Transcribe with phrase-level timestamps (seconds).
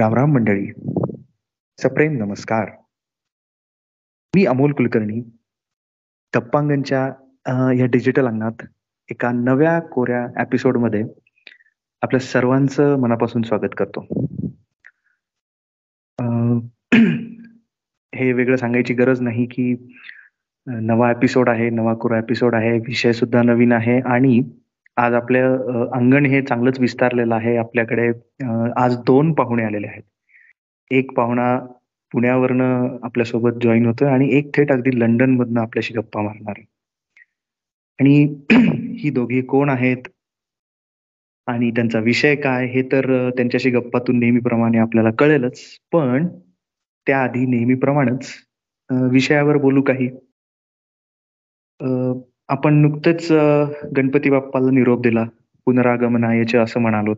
[0.00, 0.66] रामराम मंडळी.
[1.78, 2.70] सप्रेम नमस्कार.
[4.36, 5.20] मी अमोल कुलकर्णी
[6.36, 7.06] गप्पांगणच्या
[7.72, 8.62] या डिजिटल अंगणात
[9.10, 11.02] एका नव्या कोऱ्या एपिसोडमध्ये
[12.02, 14.00] आपल्या सर्वांचं मनापासून स्वागत करतो.
[18.14, 19.74] हे वेगळं सांगायची गरज नाही की
[20.66, 24.59] नवा एपिसोड आहे नवा कोरा एपिसोड आहे विषय सुद्धा नवीन आहे आणि
[25.00, 27.56] आज आपलं अंगण हे चांगलंच विस्तारलेलं आहे.
[27.56, 28.08] आपल्याकडे
[28.76, 30.02] आज दोन पाहुणे आलेले आहेत.
[30.90, 31.58] एक पाहुणा
[32.12, 36.66] पुण्यावरनं आपल्यासोबत जॉईन होतोय आणि एक थेट अगदी लंडन मधनं आपल्याशी गप्पा मारणार आहे.
[38.00, 38.34] आणि
[38.98, 40.08] ही दोघी कोण आहेत?
[41.46, 42.66] आणि त्यांचा विषय काय?
[42.66, 45.60] हे तर त्यांच्याशी गप्पातून नेहमीप्रमाणे आपल्याला कळेलच.
[45.92, 46.26] पण
[47.06, 48.32] त्याआधी नेहमीप्रमाणेच
[48.90, 50.08] विषयावर बोलू काही.
[52.50, 53.26] आपण नुकतंच
[53.96, 55.24] गणपती बाप्पाला निरोप दिला.
[55.66, 57.14] पुनरागमनायचे असं म्हणालो.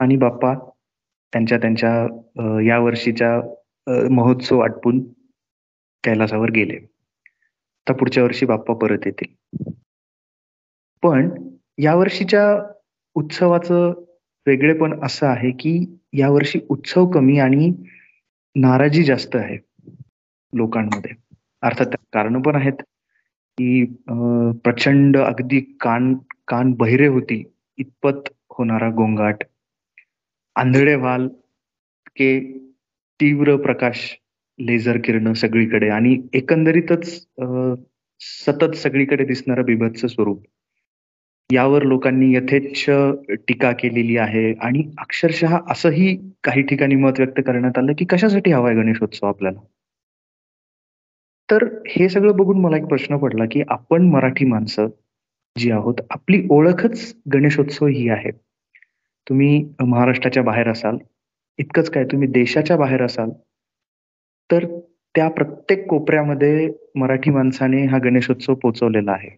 [0.00, 0.54] आणि बाप्पा
[1.32, 1.92] त्यांच्या त्यांच्या
[2.62, 3.40] या वर्षीच्या
[4.10, 5.00] महोत्सव आटपून
[6.04, 6.78] कैलासावर गेले.
[7.88, 9.72] तर पुढच्या वर्षी बाप्पा परत येतील.
[11.02, 11.30] पण
[11.78, 12.44] या वर्षीच्या
[13.14, 13.92] उत्सवाचं
[14.46, 15.78] वेगळेपण असं आहे की
[16.12, 17.72] यावर्षी उत्सव कमी आणि
[18.54, 19.58] नाराजी जास्त आहे
[20.52, 21.10] लोकांमध्ये.
[21.62, 22.82] अर्थात कारण पण आहेत.
[23.58, 23.84] की
[24.64, 26.14] प्रचंड अगदी कान
[26.48, 27.42] कान बहिरे होती
[27.78, 29.42] इतपत होणारा गोंगाट.
[30.56, 31.26] आंधळे व्हाल
[32.16, 32.28] के
[33.20, 34.00] तीव्र प्रकाश
[34.58, 37.08] लेझर किरण सगळीकडे आणि एकंदरीतच
[38.20, 40.42] सतत सगळीकडे दिसणारं बिभत्स स्वरूप.
[41.50, 42.90] यावर लोकांनी यथेच्छ
[43.48, 48.74] टीका केलेली आहे आणि अक्षरशः असंही काही ठिकाणी मत व्यक्त करण्यात आलं की कशासाठी हवाय
[48.74, 49.60] गणेशोत्सव आपल्याला?
[51.54, 54.86] तर हे सगळं बघून मला एक प्रश्न पडला की आपण मराठी माणसं
[55.58, 58.30] जी आहोत आपली ओळखच गणेशोत्सव ही आहे.
[59.28, 60.96] तुम्ही महाराष्ट्राच्या बाहेर असाल
[61.58, 63.30] इतकंच काय तुम्ही देशाच्या बाहेर असाल
[64.50, 64.66] तर
[65.14, 69.30] त्या प्रत्येक कोपऱ्यामध्ये मराठी माणसाने हा गणेशोत्सव पोचवलेला आहे.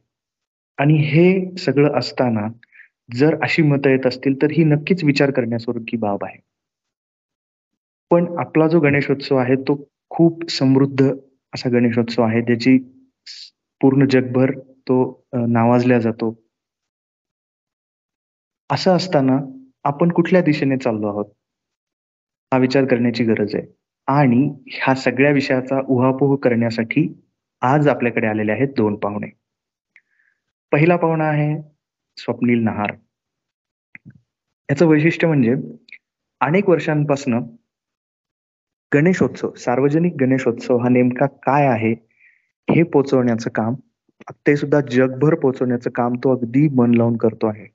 [0.79, 2.47] आणि हे सगळं असताना
[3.15, 6.39] जर अशी मतं येत असतील तर ही नक्कीच विचार करण्यासारखी बाब आहे.
[8.11, 11.13] पण आपला जो गणेशोत्सव आहे तो खूप समृद्ध
[11.56, 12.78] असा गणेशोत्सव आहे ज्याची
[13.81, 14.50] पूर्ण जगभर
[14.89, 14.97] तो
[15.49, 16.34] नावाजल्या जातो.
[18.71, 19.39] असं असताना
[19.84, 21.25] आपण कुठल्या दिशेने चाललो आहोत?
[22.53, 23.66] हा विचार करण्याची गरज आहे.
[24.09, 27.06] आणि ह्या सगळ्या विषयाचा उहापोह करण्यासाठी
[27.62, 29.31] आज आपल्याकडे आलेले आहेत दोन पाहुणे.
[30.72, 31.56] पहिला पाहुणा आहे
[32.16, 32.93] स्वप्नील नहार.
[34.69, 35.55] याचं वैशिष्ट्य म्हणजे
[36.41, 37.34] अनेक वर्षांपासून
[38.93, 41.93] गणेशोत्सव सार्वजनिक गणेशोत्सव हा नेमका काय आहे
[42.69, 43.75] हे पोचवण्याचं काम
[44.47, 47.67] ते सुद्धा जगभर पोचवण्याचं काम तो अगदी मन लावून करतो आहे.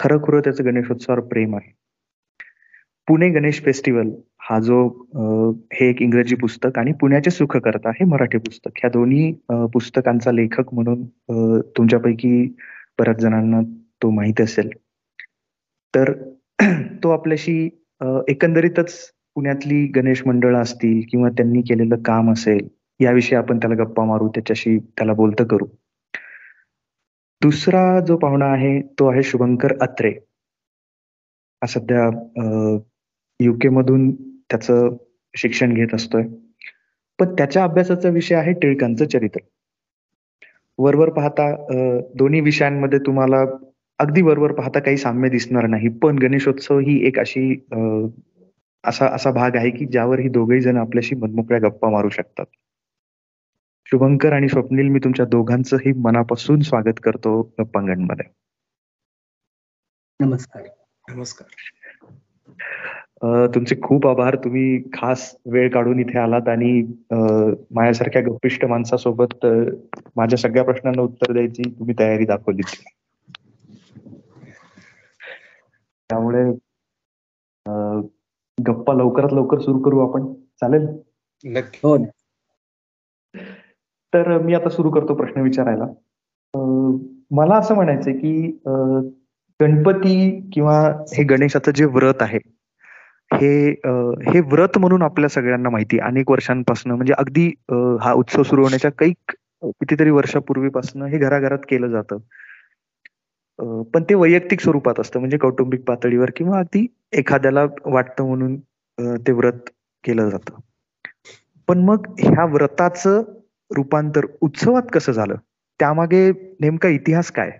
[0.00, 1.72] खरं त्याचं गणेशोत्सवावर प्रेम आहे.
[3.08, 4.10] पुणे गणेश फेस्टिवल
[4.48, 4.86] हा जो
[5.72, 8.70] हे एक इंग्रजी पुस्तक आणि पुण्याचे सुखकर्ता हे मराठी पुस्तक.
[8.76, 9.32] ह्या दोन्ही
[9.72, 11.04] पुस्तकांचा लेखक म्हणून
[11.76, 12.46] तुमच्यापैकी
[12.98, 13.60] बऱ्याच जणांना
[14.02, 14.70] तो माहीत असेल.
[15.94, 16.12] तर
[17.04, 17.68] तो आपल्याशी
[18.28, 18.94] एकंदरीतच
[19.36, 22.66] पुण्यातली गणेश मंडळ असतील किंवा त्यांनी केलेलं काम असेल
[23.00, 25.66] याविषयी आपण त्याला गप्पा मारू त्याच्याशी त्याला बोलतं करू.
[27.42, 30.10] दुसरा जो पाहुणा आहे तो आहे शुभंकर अत्रे.
[31.62, 32.08] हा सध्या
[33.40, 34.10] युके मधून
[34.50, 34.96] त्याचं
[35.34, 36.22] शिक्षण घेत असतोय.
[37.18, 39.40] पण त्याच्या अभ्यासाचा विषय आहे टिळकांचं चरित्र.
[40.78, 41.50] वरवर पाहता
[42.18, 43.44] दोन्ही विषयांमध्ये तुम्हाला
[43.98, 47.54] अगदी वरवर पाहता काही साम्य दिसणार नाही पण गणेशोत्सव ही एक अशी
[48.84, 52.46] असा असा भाग आहे की ज्यावर ही दोघेही जण आपल्याशी मनमोकळ्या गप्पा मारू शकतात.
[53.86, 58.26] शुभंकर आणि स्वप्नील मी तुमच्या दोघांचंही मनापासून स्वागत करतो गप्पांगणमध्ये.
[60.20, 60.62] नमस्कार.
[61.08, 61.46] नमस्कार.
[63.54, 64.36] तुमचे खूप आभार.
[64.36, 66.72] तुम्ही खास वेळ काढून इथे आलात आणि
[67.10, 69.46] माझ्यासारख्या गप्पिष्ट माणसासोबत
[70.16, 72.62] माझ्या सगळ्या प्रश्नांना उत्तर द्यायची तुम्ही तयारी दाखवली
[76.10, 76.44] त्यामुळे
[78.58, 80.32] गप्पा लवकरात लवकर सुरू करू आपण.
[80.60, 80.86] चालेल?
[81.44, 81.78] नक्की.
[81.84, 81.96] हो.
[84.12, 85.86] तर मी आता सुरू करतो प्रश्न विचारायला.
[87.30, 88.60] मला असं म्हणायचंय की
[89.60, 90.14] गणपती
[90.52, 90.80] किंवा
[91.12, 92.38] हे गणेशाचं जे व्रत आहे
[93.30, 93.68] हे
[94.30, 97.46] हे व्रत म्हणून आपल्या सगळ्यांना माहिती अनेक वर्षांपासून म्हणजे अगदी
[98.00, 99.12] हा उत्सव सुरू होण्याच्या काही
[99.62, 102.18] कितीतरी वर्षापूर्वीपासून हे घराघरात केलं जातं.
[103.58, 108.56] पण ते वैयक्तिक स्वरूपात असतं म्हणजे कौटुंबिक पातळीवर किंवा अगदी एखाद्याला वाटतं म्हणून
[109.26, 109.70] ते व्रत
[110.04, 110.60] केलं जातं.
[111.68, 113.22] पण मग ह्या व्रताचं
[113.70, 115.34] रूपांतर उत्सवात कसं झालं?
[115.80, 116.30] त्यामागे
[116.60, 117.50] नेमका इतिहास काय?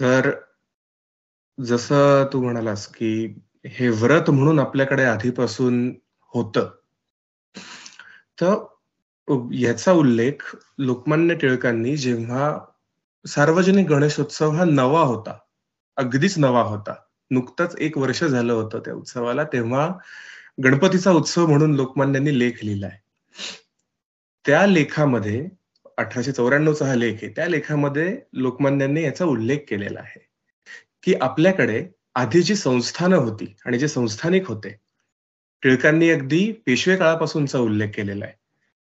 [0.00, 0.30] तर
[1.60, 3.34] जसं तू म्हणालास की
[3.66, 5.88] हे व्रत म्हणून आपल्याकडे आधीपासून
[6.34, 6.58] होत.
[8.40, 8.54] तर
[9.52, 12.58] याचा उल्लेख लोकमान्य टिळकांनी जेव्हा
[13.28, 15.38] सार्वजनिक गणेशोत्सव हा नवा होता.
[15.96, 16.94] अगदीच नवा होता.
[17.30, 19.44] नुकतंच एक वर्ष झालं होतं त्या उत्सवाला.
[19.44, 19.92] तेव्हा
[20.64, 22.98] गणपतीचा उत्सव म्हणून लोकमान्यांनी लेख लिहिलाय.
[24.46, 25.48] त्या लेखामध्ये
[25.98, 30.28] अठराशे चौऱ्याण्णवचा हा लेख आहे त्या लेखामध्ये लोकमान्यांनी याचा उल्लेख केलेला आहे.
[31.02, 34.76] की आपल्याकडे आधी जी संस्थानं होती आणि जे संस्थानिक होते
[35.62, 38.34] टिळकांनी अगदी पेशवे काळापासूनचा उल्लेख केलेला आहे.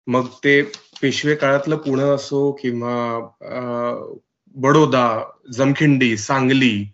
[0.06, 0.62] मग ते
[1.02, 3.20] पेशवे काळातलं पुणे असो किंवा
[4.54, 6.92] बडोदा जमखिंडी सांगली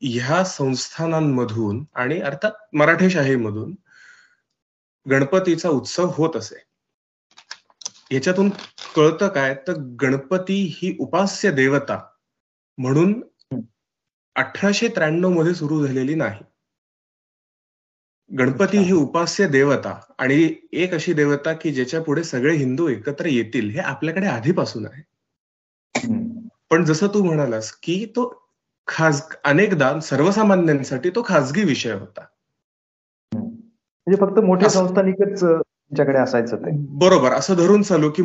[0.00, 3.74] ह्या संस्थानांमधून आणि अर्थात मराठेशाहीमधून
[5.10, 6.64] गणपतीचा उत्सव होत असे.
[8.10, 8.50] याच्यातून
[8.96, 9.54] कळतं काय?
[9.54, 12.08] तर गणपती ही उपास्य देवता
[12.78, 13.22] म्हणून
[14.36, 16.40] अठराशे त्र्याण्णवमध्ये सुरू झालेली नाही.
[18.38, 23.70] गणपती ही उपास्य देवता आणि एक अशी देवता की ज्याच्या पुढे सगळे हिंदू एकत्र येतील
[23.70, 25.02] हे आपल्याकडे आधीपासून आहे.
[26.70, 28.48] पण जसं तू म्हणालास की तो
[28.86, 32.24] खास अनेकदा सर्वसामान्यांसाठी तो खासगी विषय होता.
[33.32, 36.70] म्हणजे फक्त मोठ्या संस्थानिकच त्यांच्याकडे असायचं ते.
[36.72, 37.32] बरोबर.
[37.32, 38.22] असं धरून चालू की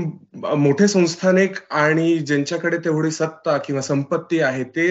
[0.57, 4.87] मोठे संस्थानिक आणि ज्यांच्याकडे तेवढी सत्ता किंवा संपत्ती आहे ते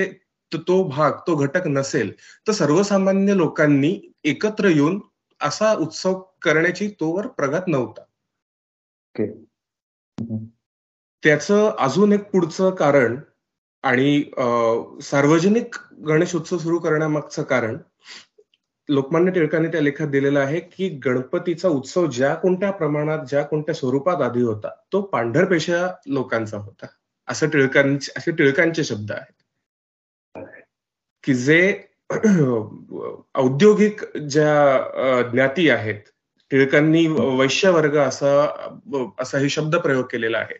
[0.53, 2.13] तो भाग तो घटक नसेल
[2.49, 5.01] तर सर्वसामान्य लोकांनी एकत्र येऊन
[5.41, 8.03] असा उत्सव करण्याची तोवर प्रगत नव्हता.
[11.23, 13.17] त्याचं अजून एक पुढचं कारण
[13.83, 14.23] आणि
[15.03, 15.77] सार्वजनिक
[16.07, 17.79] गणेश उत्सव सुरू करण्यामागचं कारण
[18.89, 24.23] लोकमान्य टिळकांनी त्या लेखात दिलेला आहे की गणपतीचा उत्सव ज्या कोणत्या प्रमाणात ज्या कोणत्या स्वरूपात
[24.23, 26.87] आधी होता तो पांढरपेशा लोकांचा होता.
[27.29, 29.43] असं टिळकांचे असे टिळकांचे शब्द आहेत.
[31.25, 31.61] की जे
[33.35, 36.01] औद्योगिक ज्या ज्ञाती आहेत
[36.51, 37.07] टिळकांनी
[37.39, 38.33] वैश्य वर्ग असा
[39.19, 40.57] असा हे शब्द प्रयोग केलेला आहे.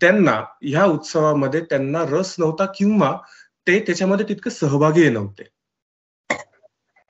[0.00, 0.32] त्यांना
[0.62, 3.16] ह्या उत्सवामध्ये त्यांना रस नव्हता किंवा
[3.66, 5.42] ते त्याच्यामध्ये तितके सहभागी नव्हते.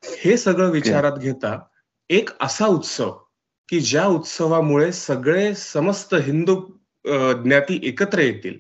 [0.03, 1.59] हे सगळं विचारात घेता
[2.11, 3.11] एक असा उत्सव
[3.69, 6.55] की ज्या उत्सवामुळे सगळे समस्त हिंदू
[7.43, 8.59] ज्ञाती एकत्र येतील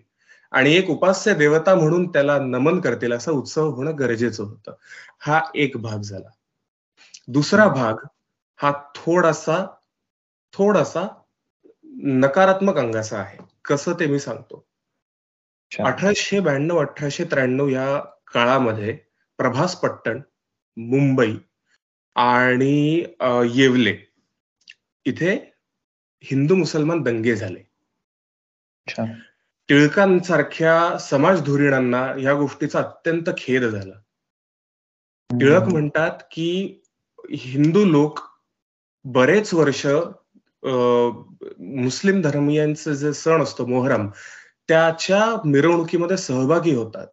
[0.52, 4.72] आणि एक उपास्य देवता म्हणून त्याला नमन करतील असा उत्सव होणं गरजेचं होतं.
[5.20, 6.28] हा एक भाग झाला.
[7.28, 8.06] दुसरा भाग
[8.56, 9.64] हा थोडासा
[10.52, 11.06] थोडासा
[11.96, 13.38] नकारात्मक अंगाचा आहे.
[13.64, 14.66] कसं ते मी सांगतो.
[15.84, 17.99] अठराशे ब्याण्णव अठराशे त्र्याण्णव या
[18.34, 18.99] काळामध्ये
[19.38, 20.20] प्रभास पट्टण
[20.76, 21.37] मुंबई
[22.14, 23.05] आणि
[23.55, 23.96] येवले
[25.05, 25.52] इथे
[26.25, 27.62] हिंदू मुसलमान दंगे झाले.
[29.69, 33.94] टिळकांसारख्या समाज धोरणांना या गोष्टीचा अत्यंत खेद झाला.
[35.31, 36.81] टिळक म्हणतात की
[37.31, 38.20] हिंदू लोक
[39.05, 39.87] बरेच वर्ष
[40.64, 44.08] मुस्लिम धर्मियांचे जे सण असतो मोहरम
[44.69, 47.06] त्याच्या मिरवणुकीमध्ये सहभागी होतात.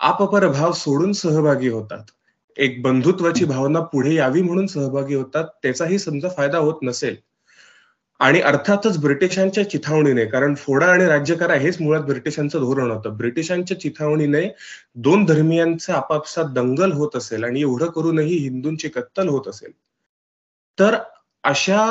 [0.00, 2.10] आपपर भाव सोडून सहभागी होतात
[2.56, 7.16] एक बंधुत्वाची भावना पुढे यावी म्हणून सहभागी होतात त्याचाही समजा फायदा होत नसेल
[8.20, 13.80] आणि अर्थातच ब्रिटिशांच्या चिथावणीने कारण फोडा आणि राज्य करा हेच मुळात ब्रिटिशांचं धोरण होतं ब्रिटिशांच्या
[13.80, 14.42] चिथावणीने
[14.96, 19.72] दोन धर्मियांचा आपापसात दंगल होत असेल आणि एवढं करूनही हिंदूंची कत्तल होत असेल
[20.78, 20.96] तर
[21.44, 21.84] अशा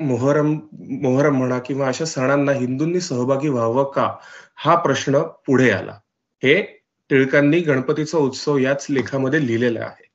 [0.00, 0.58] मोहरम
[1.02, 4.16] मोहरम म्हणा किंवा अशा सणांना हिंदूंनी सहभागी व्हावं का?
[4.56, 5.98] हा प्रश्न पुढे आला.
[6.42, 6.62] हे
[7.10, 10.08] टिळकांनी गणपतीचा उत्सव याच लेखामध्ये लिहिलेला आहे.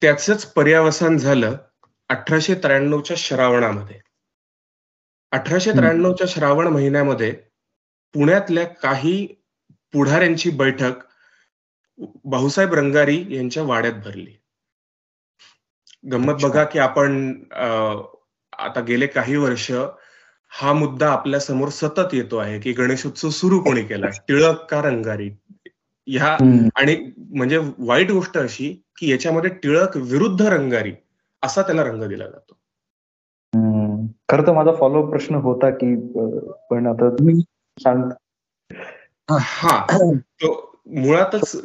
[0.00, 1.56] त्याच पर्यावसान झालं
[2.08, 4.00] अठराशे त्र्याण्णवच्या श्रावणामध्ये.
[5.32, 7.32] अठराशे त्र्याण्णवच्या श्रावण महिन्यामध्ये
[8.14, 9.26] पुण्यातल्या काही
[9.92, 10.92] पुढाऱ्यांची बैठक
[12.24, 14.36] भाऊसाहेब रंगारी यांच्या वाड्यात भरली.
[16.12, 17.32] गंमत बघा की आपण
[18.58, 19.70] आता गेले काही वर्ष
[20.52, 24.06] हा मुद्दा आपल्यासमोर सतत येतो आहे की गणेशोत्सव सुरू कोणी केला?
[24.28, 25.30] टिळक का रंगारी?
[26.08, 26.36] ह्या
[26.76, 30.92] आणि म्हणजे वाईट गोष्ट अशी की याच्यामध्ये टिळक विरुद्ध रंगारी
[31.42, 32.54] असा त्याला रंग दिला जातो.
[34.30, 35.94] खर तर माझा फॉलो प्रश्न होता की
[36.70, 37.40] पण आता तुम्ही
[37.78, 38.10] सांग.
[39.30, 39.86] हा
[40.22, 41.56] तो मुळातच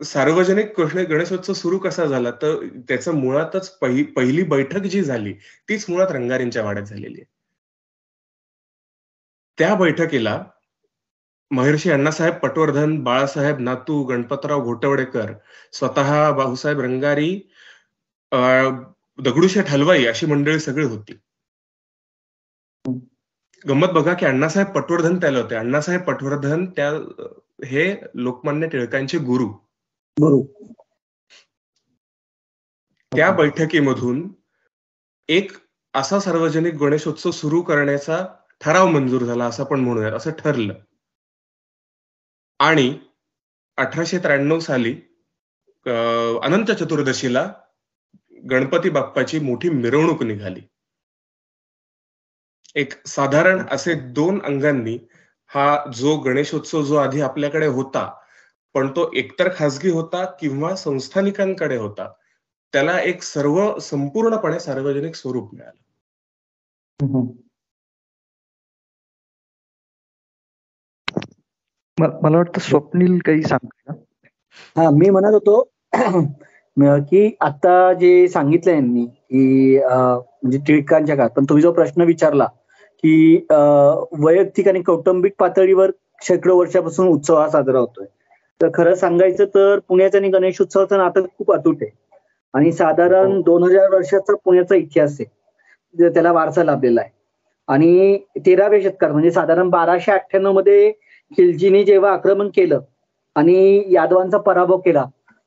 [0.00, 2.30] सार्वजनिक कृष्ण गणेशोत्सव सुरू कसा झाला?
[2.42, 5.32] तर त्याचं मुळातच पहिली बैठक जी झाली
[5.68, 7.24] तीच मुळात रंगारींच्या वाड्यात झालेली आहे.
[9.58, 10.42] त्या बैठकीला
[11.50, 15.32] महर्षी अण्णासाहेब पटवर्धन बाळासाहेब नातू गणपतराव घोटवडेकर
[15.72, 17.30] स्वतः बाहूसाहेब रंगारी
[19.18, 21.18] दगडूशेठ हलवाई अशी मंडळी सगळी होती.
[23.64, 25.54] गंमत बघा की अण्णासाहेब पटवर्धन त्याला होते.
[25.54, 26.90] अण्णासाहेब पटवर्धन त्या
[27.66, 29.48] हे लोकमान्य टिळकांचे गुरु.
[33.12, 34.32] त्या बैठकीमधून
[35.28, 35.52] एक
[35.94, 38.26] असा सार्वजनिक गणेशोत्सव सुरू करण्याचा
[38.60, 40.74] ठराव मंजूर झाला असं पण म्हणूयात असं ठरलं.
[42.60, 42.98] आणि
[43.76, 44.92] अठराशे त्र्याण्णव साली
[46.42, 47.52] अनंत चतुर्दशीला
[48.50, 50.60] गणपती बाप्पाची मोठी मिरवणूक निघाली.
[52.74, 54.98] एक साधारण असे दोन अंगांनी
[55.50, 58.10] हा जो गणेशोत्सव जो आधी आपल्याकडे होता
[58.74, 62.08] पण तो एकतर खासगी होता किंवा संस्थानिकांकडे होता
[62.74, 65.80] त्याला एक सर्व संपूर्णपणे सार्वजनिक स्वरूप मिळालं.
[71.98, 73.92] मला वाटतं स्वप्नील काही सांग
[74.76, 75.62] हा मी म्हणत होतो
[77.10, 82.44] की आता जे सांगितलं यांनी की म्हणजे टिळकांच्या काळात पण तुम्ही जो प्रश्न विचारला
[83.04, 83.46] की
[84.20, 85.90] वैयक्तिक आणि कौटुंबिक पातळीवर
[86.22, 88.06] शेकडो वर्षापासून उत्सव हा साजरा होतोय.
[88.60, 91.90] तर खरं सांगायचं तर पुण्याचा आणि गणेश उत्सवाचं नातं खूप अतूट आहे.
[92.54, 93.40] आणि साधारण हो.
[93.42, 96.08] दोन हजार वर्षाचा पुण्याचा इतिहास आहे.
[96.08, 97.10] त्याला वारसा लाभलेला आहे.
[97.68, 100.90] आणि तेराव्या शतकात म्हणजे साधारण बाराशे अठ्ठ्याण्णवमध्ये
[101.32, 102.80] खिलजीने जेव्हा आक्रमण केलं
[103.36, 105.04] आणि यादवांचा पराभव केला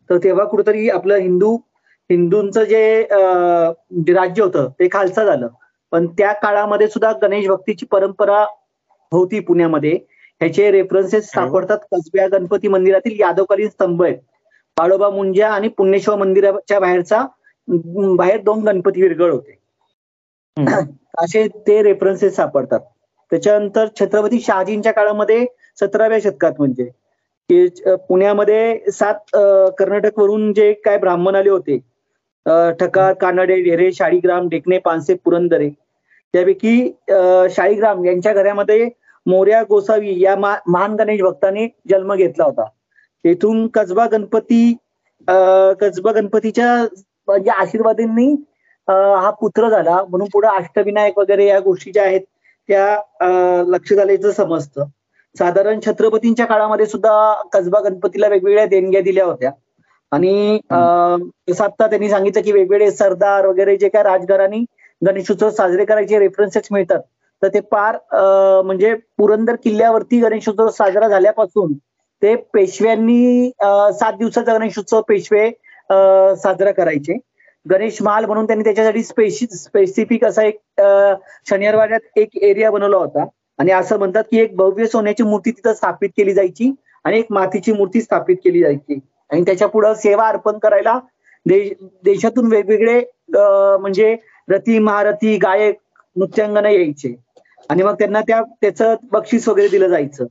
[0.09, 1.55] तर तेव्हा कुठेतरी आपलं हिंदू
[2.09, 3.01] हिंदूंचं जे
[4.13, 5.47] राज्य होतं ते खालचं झालं.
[5.91, 8.43] पण त्या काळामध्ये सुद्धा गणेश भक्तीची परंपरा
[9.11, 9.97] होती पुण्यामध्ये.
[10.41, 11.77] ह्याचे रेफरन्सेस सापडतात.
[11.91, 14.17] कसब्या गणपती मंदिरातील यादवकालीन स्तंभ आहेत.
[14.77, 17.25] बाळोबा मुंजा आणि पुण्येश्वर मंदिराच्या बाहेरचा
[18.17, 19.57] बाहेर दोन गणपती विरगळ होते.
[21.17, 22.79] असे ते रेफरन्सेस सापडतात.
[23.31, 25.45] त्याच्यानंतर छत्रपती शहाजींच्या काळामध्ये
[25.79, 26.89] सतराव्या शतकात म्हणजे
[28.09, 29.35] पुण्यामध्ये सात
[29.77, 31.77] कर्नाटक वरून जे काय ब्राह्मण आले होते
[32.79, 35.69] ठकार कानडे ढेरे शाळीग्राम डेकणे पानसे पुरंदरे
[36.33, 36.91] त्यापैकी
[37.51, 38.87] शाळीग्राम यांच्या घरामध्ये
[39.25, 42.65] मोर्या गोसावी या महान गणेश भक्ताने जन्म घेतला होता.
[43.25, 44.73] तेथून कसबा गणपती
[45.81, 46.75] कसबा गणपतीच्या
[47.27, 48.31] म्हणजे आशीर्वादींनी
[48.87, 50.01] हा पुत्र झाला.
[50.09, 52.21] म्हणून पुढे अष्टविनायक वगैरे या गोष्टी ज्या आहेत
[52.69, 54.85] त्या लक्ष झाल्याचं समजतं.
[55.35, 57.11] साधारण छत्रपतींच्या काळामध्ये सुद्धा
[57.53, 59.51] कसबा गणपतीला वेगवेगळ्या देणग्या दिल्या होत्या.
[60.11, 60.59] आणि
[61.49, 64.63] जसं त्यांनी सांगितलं की वेगवेगळे सरदार वगैरे जे काय राजघरांनी
[65.01, 66.99] गणेशोत्सव साजरे करायचे रेफरन्सेस मिळतात.
[67.41, 67.97] तर ते पार
[68.65, 71.73] म्हणजे पुरंदर किल्ल्यावरती गणेशोत्सव साजरा झाल्यापासून
[72.21, 73.49] ते पेशव्यांनी
[73.99, 75.49] सात दिवसाचा गणेशोत्सव पेशवे
[76.41, 77.17] साजरा करायचे.
[77.65, 80.57] गणेश महाल म्हणून त्यांनी त्याच्यासाठी स्पेशि स्पेसिफिक असा एक
[81.49, 83.25] शनिवारवाड्यात एक एरिया बनवला होता.
[83.59, 86.71] आणि असं म्हणतात की एक भव्य सोन्याची मूर्ती तिथं स्थापित केली जायची
[87.05, 88.99] आणि एक मातीची मूर्ती स्थापित केली जायची.
[89.29, 90.99] आणि त्याच्या पुढं सेवा अर्पण करायला
[91.45, 92.99] देशातून वेगवेगळे
[93.33, 94.15] म्हणजे
[94.47, 95.75] रथी महारथी गायक
[96.15, 97.13] नृत्यांगना यायचे.
[97.69, 100.25] आणि मग त्यांना त्या त्याचं बक्षीस वगैरे दिलं जायचं.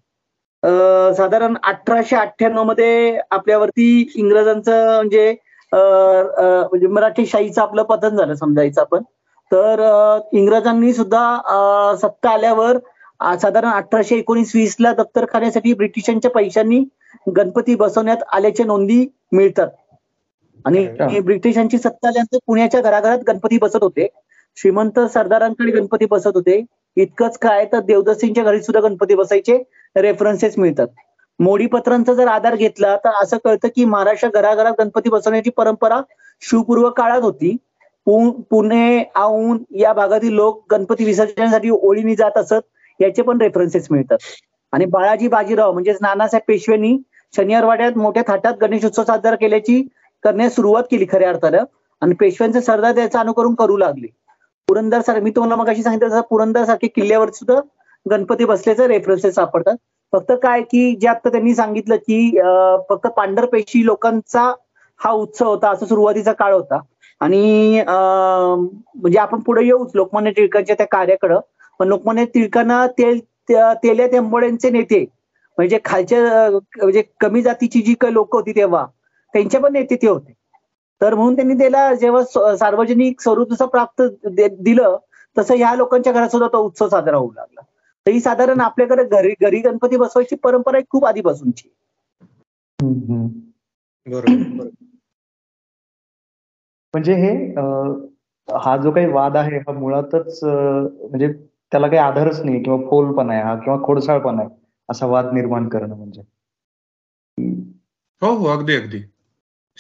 [1.17, 5.35] साधारण अठराशे अठ्ठ्याण्णवमध्ये आपल्यावरती इंग्रजांचं म्हणजे
[5.73, 9.03] म्हणजे मराठी शाहीचं आपलं पतन झालं समजायचं आपण.
[9.51, 9.81] तर
[10.33, 12.79] इंग्रजांनी सुद्धा सत्ता आल्यावर
[13.41, 16.83] साधारण अठराशे एकोणीस वीस ला दफ्तरखान्यासाठी ब्रिटिशांच्या पैशांनी
[17.37, 19.69] गणपती बसवण्यात आल्याच्या नोंदी मिळतात.
[20.65, 24.07] आणि ब्रिटिशांची सत्ता आल्यानंतर पुण्याच्या घराघरात गणपती बसत होते.
[24.57, 26.61] श्रीमंत सरदारांकडे गणपती बसत होते.
[27.03, 29.63] इतकंच काय तर देवदसींच्या घरी सुद्धा गणपती बसायचे
[29.97, 30.87] रेफरन्सेस मिळतात.
[31.41, 36.01] मोडीपत्रांचा जर आधार घेतला तर असं कळतं की महाराष्ट्र घराघरात गणपती बसवण्याची परंपरा
[36.43, 37.57] शिवपूर्व काळात होती.
[38.51, 44.19] पुणे औंध या भागातील लोक गणपती विसर्जनासाठी ओळीनी जात असत याचे पण रेफरन्सेस मिळतात.
[44.73, 46.97] आणि बाळाजी बाजीराव म्हणजेच नानासाहेब पेशव्यांनी
[47.35, 49.83] शनिवारवाड्यात मोठ्या थाटात गणेशोत्सव साजरा केल्याची
[50.25, 51.65] करण्यास सुरुवात केली खऱ्या अर्थानं.
[52.03, 54.07] आणि पेशव्यांचे सरदार त्याचं अनुकरण करू लागले.
[54.71, 57.55] पुरंदर सारखं मी तुम्हाला मग अशी सांगितलं तसं पुरंदर सारखे किल्ल्यावर सुद्धा
[58.07, 59.77] गणपती बसल्याचे रेफरन्सेस सापडतात.
[60.13, 62.31] फक्त काय की जे आता त्यांनी सांगितलं की
[62.89, 64.43] फक्त पांढरपेशी लोकांचा
[65.01, 66.81] हा उत्सव होता असं सुरुवातीचा काळ होता.
[67.21, 71.41] आणि म्हणजे आपण पुढे येऊच लोकमान्य टिळकांच्या त्या कार्याकडं.
[71.81, 73.21] पण लोकमान्य टिळकांना तेल
[73.85, 75.05] तेल्या तेंबोड्यांचे नेते
[75.59, 78.85] म्हणजे खालच्या म्हणजे कमी जातीची जी काही लोक होती तेव्हा
[79.35, 80.33] त्यांचे पण नेते ते होते.
[81.01, 84.97] तर म्हणून त्यांनी त्याला जेव्हा सार्वजनिक स्वरूप जसं प्राप्त दिलं
[85.37, 87.61] तसं ह्या लोकांच्या घरात सुद्धा तो उत्सव साजरा होऊ लागला.
[88.07, 91.69] तर ही साधारण आपल्याकडे घरी घरी गणपती बसवायची परंपरा खूप आधीपासूनची
[94.07, 94.69] बरोबर
[96.95, 97.31] म्हणजे हे
[98.49, 101.33] हा जो काही वाद आहे हा मुळातच म्हणजे
[101.73, 104.51] त्याला काही आधारच नाही किंवा फोलपणा आहे हा किंवा खोडसाळपणा आहे
[104.89, 106.23] असा वाद निर्माण करणं म्हणजे.
[108.23, 109.03] हो हो अगदी अगदी.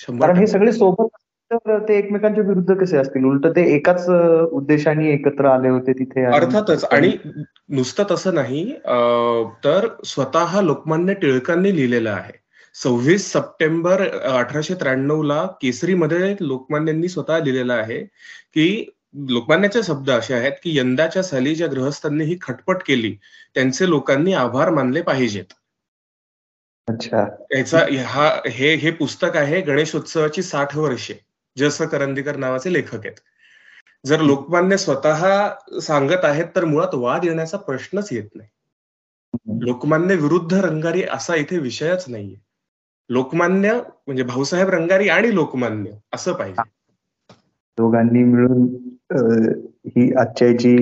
[0.08, 1.16] कारण हे सगळे सोबत
[1.50, 3.24] तर ते एकमेकांच्या विरुद्ध कसे असतील?
[3.24, 4.06] उलट ते एकाच
[4.52, 6.84] उद्देशाने एकत्र आले होते तिथे अर्थातच.
[6.84, 7.10] आणि
[7.68, 8.64] नुसतं तसं नाही
[9.64, 12.32] तर स्वतः लोकमान्य टिळकांनी लिहिलेलं आहे.
[12.74, 18.00] सव्वीस सप्टेंबर अठराशे त्र्याण्णव ला केसरीमध्ये लोकमान्यांनी स्वतः लिहिलेलं आहे
[18.54, 18.84] की
[19.28, 23.14] लोकमान्याचे शब्द असे आहेत की यंदाच्या साली ज्या गृहस्थांनी ही खटपट केली
[23.54, 25.52] त्यांचे लोकांनी आभार मानले पाहिजेत.
[26.88, 27.26] अच्छा.
[27.56, 31.14] याचा हा हे हे पुस्तक आहे गणेशोत्सवाची साठ वर्षे
[31.56, 33.16] जस करंदीकर नावाचे लेखक आहेत.
[34.06, 35.48] जर लोकमान्य स्वतः
[35.80, 38.48] सांगत आहेत तर मुळात वाद येण्याचा प्रश्नच येत नाही.
[39.66, 42.36] लोकमान्य विरुद्ध रंगारी असा इथे विषयच नाहीये.
[43.10, 43.72] लोकमान्य
[44.06, 46.62] म्हणजे भाऊसाहेब रंगारी आणि लोकमान्य असं पाहिजे.
[47.78, 48.66] दोघांनी मिळून
[49.86, 50.76] ही आजच्याची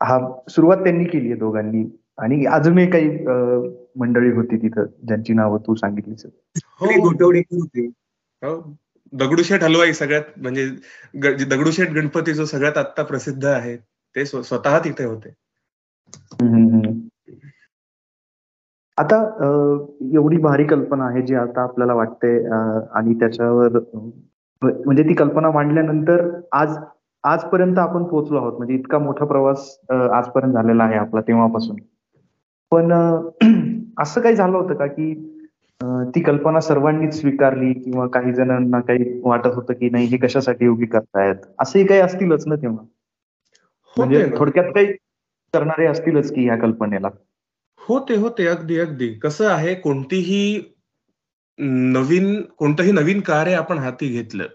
[0.00, 1.84] हा सुरुवात त्यांनी केली आहे दोघांनी.
[2.18, 3.08] आणि अजूनही काही
[3.96, 6.26] मंडळी होती तिथं ज्यांची नावं तू सांगितलीस.
[8.42, 8.76] हो.
[9.12, 10.66] दगडूशेठ हलवाई सगळ्यात म्हणजे
[11.44, 13.76] दगडूशेठ गणपती जो सगळ्यात आता प्रसिद्ध आहे
[14.14, 15.34] ते स्वतः तिथे होते.
[18.98, 19.16] आता
[20.14, 23.78] एवढी भारी कल्पना आहे जी आता आपल्याला वाटते आणि त्याच्यावर
[24.62, 26.76] म्हणजे ती कल्पना मांडल्यानंतर आज
[27.24, 28.56] आजपर्यंत आपण पोहोचलो आहोत.
[28.56, 31.76] म्हणजे इतका मोठा प्रवास आजपर्यंत झालेला आहे आपला तेव्हापासून.
[32.72, 32.92] पण
[34.00, 35.14] असं काही झालं होतं का की
[36.14, 40.86] ती कल्पना सर्वांनीच स्वीकारली किंवा काही जणांना काही वाटत होतं की नाही हे कशासाठी योगी
[40.86, 41.34] करतायत?
[41.58, 42.84] असंही काही असतीलच ना तेव्हा?
[43.96, 44.86] म्हणजे थोडक्यात काही
[45.54, 47.08] करणारे असतीलच की ह्या कल्पनेला?
[47.80, 48.46] होते होते.
[48.46, 49.08] अगदी अगदी.
[49.14, 50.62] कसं आहे कोणतीही
[51.58, 54.46] नवीन कोणतंही नवीन कार्य आपण हाती घेतलं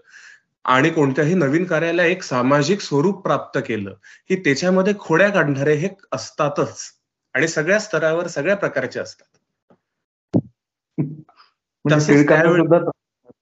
[0.64, 3.94] आणि कोणत्याही नवीन कार्याला एक सामाजिक स्वरूप प्राप्त केलं
[4.28, 6.76] की त्याच्यामध्ये खोड्या काढणारे हे असतातच.
[7.34, 9.26] आणि सगळ्या स्तरावर सगळ्या प्रकारचे असतात.
[11.84, 12.14] म्हणजे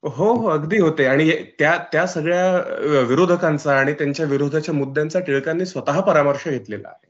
[0.05, 1.05] हो हो अगदी होते.
[1.07, 7.05] आणि त्या त्या सगळ्या विरोधकांचा आणि त्यांच्या विरोधाच्या मुद्द्यांचा टिळकांनी स्वतः परामर्श घेतलेला आहे.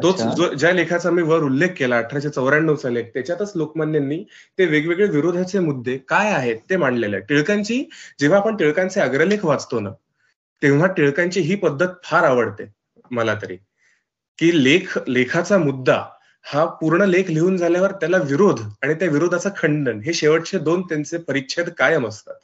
[0.00, 4.22] तोच जो ज्या लेखाचा मी वर उल्लेख केला अठराशे चौऱ्याण्णवचा लेख त्याच्यातच लोकमान्यांनी
[4.58, 7.26] ते वेगवेगळे विरोधाचे मुद्दे काय आहेत ते मांडलेले आहेत.
[7.28, 7.82] टिळकांची
[8.20, 9.90] जेव्हा आपण टिळकांचे अग्रलेख वाचतो ना
[10.62, 12.70] तेव्हा टिळकांची ही पद्धत फार आवडते
[13.10, 13.56] मला तरी.
[14.38, 16.04] की लेख लेखाचा मुद्दा
[16.42, 21.18] हा पूर्ण लेख लिहून झाल्यावर त्याला विरोध आणि त्या विरोधाचं खंडन हे शेवटचे दोन त्यांचे
[21.18, 22.34] परिच्छेद कायम असतात.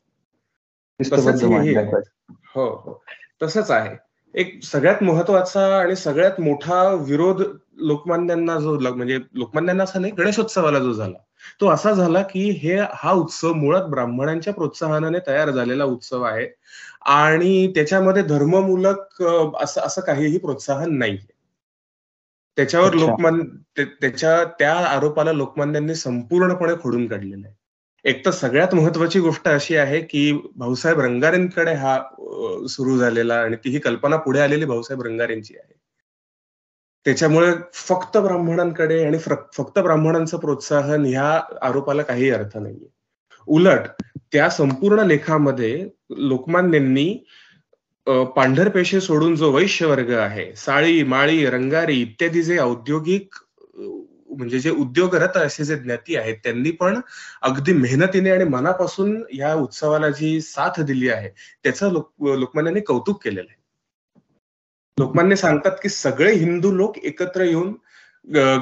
[2.55, 3.03] हो हो
[3.43, 3.97] तसंच आहे.
[4.35, 7.43] एक सगळ्यात महत्त्वाचा आणि सगळ्यात मोठा विरोध
[7.77, 11.19] लोकमान्यांना जो म्हणजे लोकमान्यांना असा नाही गणेशोत्सवाला जो झाला
[11.61, 16.47] तो असा झाला की हे हा उत्सव मुळात ब्राह्मणांच्या प्रोत्साहनाने तयार झालेला उत्सव आहे
[17.05, 19.23] आणि त्याच्यामध्ये धर्ममूलक
[19.63, 21.19] असं असं काहीही प्रोत्साहन नाही
[22.57, 27.55] त्याच्यावर लोकमान्य त्याच्या त्या आरोपाला लोकमान्यांनी संपूर्णपणे खोडून काढलेलं आहे.
[28.05, 31.99] एक तर सगळ्यात महत्वाची गोष्ट अशी आहे की भाऊसाहेब रंगारेंकडे हा
[32.69, 35.73] सुरू झालेला आणि ती ही कल्पना पुढे आलेली भाऊसाहेब रंगारेंची आहे.
[37.05, 39.19] त्याच्यामुळे फक्त ब्राह्मणांकडे आणि
[39.55, 42.89] फक्त ब्राह्मणांचं प्रोत्साहन ह्या आरोपाला काही अर्थ नाहीये.
[43.49, 43.89] उलट
[44.33, 47.25] त्या संपूर्ण लेखामध्ये लोकमान्यांनी
[48.07, 53.35] पांढरपेशे सोडून जो वैश्य वर्ग आहे साळी माळी रंगारी इत्यादी जे औद्योगिक
[54.31, 57.01] म्हणजे जे उद्योगरत असे जे ज्ञाती आहेत त्यांनी पण
[57.43, 61.29] अगदी मेहनतीने आणि मनापासून या उत्सवाला जी साथ दिली आहे
[61.63, 63.63] त्याचं लोक लोकमान्यांनी कौतुक केलेलं आहे.
[64.99, 67.73] लोकमान्य सांगतात की सगळे हिंदू लोक एकत्र येऊन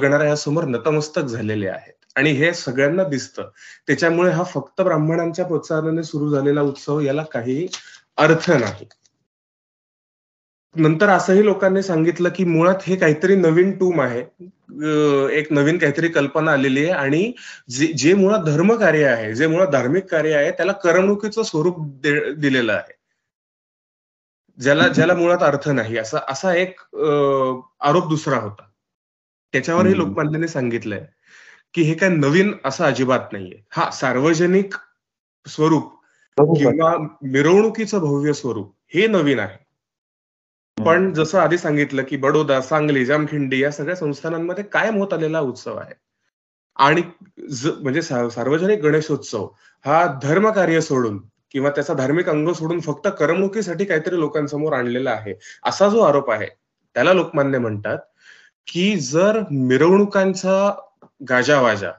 [0.03, 1.93] गणरायासमोर नतमस्तक झालेले आहेत.
[2.17, 3.49] आणि हे सगळ्यांना दिसतं.
[3.87, 7.67] त्याच्यामुळे हा फक्त ब्राह्मणांच्या प्रोत्साहनाने सुरू झालेला उत्सव याला काही
[8.17, 8.87] अर्थ नाही.
[10.77, 14.21] नंतर असंही लोकांनी सांगितलं की मुळात हे काहीतरी नवीन टूम आहे.
[15.39, 17.33] एक नवीन काहीतरी कल्पना आलेली आहे आणि
[17.71, 22.73] जे जे मुळात धर्म कार्य आहे जे मुळात धार्मिक कार्य आहे त्याला करमणुकीचं स्वरूप दिलेलं
[22.73, 22.93] आहे.
[24.59, 25.97] ज्याला ज्याला मुळात अर्थ नाही.
[25.99, 26.81] असा असा एक
[27.81, 28.69] आरोप दुसरा होता.
[29.53, 31.05] त्याच्यावरही लोकमान्यांनी सांगितलंय
[31.75, 33.63] की हे काय नवीन असं अजिबात नाहीये.
[33.71, 34.75] हा सार्वजनिक
[35.47, 35.93] स्वरूप
[36.37, 39.57] किंवा मिरवणुकीचं भव्य स्वरूप हे नवीन आहे.
[40.85, 45.77] पण जसं आधी सांगितलं की बडोदा सांगली जामखिंडी या सगळ्या संस्थानांमध्ये कायम होत आलेला उत्सव
[45.77, 45.95] आहे.
[46.77, 47.03] आणि
[47.83, 49.47] म्हणजे सार्वजनिक गणेशोत्सव
[49.85, 51.19] हा धर्म कार्य सोडून
[51.51, 56.47] किंवा त्याचा धार्मिक अंग सोडून फक्त करमणुकीसाठी काहीतरी लोकांसमोर आणलेला आहे असा जो आरोप आहे
[56.97, 57.99] त्याला लोकमान्य म्हणतात
[58.67, 60.73] की जर मिरवणुकांचा
[61.29, 61.91] गाजावाजा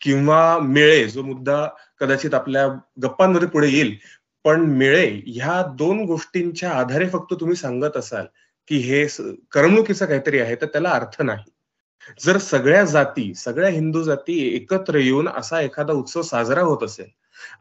[0.00, 1.66] किंवा मेळे जो मुद्दा
[2.00, 2.66] कदाचित आपल्या
[3.02, 3.96] गप्पांमध्ये पुढे येईल
[4.44, 8.26] पण मिळे ह्या दोन गोष्टींच्या आधारे फक्त तुम्ही सांगत असाल
[8.68, 9.04] की हे
[9.52, 11.44] करमणुकीचं काहीतरी आहे तर त्याला अर्थ नाही.
[12.20, 17.08] जर सगळ्या जाती सगळ्या हिंदू जाती एकत्र येऊन असा एखादा उत्सव साजरा होत असेल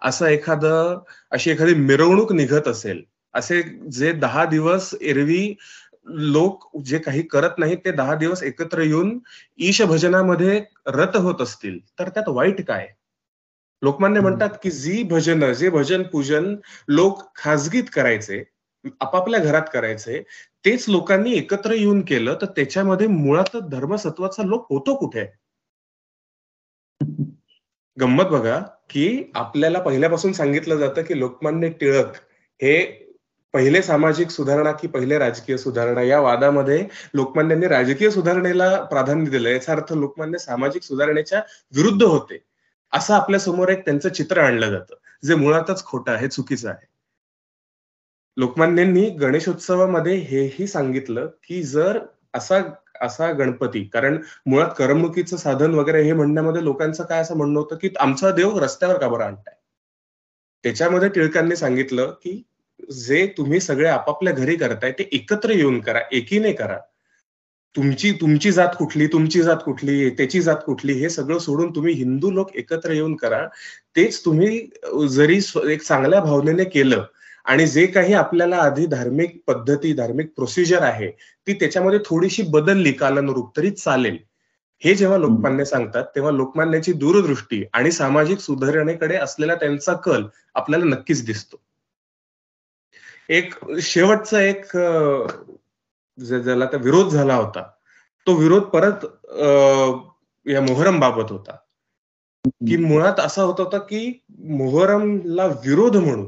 [0.01, 0.97] असं एखादं
[1.31, 3.01] अशी एखादी मिरवणूक निघत असेल
[3.33, 3.61] असे
[3.91, 5.53] जे दहा दिवस एरवी
[6.07, 9.17] लोक जे काही करत नाहीत ते दहा दिवस एकत्र येऊन
[9.59, 12.87] ईश भजनामध्ये रत होत असतील तर त्यात वाईट काय?
[13.81, 16.55] लोकमान्य म्हणतात की जी भजन जे भजन पूजन
[16.87, 18.43] लोक खाजगीत करायचे
[19.01, 20.23] आपापल्या घरात करायचे
[20.65, 25.25] तेच लोकांनी एकत्र येऊन केलं तर त्याच्यामध्ये मुळातच धर्मसत्वाचा लोक होतो कुठे?
[27.99, 32.15] गंमत बघा की आपल्याला पहिल्यापासून सांगितलं जातं की लोकमान्य टिळक
[32.61, 32.81] हे
[33.53, 39.49] पहिले सामाजिक सुधारणा की पहिले राजकीय सुधारणा या वादामध्ये लोकमान्यांनी राजकीय सुधारणेला प्राधान्य दिलं.
[39.49, 41.41] याचा अर्थ लोकमान्य सामाजिक सुधारणेच्या
[41.75, 42.48] विरुद्ध होते.
[42.93, 44.95] असं आपल्यासमोर एक त्यांचं चित्र आणलं जातं.
[45.23, 46.85] जे मुळातच खोटं आहे चुकीचं आहे.
[48.37, 51.99] लोकमान्यांनी गणेशोत्सवामध्ये हेही सांगितलं की जर
[52.33, 52.61] असा
[53.01, 57.89] असा गणपती कारण मुळात करमणुकीचं साधन वगैरे हे म्हणण्यामध्ये लोकांचं काय असं म्हणणं होतं की
[57.99, 59.55] आमचा देव रस्त्यावर का बरं आणताय?
[60.63, 62.43] त्याच्यामध्ये टिळकांनी सांगितलं की
[62.91, 66.77] जे तुम्ही सगळे आपापल्या घरी करताय ते एकत्र येऊन करा एकीने करा.
[67.75, 72.31] तुमची तुमची जात कुठली तुमची जात कुठली त्याची जात कुठली हे सगळं सोडून तुम्ही हिंदू
[72.31, 73.45] लोक एकत्र येऊन करा.
[73.95, 74.59] तेच तुम्ही
[75.09, 75.39] जरी
[75.71, 77.03] एक चांगल्या भावनेने केलं
[77.45, 81.11] आणि जे काही आपल्याला आधी धार्मिक पद्धती धार्मिक प्रोसिजर आहे
[81.47, 84.17] ती त्याच्यामध्ये थोडीशी बदलली कालानुरूप तरी चालेल.
[84.81, 90.23] हे जेव्हा लोकमान्य सांगतात तेव्हा लोकमान्याची दूरदृष्टी आणि सामाजिक सुधारणेकडे असलेला त्यांचा कल
[90.55, 91.61] आपल्याला नक्कीच दिसतो.
[93.29, 94.77] एक शेवटचा एक
[96.19, 97.63] ज्याला त्या विरोध झाला होता
[98.27, 99.05] तो विरोध परत
[100.45, 101.55] या मोहरम बाबत होता.
[102.45, 106.27] की मुळात असा होत होता की मोहरमला विरोध म्हणून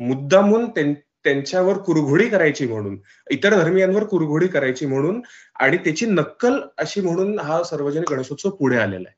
[0.00, 2.98] मुद्दामून त्यांच्यावर कुरघोडी करायची म्हणून
[3.30, 5.20] इतर धर्मियांवर कुरघोडी करायची म्हणून
[5.60, 9.16] आणि त्याची नक्कल अशी म्हणून हा सार्वजनिक गणेशोत्सव पुढे आलेला आहे.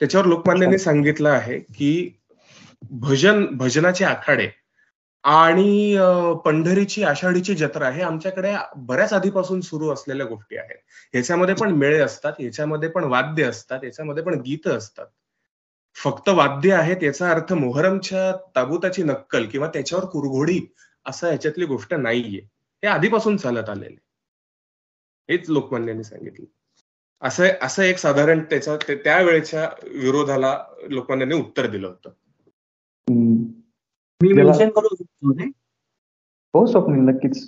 [0.00, 2.18] त्याच्यावर लोकमान्यांनी सांगितलं आहे की
[2.90, 4.48] भजन भजनाचे आखाडे
[5.28, 5.96] आणि
[6.44, 10.76] पंढरीची आषाढीची जत्रा हे आमच्याकडे बऱ्याच आधीपासून सुरू असलेल्या गोष्टी आहेत.
[11.12, 15.06] ह्याच्यामध्ये पण मेळे असतात ह्याच्यामध्ये पण वाद्य असतात याच्यामध्ये पण गीत असतात.
[15.96, 20.60] फक्त वाद्य आहेत याचा अर्थ मोहरमच्या ताबुताची नक्कल किंवा त्याच्यावर कुरघोडी
[21.06, 22.40] असं ह्याच्यातली गोष्ट नाहीये.
[22.82, 23.96] हे आधीपासून चालत आलेले
[25.28, 26.46] हेच लोकमान्यांनी सांगितलं.
[27.22, 30.56] असं असं एक साधारण त्याच्या त्यावेळेच्या विरोधाला
[30.90, 32.10] लोकमान्यांनी उत्तर दिलं होतं.
[34.20, 35.32] मी मेन्शन करू शकतो
[36.54, 37.46] हो स्वप्नील नक्कीच.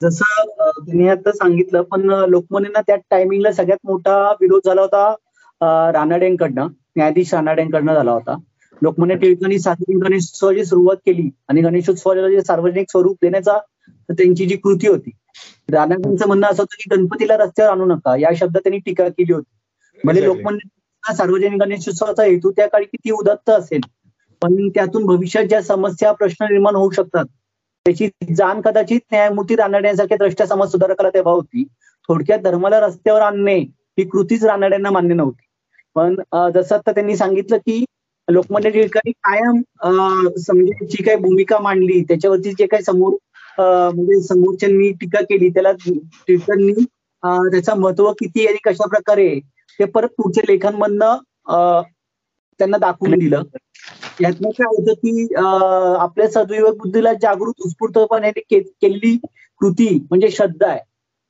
[0.00, 7.34] जसं तुम्ही आता सांगितलं पण लोकमान्यांना त्या टायमिंगला सगळ्यात मोठा विरोध झाला होता रानाड्यांकडनं न्यायाधीश
[7.34, 8.36] रानाड्यांकडनं झाला होता.
[8.82, 13.58] लोकमान्य टिळकांनी सार्वजनिक गणेशोत्सवाची सुरुवात केली आणि गणेशोत्सवाला जे सार्वजनिक स्वरूप देण्याचा
[14.08, 15.10] त्यांची जी कृती होती.
[15.72, 19.50] रानाड्यांचं म्हणणं असं होतं की गणपतीला रस्त्यावर आणू नका या शब्दात त्यांनी टीका केली होती.
[20.04, 23.80] म्हणजे लोकमान्य सार्वजनिक गणेशोत्सवाचा हेतू त्या काळी किती उदत्त असेल
[24.42, 27.24] पण त्यातून भविष्यात ज्या समस्या प्रश्न निर्माण होऊ शकतात
[27.86, 31.64] त्याची जाण कदाचित न्यायमूर्ती रानड्यांसारख्या द्रष्ट्या समाज सुधारकाला तेव्हा होती
[32.08, 33.58] थोडक्यात धर्माला रस्त्यावर आणणे
[33.98, 35.46] ही कृतीच रानड्यांना मान्य नव्हती.
[35.96, 36.14] पण
[36.54, 37.84] जसं आता त्यांनी सांगितलं की
[38.28, 43.16] लोकमान्य टिळकांनी कायम म्हणजे जी काही भूमिका मांडली त्याच्यावरती जे काही समोर
[43.58, 46.72] म्हणजे समोरच्यांनी टीका केली त्याला टिळकांनी
[47.22, 49.28] त्याचं महत्त्व किती आणि कशा प्रकारे
[49.78, 51.82] ते परत पुढच्या लेखांमधनं
[52.60, 53.42] त्यांना दाखवून दिलं.
[54.20, 59.16] यातनं काय होतं की आपल्या सद्विवेक बुद्धीला जागृत उत्स्फूर्तपणे केलेली
[59.60, 60.80] कृती म्हणजे श्रद्धा आहे.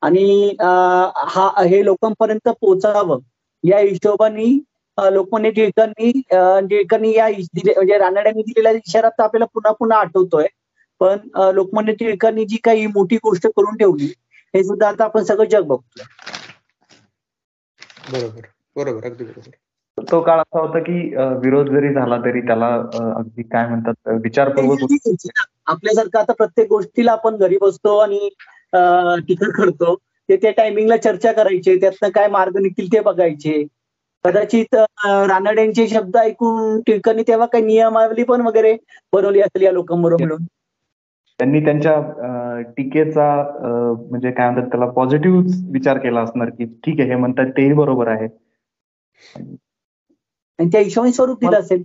[0.03, 3.19] आणि हा हे लोकांपर्यंत पोहोचावं
[3.65, 4.47] या हिशोबाने
[4.99, 6.11] लोकमान्य टिळकांनी
[6.71, 10.47] टिळकांनी या म्हणजे रानड्यांनी दिलेल्या इशारा तर आपल्याला पुन्हा पुन्हा आठवतोय.
[11.01, 11.19] पण
[11.55, 14.13] लोकमान्य टिळकांनी जी काही मोठी गोष्ट करून ठेवली
[14.55, 16.05] हे सुद्धा आता आपण सगळं जग बघतोय.
[18.13, 19.51] बरोबर बरोबर अगदी बरोबर.
[20.11, 20.93] तो काळ असा होता की
[21.43, 22.67] विरोध जरी झाला तरी त्याला
[23.11, 24.93] अगदी काय म्हणतात विचारपूर्वक
[25.67, 28.29] आपल्यासारखं आता प्रत्येक गोष्टीला आपण घरी बसतो आणि
[29.29, 29.95] टीका करतो.
[30.29, 31.77] ते त्या टायमिंगला चर्चा करायचे.
[31.81, 33.63] त्यातनं काय मार्ग निघतील ते बघायचे.
[34.25, 34.75] कदाचित
[35.29, 38.77] रानड्यांचे शब्द ऐकून टिळकांनी तेव्हा काही नियमावली पण वगैरे
[39.13, 40.45] बनवली असेल या लोकांबरोबर मिळून.
[41.39, 43.27] त्यांनी त्यांच्या टीकेचा
[44.11, 48.09] म्हणजे काय म्हणतात त्याला पॉझिटिव्ह विचार केला असणार की ठीक आहे हे म्हणतात तेही बरोबर
[48.09, 48.29] आहे.
[50.61, 51.83] आणि त्या हिशोबाने स्वरूप दिलं असेल.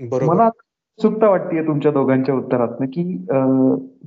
[0.00, 3.02] मला उत्सुकता वाटतेय तुमच्या दोघांच्या उत्तरात की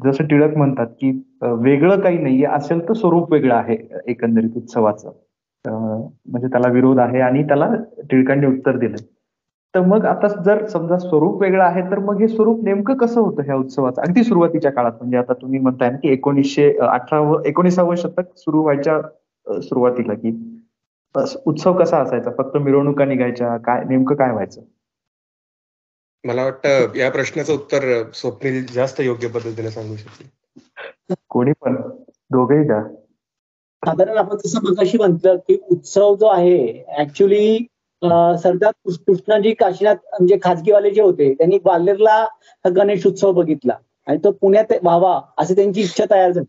[0.04, 1.12] जसं टिळक म्हणतात की
[1.42, 5.12] वेगळं काही नाहीये असेल तर स्वरूप वेगळं आहे एकंदरीत उत्सवाचं.
[5.65, 7.70] म्हणजे त्याला विरोध आहे आणि त्याला
[8.12, 9.06] टिळकांनी उत्तर दिलंय.
[9.74, 13.44] तर मग आता जर समजा स्वरूप वेगळं आहे तर मग हे स्वरूप नेमकं कसं होतं
[13.44, 14.02] ह्या उत्सवाचं?
[14.02, 19.02] अगदी सुरुवातीच्या काळात म्हणजे आता तुम्ही म्हणताय ना की एकोणीसशे अठरावं एकोणीसावं शतक सुरू व्हायच्या
[19.62, 20.32] सुरुवातीला की
[21.15, 22.32] उत्सव कसा असायचा?
[22.38, 24.62] फक्त मिरवणुका निघायच्या काय नेमकं काय व्हायचं?
[26.24, 31.76] मला वाटतं या प्रश्नाचं उत्तर स्वप्नील जास्त योग्य पद्धतीने सांगू शकतो कोणी पण?
[32.32, 32.82] दोघेही द्या
[33.84, 37.58] साधारण आपण जसं मगाशी म्हटलं की उत्सव जो आहे ऍक्च्युली
[38.41, 42.26] सरदार कृष्णाजी काशीनाथ म्हणजे खाजगीवाले जे होते त्यांनी ग्वाल्हेरला
[42.65, 43.74] गणेश उत्सव बघितला.
[44.08, 46.45] आणि तो पुण्यात व्हावा अशी त्यांची इच्छा तयार झाली.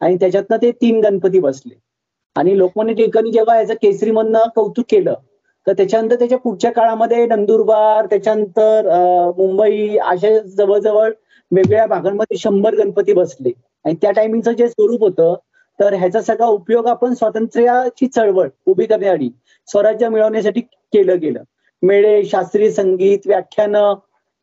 [0.00, 1.74] आणि त्याच्यातनं ते तीन गणपती बसले.
[2.36, 5.14] आणि लोकमान्य टिळकांनी जेव्हा याचं केसरीमधनं कौतुक केलं
[5.66, 8.88] तर त्याच्यानंतर त्याच्या पुढच्या काळामध्ये नंदुरबार त्याच्यानंतर
[9.36, 11.10] मुंबई अशा जवळजवळ
[11.50, 13.50] वेगवेगळ्या भागांमध्ये शंभर गणपती बसले.
[13.84, 15.34] आणि त्या टायमिंगचं जे स्वरूप होतं
[15.78, 19.30] तर ह्याचा सगळा उपयोग आपण स्वातंत्र्याची चळवळ उभी करण्यासाठी
[19.68, 21.42] स्वराज्य मिळवण्यासाठी केलं गेलं.
[21.82, 23.94] मेळे शास्त्रीय संगीत व्याख्यानं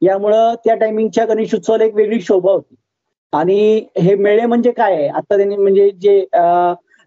[0.01, 2.75] यामुळं त्या टायमिंगच्या गणेशोत्सवाला एक वेगळी शोभा होती.
[3.33, 5.07] आणि हे मेळे म्हणजे काय आहे?
[5.07, 6.19] आता त्यांनी म्हणजे जे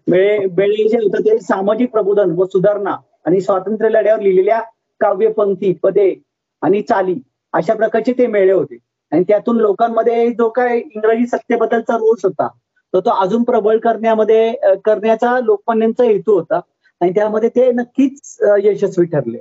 [0.07, 4.59] मेळे मेळे जे होतं ते सामाजिक प्रबोधन व सुधारणा आणि स्वातंत्र्य लढ्यावर लिहिलेल्या
[5.01, 6.13] काव्यपंक्ती पदे
[6.61, 7.15] आणि चाली
[7.53, 8.77] अशा प्रकारचे ते मेळे होते.
[9.11, 12.47] आणि त्यातून लोकांमध्ये जो काय इंग्रजी सत्तेबद्दलचा रोष होता
[12.93, 14.51] तर तो अजून प्रबळ करण्यामध्ये
[14.85, 16.59] करण्याचा लोकमान्यांचा हेतू होता.
[17.01, 19.37] आणि त्यामध्ये ते नक्कीच यशस्वी ठरले.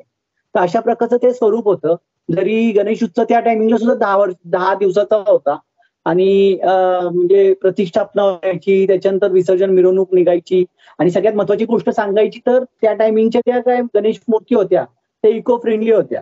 [0.55, 1.95] तर अशा प्रकारचं ते स्वरूप होतं.
[2.29, 5.57] जरी गणेश उत्सव त्या टायमिंगला सुद्धा दहा वर्ष दहा दिवसाचा होता.
[6.07, 10.65] आणि म्हणजे प्रतिष्ठापना व्हायची त्याच्यानंतर विसर्जन मिरवणूक निघायची.
[10.99, 14.85] आणि सगळ्यात महत्वाची गोष्ट सांगायची तर त्या टायमिंगच्या त्या काय गणेश मूर्ती होत्या
[15.25, 16.21] त्या इको फ्रेंडली होत्या.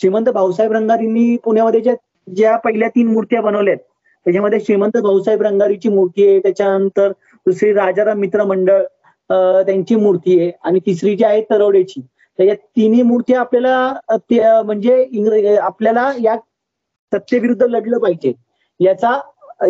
[0.00, 1.94] श्रीमंत भाऊसाहेब रंगारींनी पुण्यामध्ये ज्या
[2.28, 3.76] ज्या पहिल्या तीन मूर्त्या बनवल्यात
[4.26, 7.12] त्याच्यामध्ये श्रीमंत भाऊसाहेब रंगारीची मूर्ती आहे त्याच्यानंतर
[7.46, 8.82] दुसरी राजाराम मित्र मंडळ
[9.66, 12.00] त्यांची मूर्ती आहे आणि तिसरी जी आहे तरवडेची
[12.38, 16.36] त्याच्या तिन्ही मूर्ती आपल्याला म्हणजे इंग्रज आपल्याला या
[17.12, 18.32] सत्तेविरुद्ध लढलं पाहिजे.
[18.80, 19.18] याचा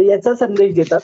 [0.01, 1.01] याचा संदेश देतात.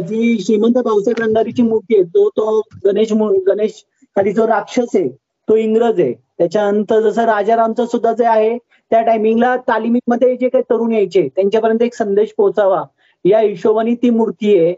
[0.00, 3.12] जी श्रीमंत भाऊसाहेब रंगारीची मूर्ती आहे तो तो गणेश
[3.46, 3.82] गणेश
[4.16, 5.08] खाली जो राक्षस आहे
[5.48, 6.12] तो इंग्रज आहे.
[6.38, 11.94] त्याच्यानंतर जसं राजारामचं सुद्धा जे आहे त्या टायमिंगला तालिमीमध्ये जे काही तरुण यायचे त्यांच्यापर्यंत एक
[11.94, 12.82] संदेश पोहोचावा.
[13.24, 14.72] या हिशोबाने ती मूर्ती आहे.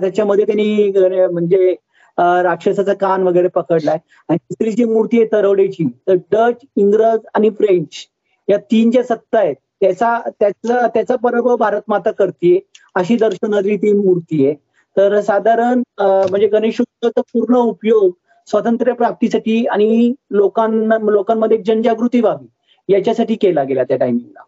[0.00, 0.90] त्याच्यामध्ये त्यांनी
[1.32, 1.74] म्हणजे
[2.18, 3.98] राक्षसाचा कान वगैरे पकडलाय.
[4.28, 8.06] आणि तिसरी जी मूर्ती आहे तरवडेची तर डच इंग्रज आणि फ्रेंच
[8.48, 9.56] या तीन ज्या सत्ता आहेत.
[9.80, 12.58] त्याचा त्याचा त्याचा पराभव भारत माता करते
[12.94, 14.54] अशी दर्शनारी ती मूर्ती आहे.
[14.96, 18.12] तर साधारण म्हणजे गणेशोत्सवाचा पूर्ण उपयोग
[18.48, 24.42] स्वातंत्र्य प्राप्तीसाठी आणि लोकांना लोकांमध्ये जनजागृती व्हावी याच्यासाठी केला गेला त्या टायमिंगला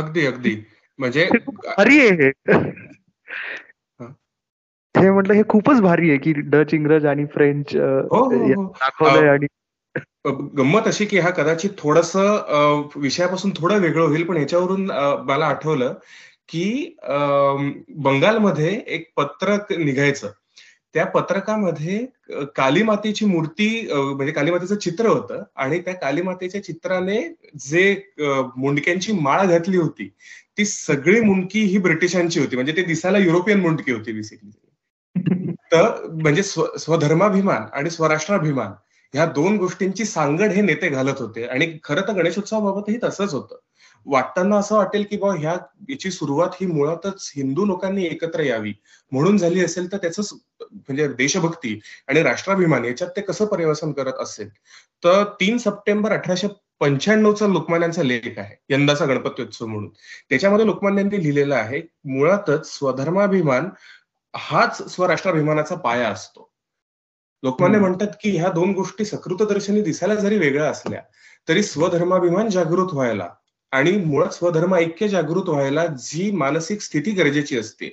[0.00, 0.56] अगदी अगदी.
[0.98, 2.30] म्हणजे भारी आहे हे.
[5.10, 8.64] म्हटलं हे खूपच भारी आहे की डच इंग्रज आणि फ्रेंच हो, हो, हो.
[8.64, 9.46] दाखवलंय आणि
[10.24, 12.12] गंमत अशी की हा कदाचित थोडस
[12.96, 14.90] विषयापासून थोडं वेगळं होईल पण ह्याच्यावरून
[15.28, 15.94] मला आठवलं
[16.48, 16.96] की
[18.04, 20.30] बंगालमध्ये एक पत्रक निघायचं.
[20.94, 21.98] त्या पत्रकामध्ये
[22.56, 27.20] कालीमातेची मूर्ती म्हणजे कालीमातेचं चित्र होतं आणि त्या कालीमातेच्या चित्राने
[27.60, 27.94] जे
[28.56, 30.08] मुंडक्यांची माळ घातली होती
[30.58, 32.56] ती सगळी मुंडकी ही ब्रिटिशांची होती.
[32.56, 34.50] म्हणजे ते दिसायला युरोपियन मुंडकी होती बेसिकली
[35.72, 38.72] तर म्हणजे स्वधर्माभिमान आणि स्वराष्ट्राभिमान.
[39.14, 41.44] ह्या दोन गोष्टींची सांगड हे नेते घालत होते.
[41.44, 43.56] आणि खरं तर गणेशोत्सवाबाबतही तसंच होतं.
[44.06, 45.56] वाटताना असं वाटेल की बा ह्या
[45.90, 48.72] याची सुरुवात ही मुळातच हिंदू लोकांनी एकत्र यावी.
[49.12, 54.48] म्हणून झाली असेल तर त्याच म्हणजे देशभक्ती आणि राष्ट्राभिमान याच्यात ते कसं पर्यवसन करत असेल?
[55.04, 56.48] तर तीन सप्टेंबर अठराशे
[56.80, 58.56] पंच्याण्णवचा लोकमान्यांचा लेख आहे.
[58.68, 59.88] यंदाचा गणपत्योत्सव म्हणून.
[60.30, 63.68] त्याच्यामध्ये लोकमान्यांनी लिहिलेला आहे मुळातच स्वधर्माभिमान
[64.36, 66.51] हाच स्वराष्ट्राभिमानाचा पाया असतो.
[67.42, 71.00] लोकमान्य म्हणतात की ह्या दोन गोष्टी सकृतदर्शनी दिसायला जरी वेगळ्या असल्या
[71.48, 73.28] तरी स्वधर्माभिमान जागृत व्हायला
[73.72, 77.88] आणि मुळात स्वधर्म ऐक्य जागृत व्हायला जी मानसिक स्थिती गरजेची असते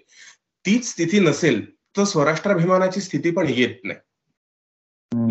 [0.66, 1.66] तीच स्थिती नसेल
[1.98, 4.00] तर स्वराष्ट्राभिमानाची स्थिती पण येत नाही.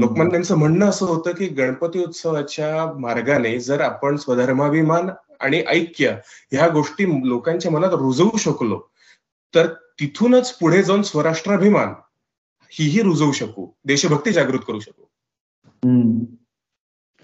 [0.00, 6.14] लोकमान्यांचं म्हणणं असं होतं की गणपती उत्सवाच्या मार्गाने जर आपण स्वधर्माभिमान आणि ऐक्य
[6.52, 8.80] ह्या गोष्टी लोकांच्या मनात रुजवू शकलो
[9.54, 9.66] तर
[10.00, 11.94] तिथूनच पुढे जाऊन स्वराष्ट्राभिमान
[12.72, 15.04] हीही रुजवू शकू देशभक्ती जागृत करू शकू.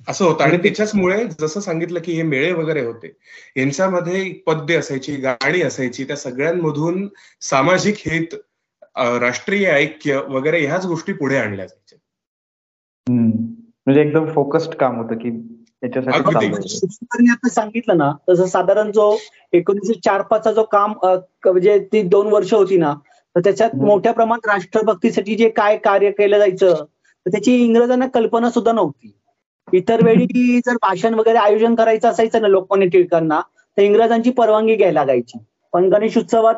[0.08, 0.44] असं होतं.
[0.44, 3.12] आणि त्याच्याचमुळे जसं सांगितलं की हे मेळे वगैरे होते
[3.56, 7.08] यांच्यामध्ये पद्य असायची गाणी असायची त्या सगळ्यांमधून
[7.40, 8.34] सामाजिक हित
[9.20, 11.98] राष्ट्रीय ऐक्य वगैरे ह्याच गोष्टी पुढे आणल्या जायच्या.
[13.86, 15.30] म्हणजे एकदम फोकस्ड काम होतं की
[15.82, 19.16] त्याच्यासाठी आता सांगितलं ना तसं साधारण जो
[19.52, 22.94] एकोणीसशे चार पाचचा जो काम म्हणजे ती दोन वर्ष होती ना
[23.34, 26.74] तर त्याच्यात मोठ्या प्रमाणात राष्ट्रभक्तीसाठी जे काय कार्य केलं जायचं
[27.26, 29.12] तर त्याची इंग्रजांना कल्पना सुद्धा नव्हती.
[29.68, 33.40] इतर वेळी जर भाषण वगैरे आयोजन करायचं असायचं ना लोकमान्य टिळकांना
[33.76, 35.38] तर इंग्रजांची परवानगी घ्यायला लागायची.
[35.72, 36.54] पण गणेश उत्सवात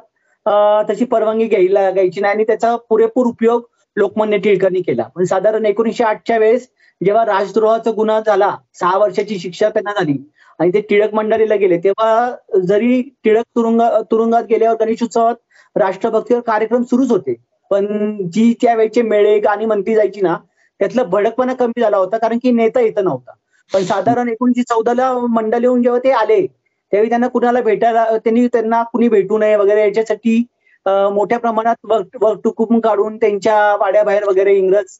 [0.87, 3.63] त्याची परवानगी घ्यायला लागायची नाही आणि त्याचा पुरेपूर उपयोग
[3.97, 5.03] लोकमान्य टिळकांनी केला.
[5.15, 6.69] पण साधारण एकोणीशे आठच्या वेळेस
[7.01, 10.17] जेव्हा राजद्रोहाचा गुन्हा झाला सहा वर्षाची शिक्षा त्यांना झाली
[10.61, 13.81] आणि ते टिळक मंडळीला गेले तेव्हा जरी टिळक तुरुंग
[14.11, 15.35] तुरुंगात गेल्यावर गणेशोत्सवात
[15.77, 17.35] राष्ट्रभक्तीवर कार्यक्रम सुरूच होते.
[17.71, 20.37] पण जी त्यावेळेचे मेळे गाणी म्हणती जायची ना
[20.81, 23.33] त्यातला भडकपणा कमी झाला होता कारण की नेता येत नव्हता.
[23.73, 28.83] पण साधारण एकोणीशे चौदाला मंडळ येऊन जेव्हा ते आले त्यावेळी त्यांना कुणाला भेटायला त्यांनी त्यांना
[28.93, 30.43] कुणी भेटू नये वगैरे याच्यासाठी
[30.87, 34.99] मोठ्या प्रमाणात वक्तुकुम काढून त्यांच्या वाड्याबाहेर वगैरे इंग्रज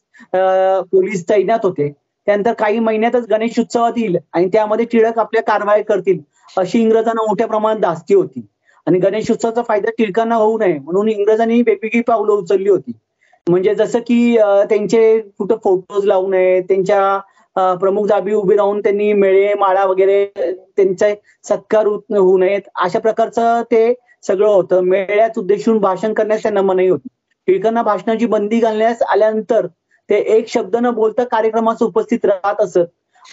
[0.91, 1.89] पोलीस तैनात होते.
[2.27, 6.19] त्यानंतर काही महिन्यातच गणेश उत्सवात येईल आणि त्यामध्ये टिळक आपल्या कारवाई करतील
[6.57, 8.45] अशी इंग्रजांना मोठ्या प्रमाणात धास्ती होती.
[8.87, 12.91] आणि गणेश उत्सवाचा फायदा टिळकांना होऊ नये म्हणून इंग्रजांनी वेगवेगळी पावलं उचलली होती.
[13.47, 14.37] म्हणजे जसं की
[14.69, 17.17] त्यांचे कुठं फोटोज लावू नये त्यांच्या
[17.75, 21.13] प्रमुख जाबी उभी राहून त्यांनी मेळे माळा वगैरे त्यांचे
[21.45, 22.61] सत्कार होऊ नयेत.
[22.75, 24.81] अशा प्रकारचं ते सगळं होतं.
[24.81, 27.07] मेळ्यात उद्देशून भाषण करण्यास त्यांना मनाई होती.
[27.47, 29.67] टिळकांना भाषणाची बंदी घालण्यास आल्यानंतर
[30.09, 32.79] ते एक शब्द न बोलता कार्यक्रमात उपस्थित राहत असत.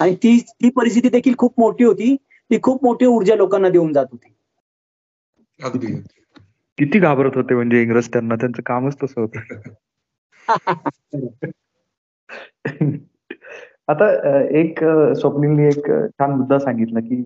[0.00, 2.16] आणि ती ती परिस्थिती देखील खूप मोठी होती.
[2.50, 4.34] ती खूप मोठी ऊर्जा लोकांना देऊन जात होती.
[5.64, 5.86] अगदी.
[6.78, 8.34] किती घाबरत होते म्हणजे इंग्रज त्यांना.
[8.34, 9.40] त्यांचं कामच तसं होतं.
[13.88, 14.06] आता
[14.58, 14.78] एक
[15.18, 17.22] स्वप्नीलनी एक छान मुद्दा सांगितला की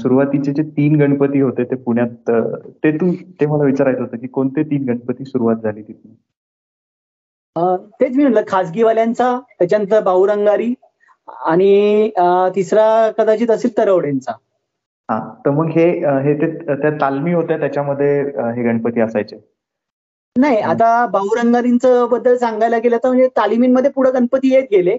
[0.00, 2.30] सुरुवातीचे जे तीन गणपती होते ते पुण्यात
[2.84, 3.10] ते तू
[3.40, 6.14] ते मला विचारायचं होतं की कोणते तीन गणपती सुरुवात झाली तिथून?
[8.00, 10.72] तेच मी म्हटलं खासगीवाल्यांचा त्याच्यानंतर भाऊरंगारी
[11.46, 12.10] आणि
[12.54, 14.32] तिसरा कदाचित असेल तरवडेंचा
[15.08, 15.84] हा तर मग हे
[16.24, 19.36] हे ते त्या तालमी होत्या त्याच्यामध्ये हे गणपती असायचे.
[20.36, 24.96] नाही आता भाऊरंगारींचं बद्दल सांगायला गेलं तर म्हणजे तालिमींमध्ये पुढे गणपती येत गेले.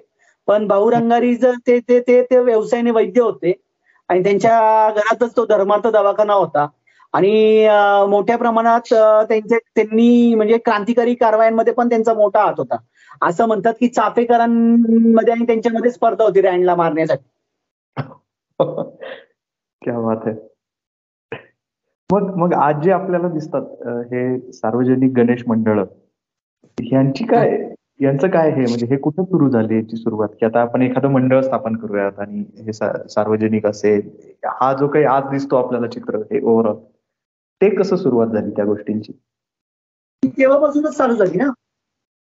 [0.52, 3.54] पण भाऊरंगारी जर ते ते ते व्यवसायाने वैद्य होते
[4.10, 6.68] आणि त्यांच्या घरातच तो धर्मार्थ दवाखाना होता
[7.14, 7.68] आणि
[8.10, 8.94] मोठ्या प्रमाणात
[9.30, 12.76] त्यांचे त्यांनी म्हणजे क्रांतिकारी कारवायांमध्ये पण त्यांचा मोठा हात होता.
[13.22, 17.24] असं म्हणतात की चाफेकरांमध्ये आणि त्यांच्यामध्ये स्पर्धा होती रँडला मारण्यासाठी.
[19.82, 20.36] क्या बात आहे
[22.10, 25.84] मग मग आज जे आपल्याला दिसतात हे सार्वजनिक गणेश मंडळ
[26.78, 27.58] यांची काय
[28.02, 30.30] यांचं काय हे म्हणजे हे कुठं सुरू झाली याची सुरुवात?
[30.40, 34.10] की आता आपण एखादं मंडळ स्थापन करूयात आणि हे सार्वजनिक असेल
[34.46, 36.78] हा जो काही आज दिसतो आपल्याला चित्र हे ओव्हरऑल
[37.62, 39.12] ते कसं सुरुवात झाली त्या गोष्टींची?
[40.24, 41.50] तेव्हापासूनच चालू झाली ना.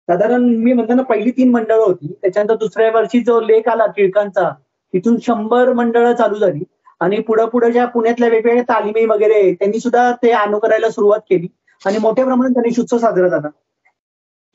[0.10, 2.14] साधारण मी म्हणताना पहिली तीन मंडळ होती.
[2.22, 4.50] त्याच्यानंतर दुसऱ्या वर्षी जो लेख आला टिळकांचा
[4.94, 6.64] तिथून शंभर मंडळ चालू झाली.
[7.00, 11.48] आणि पुढे पुढे ज्या पुण्यातल्या वेगवेगळ्या तालिमी वगैरे त्यांनी सुद्धा ते अनुकरायला सुरुवात केली.
[11.86, 13.48] आणि मोठ्या प्रमाणात गणेश उत्सव साजरा झाला.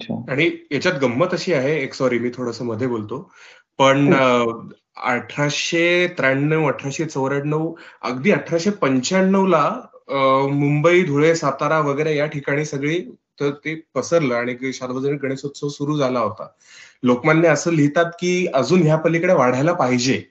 [0.00, 3.30] आणि याच्यात गंमत अशी आहे एक सॉरी मी थोडसमध्ये बोलतो.
[3.78, 4.68] पण हो.
[4.96, 9.70] अठराशे त्र्याण्णव अठराशे चौऱ्याण्णव अगदी अठराशे पंच्याण्णव ला
[10.52, 12.98] मुंबई धुळे सातारा वगैरे या ठिकाणी सगळी
[13.40, 16.46] तर ते पसरलं आणि सार्वजनिक गणेशोत्सव सुरू झाला होता.
[17.02, 20.22] लोकमान्य असं लिहितात की अजून ह्या पलीकडे वाढायला पाहिजे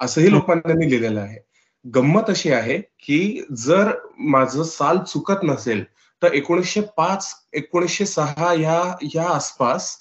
[0.00, 1.38] असंही लोकमान्यांनी लिहिलेलं आहे.
[1.84, 5.84] गंमत अशी आहे की जर माझं साल चुकत नसेल
[6.22, 9.96] तर एकोणीसशे पाच एकोणीसशे सहा या या आसपास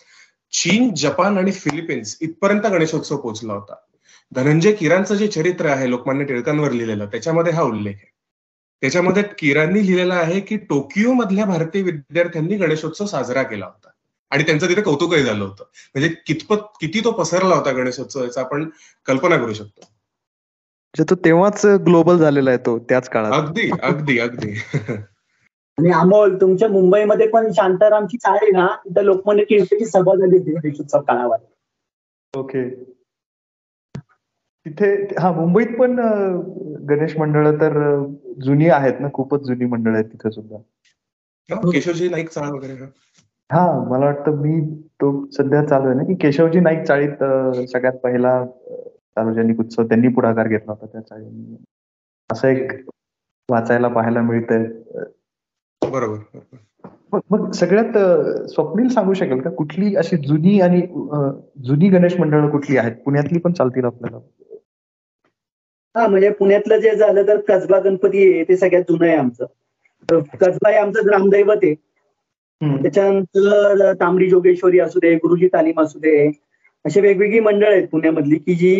[0.51, 3.75] चीन जपान आणि फिलिपिन्स इथपर्यंत गणेशोत्सव पोहोचला होता.
[4.31, 8.11] धनंजय किरांचं जे चरित्र आहे लोकमान्य टिळकांवर लिहिलेलं त्याच्यामध्ये हा उल्लेख आहे.
[8.81, 13.89] त्याच्यामध्ये किरांनी लिहिलेला आहे की टोकियो मधल्या भारतीय विद्यार्थ्यांनी गणेशोत्सव साजरा केला होता.
[14.31, 15.63] आणि त्यांचं तिथे कौतुकही झालं होतं.
[15.95, 18.69] म्हणजे कितपत किती तो पसरला होता गणेशोत्सव याचा आपण
[19.05, 19.81] कल्पना करू शकतो.
[20.95, 23.31] म्हणजे तो तेव्हाच ग्लोबल झालेला आहे तो त्याच काळात.
[23.31, 24.61] अगदी अगदी अगदी.
[25.81, 31.01] आणि अमोल तुमच्या मुंबईमध्ये पण शांतारामची चाळ ना तिथं लोकमान्य टिळकाची सभा झाली होती गणेशोत्सव
[31.01, 31.37] काळावर.
[32.33, 32.63] ओके.
[34.65, 35.95] तिथे हा मुंबईत पण
[36.89, 37.77] गणेश मंडळ तर
[38.41, 40.57] जुनी आहेत ना खूपच जुनी मंडळ आहेत तिथे सुद्धा.
[41.71, 43.65] केशवजी नाईक चाळ वगैरे हा.
[43.89, 44.59] मला वाटतं मी
[45.01, 47.23] तो सध्या चालू आहे ना की केशवजी नाईक चाळीत
[47.69, 51.55] सगळ्यात पहिला सार्वजनिक उत्सव त्यांनी पुढाकार घेतला होता त्या चाळीने
[52.29, 52.71] असं एक
[53.49, 54.65] वाचायला पाहायला मिळतंय
[55.81, 56.39] बरोबर.
[57.31, 57.97] मग सगळ्यात
[58.49, 59.49] स्वप्नील सांगू शकेल का?
[59.49, 60.81] कुठली अशी जुनी आणि
[61.65, 62.95] जुनी गणेश मंडळ कुठली आहेत?
[63.05, 64.19] पुण्यातली पण चालतील आपल्याला.
[65.95, 69.45] हा म्हणजे पुण्यातलं जे झालं तर कसबा गणपती आहे ते सगळ्यात जुनं आहे आमचं.
[70.41, 71.73] कसबा हे आमचं ग्रामदैवत आहे.
[72.61, 76.15] त्याच्यानंतर तांबडी जोगेश्वरी असू दे गुरुजी तालीम असू दे
[76.85, 78.75] अशी वेगवेगळी मंडळ आहेत पुण्यामधली की जी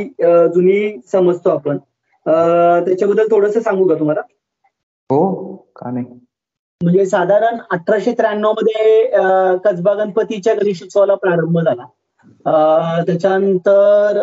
[0.54, 1.78] जुनी समजतो आपण.
[2.86, 4.22] त्याच्याबद्दल थोडस सांगू का तुम्हाला?
[5.10, 6.06] हो का नाही?
[6.84, 9.06] म्हणजे साधारण अठराशे त्र्याण्णवमध्ये
[9.66, 11.86] कसबा गणपतीच्या गणेशोत्सवाला प्रारंभ झाला.
[13.06, 14.22] त्याच्यानंतर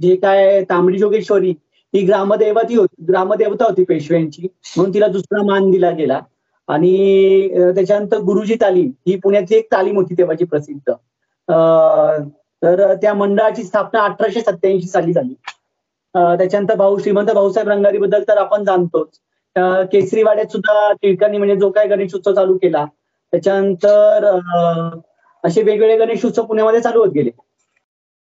[0.00, 1.50] जे काय तांबडी जोगेश्वरी
[1.94, 6.20] ही ग्रामदेवती होती ग्रामदेवता होती पेशव्यांची म्हणून तिला दुसरा मान दिला गेला.
[6.68, 10.92] आणि त्याच्यानंतर गुरुजी तालीम ही पुण्याची एक तालीम होती तेव्हाची प्रसिद्ध.
[12.62, 15.34] तर त्या मंडळाची स्थापना अठराशे सत्याऐंशी साली झाली.
[16.14, 19.08] त्याच्यानंतर भाऊ श्रीमंत भाऊसाहेब रंगारी बद्दल तर आपण जाणतोच.
[19.92, 22.84] केसरीवाड्यात सुद्धा टिळकांनी म्हणजे जो काय गणेश उत्सव चालू केला
[23.32, 24.24] त्याच्यानंतर
[25.44, 27.30] असे वेगवेगळे गणेश उत्सव पुण्यामध्ये चालू होत गेले.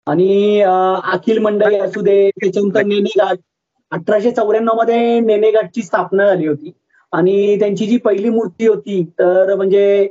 [0.08, 3.38] आणि अखिल मंडळी असू दे त्याच्यानंतर नेणेघाट
[3.92, 6.72] अठराशे चौऱ्याण्णवमध्ये नेनेघाटची स्थापना झाली होती.
[7.14, 10.08] आणि त्यांची जी पहिली मूर्ती होती तर म्हणजे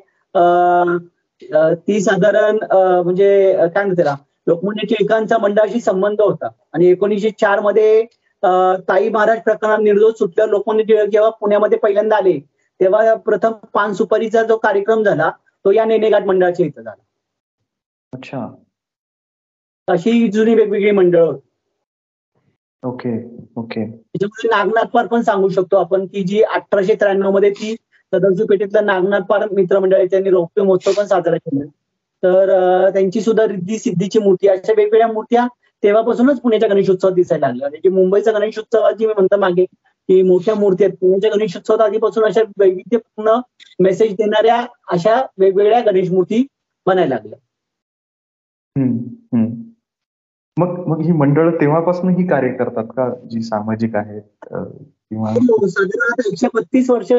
[1.87, 6.49] ती साधारण म्हणजे काय म्हणते त्याला लोकमान्य टिळकांचा मंडळाशी संबंध होता.
[6.75, 8.03] आणि एकोणीसशे चारमध्ये
[8.89, 12.39] ताई महाराज प्रकरणात निर्दोष सुटल्यावर लोकमान्य टिळक जेव्हा पुण्यामध्ये पहिल्यांदा आले
[12.80, 15.30] तेव्हा प्रथम पान सुपारीचा जो कार्यक्रम झाला
[15.64, 17.03] तो या नेनेघाट मंडळाच्या इथं झाला.
[18.12, 18.47] अच्छा.
[19.89, 21.22] अशी जुनी वेगवेगळी मंडळ.
[21.22, 21.41] होती
[22.82, 23.11] ओके
[23.57, 23.84] ओके.
[23.87, 27.74] त्याच्यामध्ये नागनाथ पार पण सांगू शकतो आपण की जी अठराशे त्र्याण्णवमध्ये ती
[28.12, 31.64] सदाशिव पेठेतला नागनाथ पार मित्रमंडळ त्यांनी रौप्य महोत्सव पण साजरा केला.
[32.22, 35.47] तर त्यांची सुद्धा रिद्धी सिद्धीची मूर्ती अशा वेगवेगळ्या मूर्त्या
[35.87, 40.97] तेव्हापासूनच पुण्याच्या गणेशोत्सवात दिसायला लागल्या म्हणजे मुंबईचा गणेशोत्सवाची मी म्हणतो मागे की मोठ्या मूर्ती आहेत.
[40.97, 43.34] पुण्याच्या गणेशोत्सवात आधीपासून अशा वैविध्यपूर्ण
[43.80, 44.61] मेसेज देणाऱ्या
[44.93, 46.47] अशा वेगवेगळ्या गणेश मूर्ती
[46.87, 47.39] बनायला लागल्या.
[50.57, 53.09] मग मग ही मंडळ तेव्हापासून ही कार्य करतात का?
[53.30, 54.47] जी सामाजिक आहेत
[55.12, 57.12] हो, साधारण एकशे बत्तीस वर्ष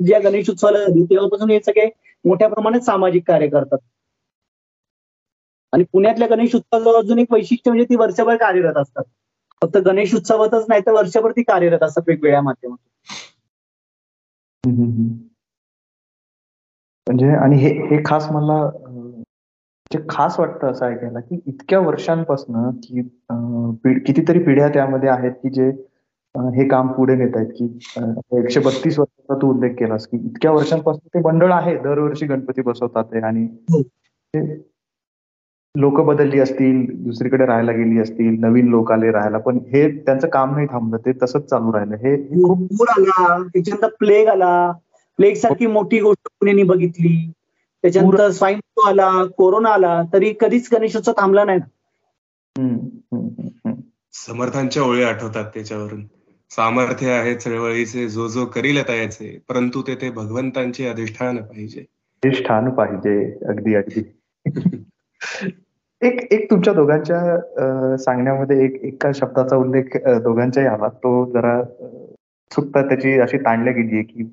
[0.00, 1.88] ज्या गणेश उत्सवाला झाली तेव्हापासून हे सगळे
[2.24, 3.78] मोठ्या प्रमाणात सामाजिक कार्य करतात.
[5.72, 9.04] आणि पुण्यातल्या गणेश उत्सवाचं अजून एक वैशिष्ट्य म्हणजे ती वर्षभर कार्यरत असतात.
[9.62, 12.86] फक्त गणेश उत्सवातच नाही तर वर्षभर ती कार्यरत असतात वेगवेगळ्या माध्यमातून.
[17.06, 23.02] म्हणजे आणि हे हे खास मला म्हणजे खास वाटतं असं ऐकायला की इतक्या वर्षांपासून की
[24.00, 25.70] कितीतरी पिढ्या त्यामध्ये आहेत की जे
[26.34, 27.64] हे काम पुढे नेत आहेत की
[28.38, 33.14] एकशे बत्तीस वर्षाचा तू उल्लेख केलास की इतक्या वर्षांपासून ते मंडळ आहे दरवर्षी गणपती बसवतात
[33.24, 33.82] आणि हो.
[35.74, 40.54] लोक बदलली असतील दुसरीकडे राहायला गेली असतील नवीन लोक आले राहायला पण हे त्यांचं काम
[40.54, 41.94] नाही थांबलं ते तसंच चालू राहिलं.
[41.96, 44.72] हे खूप पूर आला त्याच्यानंतर प्लेग आला.
[45.18, 47.16] प्लेग सारखी मोठी गोष्ट पुण्याने बघितली?
[47.84, 51.60] त्याच्यानंतर स्वाईन फ्लू आला कोरोना आला तरी कधीच गणेशोत्सव थांबला नाही.
[54.14, 56.04] समर्थांच्या ओळी आठवतात त्याच्यावरून.
[56.50, 61.80] सामर्थ्य आहे चळवळीचे जो जो करील तयाचे परंतु ते ते भगवंतांचे अधिष्ठान पाहिजे.
[62.22, 63.18] अधिष्ठान पाहिजे
[63.48, 64.02] अगदी अगदी.
[66.02, 71.60] एक एक तुमच्या दोघांच्या सांगण्यामध्ये एक एका शब्दाचा उल्लेख दोघांच्याही आला तो जरा
[72.50, 74.30] चुकता त्याची अशी ताणल्या गेली आहे की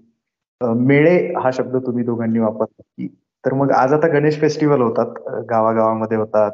[0.62, 3.08] मेळे हा शब्द तुम्ही दोघांनी वापरला की
[3.44, 5.14] तर मग आज आता गणेश फेस्टिवल होतात.
[5.50, 6.52] गावागावामध्ये होतात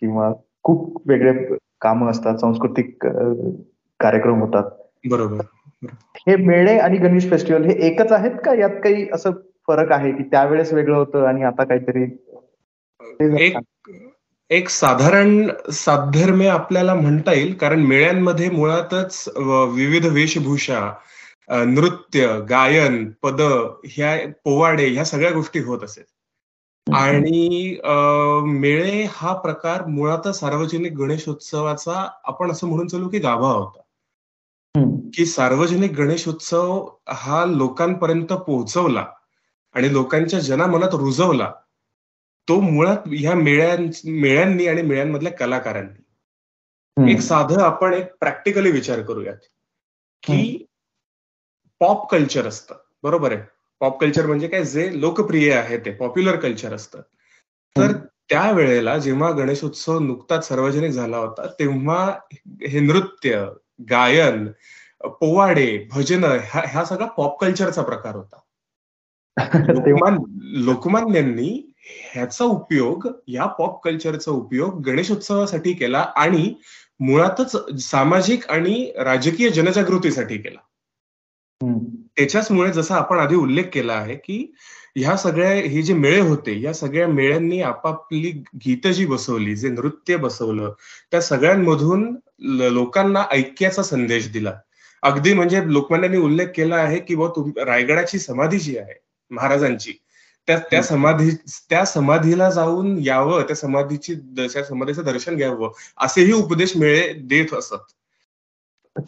[0.00, 0.32] किंवा
[0.64, 1.32] खूप वेगळे
[1.80, 3.06] कामं असतात सांस्कृतिक
[4.00, 4.64] कार्यक्रम होतात.
[5.10, 5.44] बरोबर
[6.26, 8.54] हे मेळे आणि गणेश फेस्टिवल हे एकच आहेत का?
[8.54, 9.30] यात काही असं
[9.68, 12.04] फरक आहे की त्यावेळेस वेगळं होतं आणि आता काहीतरी
[13.18, 13.56] एक
[14.50, 19.28] एक साधारण साधर्म्य आपल्याला म्हणता येईल कारण मेळ्यांमध्ये मुळातच
[19.74, 20.90] विविध वेशभूषा
[21.66, 23.40] नृत्य गायन पद
[23.84, 26.04] ह्या पोवाडे ह्या सगळ्या गोष्टी होत असेल.
[26.86, 27.76] आणि
[28.44, 33.80] मेळे हा प्रकार मुळातच सार्वजनिक गणेशोत्सवाचा आपण असं म्हणून चालू की गाभा होता.
[35.14, 39.04] की सार्वजनिक गणेशोत्सव हा लोकांपर्यंत पोहोचवला
[39.74, 41.50] आणि लोकांच्या जनामनात रुजवला
[42.48, 47.12] तो मुळात ह्या मेळ्यां मेळ्यांनी आणि मेळ्यांमधल्या कलाकारांनी.
[47.12, 49.36] एक साधं आपण एक प्रॅक्टिकली विचार करूयात.
[50.22, 50.66] की
[51.80, 52.74] पॉप कल्चर असतं.
[53.02, 53.42] बरोबर आहे?
[53.80, 54.64] पॉप कल्चर म्हणजे काय?
[54.64, 57.00] जे लोकप्रिय आहे ते पॉप्युलर कल्चर असतं.
[57.76, 57.92] तर
[58.30, 62.18] त्या वेळेला जेव्हा गणेशोत्सव नुकताच सार्वजनिक झाला होता तेव्हा
[62.68, 63.46] हे नृत्य
[63.90, 64.48] गायन
[65.04, 68.40] पोवाडे भजन ह्या सगळा पॉप कल्चरचा प्रकार होता.
[70.40, 76.54] लोकमान्यांनी ह्याचा उपयोग या पॉप कल्चरचा उपयोग गणेशोत्सवासाठी केला आणि
[77.00, 80.58] मुळातच सामाजिक आणि राजकीय जनजागृतीसाठी केला.
[82.16, 84.52] त्याच्याचमुळे जसा आपण आधी उल्लेख केला आहे की
[84.96, 90.16] ह्या सगळ्या हे जे मेळे होते या सगळ्या मेळ्यांनी आपापली गीत जी बसवली जे नृत्य
[90.16, 90.72] बसवलं
[91.10, 92.16] त्या सगळ्यांमधून
[92.72, 94.52] लोकांना ऐक्याचा संदेश दिला.
[95.02, 97.28] अगदी म्हणजे लोकमान्यांनी उल्लेख केला आहे की व
[97.66, 98.94] रायगडाची समाधी जी आहे
[99.30, 99.92] महाराजांची
[100.50, 101.30] त्या त्या समाधी
[101.70, 107.92] त्या समाधीला जाऊन यावं त्या समाधीची त्या समाधीचं दर्शन घ्यावं असेही उपदेश मिळे देत असत.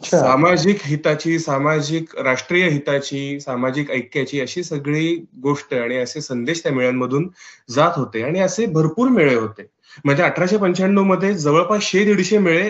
[0.05, 7.29] सामाजिक हिताची सामाजिक राष्ट्रीय हिताची सामाजिक ऐक्याची अशी सगळी गोष्ट आणि असे संदेश त्या मेळ्यांमधून
[7.69, 9.63] जात होते आणि असे भरपूर मेळे होते.
[10.05, 12.69] म्हणजे अठराशे पंच्याण्णवमध्ये जवळपास शे दीडशे मेळे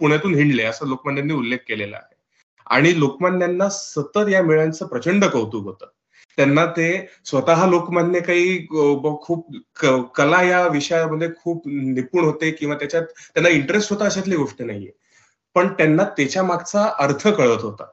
[0.00, 2.14] पुण्यातून हिंडले असं लोकमान्यांनी उल्लेख केलेला आहे.
[2.66, 5.86] आणि लोकमान्यांना सतत या मेळ्यांचं प्रचंड कौतुक होतं.
[6.38, 6.88] त्यांना ते
[7.24, 8.66] स्वतः लोकमान्य काही
[9.22, 9.56] खूप
[10.14, 13.02] कला या विषयामध्ये खूप निपुण होते किंवा त्याच्यात
[13.34, 14.90] त्यांना इंटरेस्ट होता अशातली गोष्ट नाहीये.
[15.56, 17.84] पण त्यांना त्याच्या मागचा अर्थ कळत होता.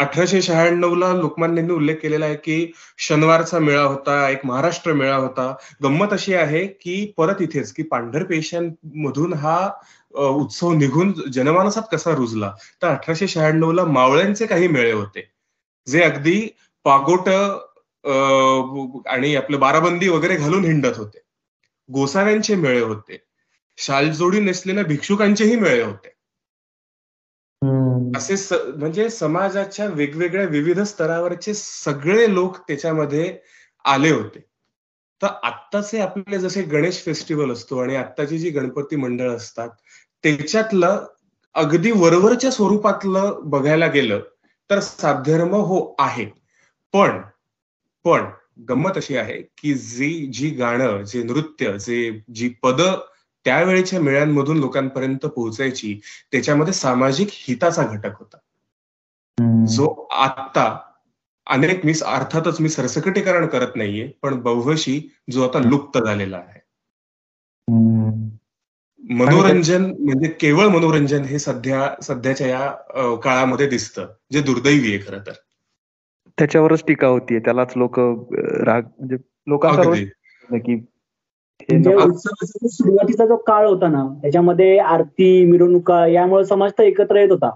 [0.00, 5.54] अठराशे शहाण्णव ला लोकमान्यांनी उल्लेख केलेला आहे की शनिवारचा मेळा होता एक महाराष्ट्र मेळा होता.
[5.82, 9.58] गंमत अशी आहे की परत इथेच की पांढर पेशांमधून हा
[10.14, 12.52] उत्सव निघून जनमानसात कसा रुजला?
[12.82, 15.28] तर अठराशे शहाण्णव ला मावळ्यांचे काही मेळे होते.
[15.86, 16.40] जे अगदी
[16.84, 17.28] पागोट
[19.08, 21.18] आणि आपलं बाराबंदी वगैरे घालून हिंडत होते.
[21.88, 23.18] गोसाव्यांचे मेळे होते.
[23.76, 26.12] शालजोडी नेसलेल्या भिक्षुकांचेही मेळे होते.
[28.16, 28.34] असे
[28.76, 33.38] म्हणजे समाजाच्या वेगवेगळ्या विविध स्तरावरचे सगळे लोक त्याच्यामध्ये
[33.84, 34.38] आले होते.
[35.22, 39.68] तर आत्ताचे आपले जसे गणेश फेस्टिवल असतो आणि आत्ताची जी गणपती मंडळ असतात
[40.22, 41.06] त्याच्यातलं
[41.54, 44.20] अगदी वरवरच्या स्वरूपातलं बघायला गेलं
[44.70, 46.43] तर साध्यर्म हो आहे.
[46.94, 47.20] पण
[48.04, 48.24] पण
[48.68, 52.80] गंमत अशी आहे की जी जी गाणं जे नृत्य जे जी पद
[53.44, 56.00] त्यावेळेच्या मेळ्यांमधून लोकांपर्यंत पोहोचायची
[56.32, 58.36] त्याच्यामध्ये सामाजिक हिताचा घटक होता.
[59.66, 60.80] जो आता
[61.46, 66.60] अनेक मी अर्थातच मी सरसकटीकरण करत नाहीये पण बहुशी जो आता लुप्त झालेला आहे.
[69.14, 72.70] मनोरंजन म्हणजे केवळ मनोरंजन हे सध्या सध्याच्या या
[73.16, 75.32] काळामध्ये दिसतं जे दुर्दैवी आहे खरं तर.
[76.38, 77.40] त्याच्यावरच टीका होतीये.
[77.40, 79.16] त्यालाच लोक राग म्हणजे
[79.46, 79.82] लोकांचा
[80.58, 80.74] की
[81.70, 81.92] म्हणजे
[82.68, 87.50] सुरुवातीचा जो काळ होता ना त्याच्यामध्ये आरती मिरवणुका यामुळे समाज तर एकत्र येत होता.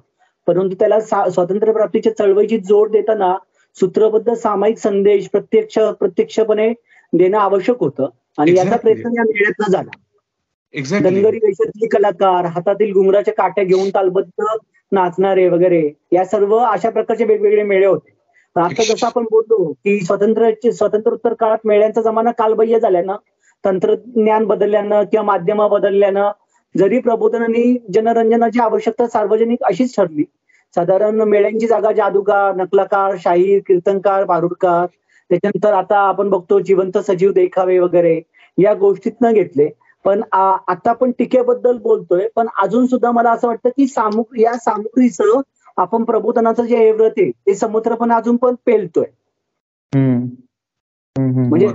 [0.46, 3.36] परंतु त्याला स्वातंत्र्य प्राप्तीच्या चळवळीची जोड देताना
[3.76, 6.72] सूत्रबद्ध सामायिक संदेश प्रत्यक्ष प्रत्यक्षपणे
[7.12, 8.08] देणं आवश्यक होतं.
[8.38, 9.90] आणि याचा प्रयत्न या मेळ्यातनं झाला.
[11.00, 14.44] धनगरी वेशातली कलाकार हातातील घुंगराच्या काट्या घेऊन तालबद्ध
[14.92, 18.17] नाचणारे वगैरे या सर्व अशा प्रकारचे वेगवेगळे मेळे होते.
[18.56, 23.16] आता जसं आपण बोललो की स्वातंत्र्याचे स्वातंत्र्योत्तर काळात मेळ्यांचा जमाना कालबाह्य झाल्यानं
[23.64, 26.30] तंत्रज्ञान बदलल्यानं किंवा माध्यम बदलल्यानं
[26.74, 30.24] जरी प्रबोधन आणि जनरंजनाची आवश्यकता सार्वजनिक अशीच ठरली.
[30.74, 34.86] साधारण मेळ्यांची जागा जादूगार नकलाकार शाहीर कीर्तनकार भारुडकार
[35.30, 38.20] त्याच्यानंतर आता आपण बघतो जिवंत सजीव देखावे वगैरे
[38.58, 39.68] या गोष्टीतनं घेतले.
[40.04, 45.40] पण आता आपण टीकेबद्दल बोलतोय पण अजून सुद्धा मला असं वाटतं की सामुग या सामुग्रीचं
[45.78, 49.04] आपण प्रबोधनाचं जे एव्रत आहे ते समुद्र पण अजून पण पेलतोय.
[51.48, 51.66] म्हणजे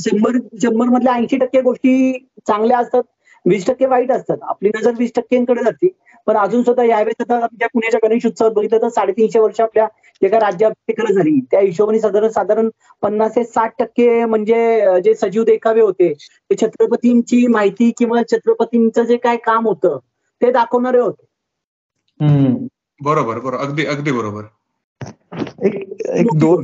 [0.00, 2.12] शंभर शंभर मधल्या ऐंशी टक्के गोष्टी
[2.46, 3.02] चांगल्या असतात
[3.44, 4.36] वीस टक्के वाईट असतात.
[4.42, 5.88] आपली नजर वीस टक्क्यांकडे जाते.
[6.26, 9.86] पण अजून सुद्धा यावेळेस आता आपल्या पुण्याच्या गणेश उत्सवात बघितलं तर साडेतीनशे वर्ष आपल्या
[10.22, 10.72] एका राज्यात
[11.02, 11.40] झाली.
[11.42, 12.68] त्या हिशोबाने साधारण साधारण
[13.02, 19.16] पन्नास ते साठ टक्के म्हणजे जे सजीव देखावे होते ते छत्रपतींची माहिती किंवा छत्रपतींचं जे
[19.18, 19.98] काय काम होतं
[20.40, 21.24] ते दाखवणारे होते.
[23.02, 23.56] बरोबर बरोबर.
[23.66, 24.42] अगदी अगदी बरोबर.
[25.64, 25.74] एक
[26.16, 26.62] एक दोन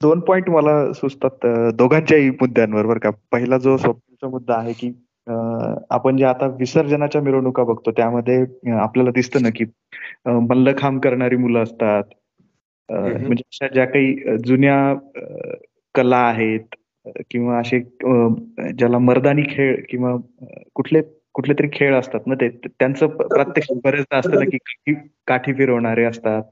[0.00, 3.10] दोन पॉइंट मला सुचतात दोघांच्याही मुद्द्यांवर बरं का.
[3.32, 4.92] पहिला जो स्वप्नाचा मुद्दा आहे की
[5.90, 9.64] आपण जे आता विसर्जनाच्या मिरवणुका बघतो त्यामध्ये आपल्याला दिसतं ना की
[10.26, 12.02] मल्लखांब करणारी मुलं असतात.
[12.88, 14.94] म्हणजे अशा ज्या काही जुन्या
[15.94, 16.74] कला आहेत
[17.30, 17.80] किंवा असे
[18.78, 20.16] ज्याला मर्दानी खेळ किंवा
[20.74, 21.00] कुठले
[21.34, 24.56] कुठले तरी खेळ असतात ना ते त्यांचं प्रत्यक्ष बरेचदा असतं ना
[24.86, 24.94] की
[25.26, 26.42] काठी फिरवणारे असतात.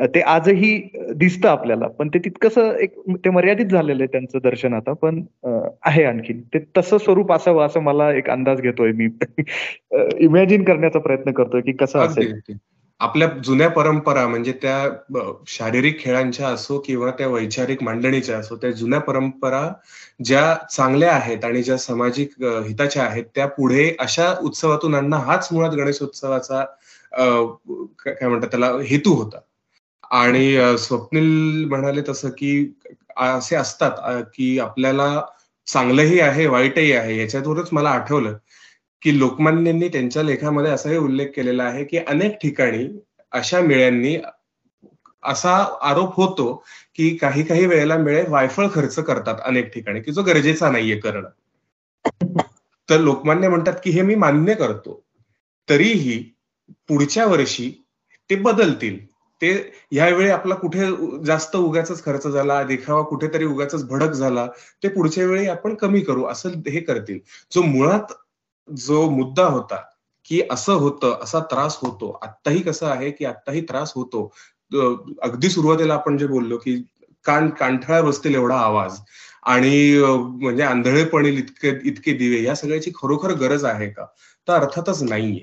[0.00, 4.92] ते आजही दिसतं आपल्याला पण ते तितकस एक ते मर्यादित झालेलं आहे त्यांचं दर्शन आता
[4.92, 5.22] पण
[5.82, 6.40] आहे आणखीन.
[6.40, 9.08] ते तसं स्वरूप असावं असं मला एक अंदाज घेतोय मी.
[10.18, 12.40] इमॅजिन करण्याचा प्रयत्न करतोय की कसं असेल.
[13.00, 14.78] आपल्या जुन्या परंपरा म्हणजे त्या
[15.48, 19.62] शारीरिक खेळांच्या असो किंवा त्या वैचारिक मांडणीच्या असो त्या जुन्या परंपरा
[20.24, 25.74] ज्या चांगल्या आहेत आणि ज्या सामाजिक हिताच्या आहेत त्या पुढे अशा उत्सवातून आणणं हाच मुळात
[25.74, 26.64] गणेशोत्सवाचा
[27.98, 29.38] काय म्हणतात त्याला हेतू होता.
[30.10, 32.50] आणि स्वप्नील म्हणाले तसं की
[33.18, 35.08] असे असतात की आपल्याला
[35.66, 38.34] चांगलंही आहे वाईटही आहे याच्यातूनच मला आठवलं.
[39.02, 42.88] की लोकमान्यांनी त्यांच्या लेखामध्ये असाही उल्लेख केलेला आहे की अनेक ठिकाणी
[43.32, 44.16] अशा मेळ्यांनी
[45.22, 50.22] असा आरोप होतो की काही काही वेळेला मेळे वायफळ खर्च करतात अनेक ठिकाणी की जो
[50.22, 51.28] गरजेचा नाहीये करणं.
[52.88, 55.04] तर लोकमान्य म्हणतात की हे मी मान्य करतो.
[55.68, 56.18] तरीही
[56.88, 57.84] पुढच्या वर्षी
[58.30, 58.98] ते बदलतील.
[59.42, 59.52] ते
[59.92, 60.86] ह्यावेळी आपला कुठे
[61.24, 64.46] जास्त उगाच खर्च झाला देखावा कुठेतरी उगाच भडक झाला
[64.82, 67.18] ते पुढच्या वेळी आपण कमी करू असं हे करतील.
[67.52, 68.12] जो मुळात
[68.76, 69.76] जो मुद्दा होता
[70.24, 74.32] की असं होतं असा त्रास होतो आत्ताही कसं आहे की आत्ताही त्रास होतो.
[75.22, 76.76] अगदी सुरुवातीला आपण जे बोललो की
[77.26, 78.98] कान कांठळा बसतील एवढा आवाज
[79.42, 84.04] आणि म्हणजे आंधळेपणे इतके इतके दिवे या सगळ्याची खरोखर गरज आहे का?
[84.48, 85.40] तर अर्थातच नाहीये.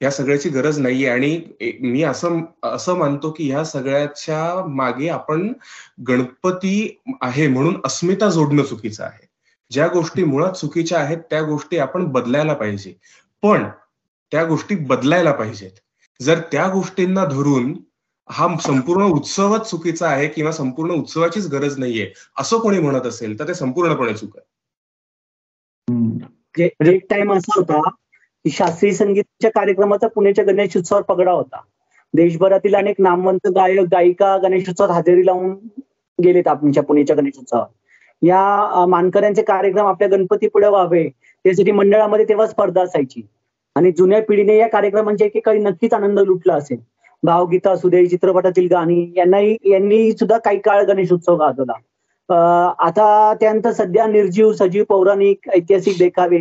[0.00, 1.40] या सगळ्याची गरज नाहीये आणि
[1.82, 5.52] मी असं असं मानतो की ह्या सगळ्याच्या मागे आपण
[6.08, 9.27] गणपती आहे म्हणून अस्मिता जोडणं चुकीचं आहे.
[9.70, 12.92] ज्या गोष्टी मुळात चुकीच्या आहेत त्या गोष्टी आपण बदलायला पाहिजे.
[13.42, 13.64] पण
[14.32, 15.70] त्या गोष्टी बदलायला पाहिजेत.
[16.20, 17.72] जर त्या गोष्टींना धरून
[18.28, 23.48] हा संपूर्ण उत्सवच चुकीचा आहे किंवा संपूर्ण उत्सवाचीच गरज नाहीये असं कोणी म्हणत असेल तर
[23.48, 24.46] ते संपूर्णपणे चुक आहे.
[25.88, 27.80] म्हणजे एक टाइम असा होता
[28.44, 31.60] की शास्त्रीय संगीतच्या कार्यक्रमाचा पुण्याच्या गणेशोत्सवावर पगडा होता.
[32.14, 35.52] देशभरातील अनेक नामवंत गायक गायिका गणेशोत्सवात हजेरी लावून
[36.18, 37.66] गेलेत आमच्या पुण्याच्या गणेशोत्सवात
[38.22, 43.22] या मानकऱ्यांचे कार्यक्रम आपल्या गणपती पुढे व्हावे त्यासाठी मंडळामध्ये तेव्हा स्पर्धा असायची.
[43.76, 46.78] आणि जुन्या पिढीने या कार्यक्रमांच्या एकेकाळी नक्कीच आनंद लुटला असेल.
[47.22, 51.72] भावगीता सुदे चित्रपटातील गाणी यांनाही यांनी सुद्धा काही काळ गणेशोत्सव गाजवला.
[52.78, 56.38] आता त्यानंतर सध्या निर्जीव सजीव पौराणिक ऐतिहासिक देखावे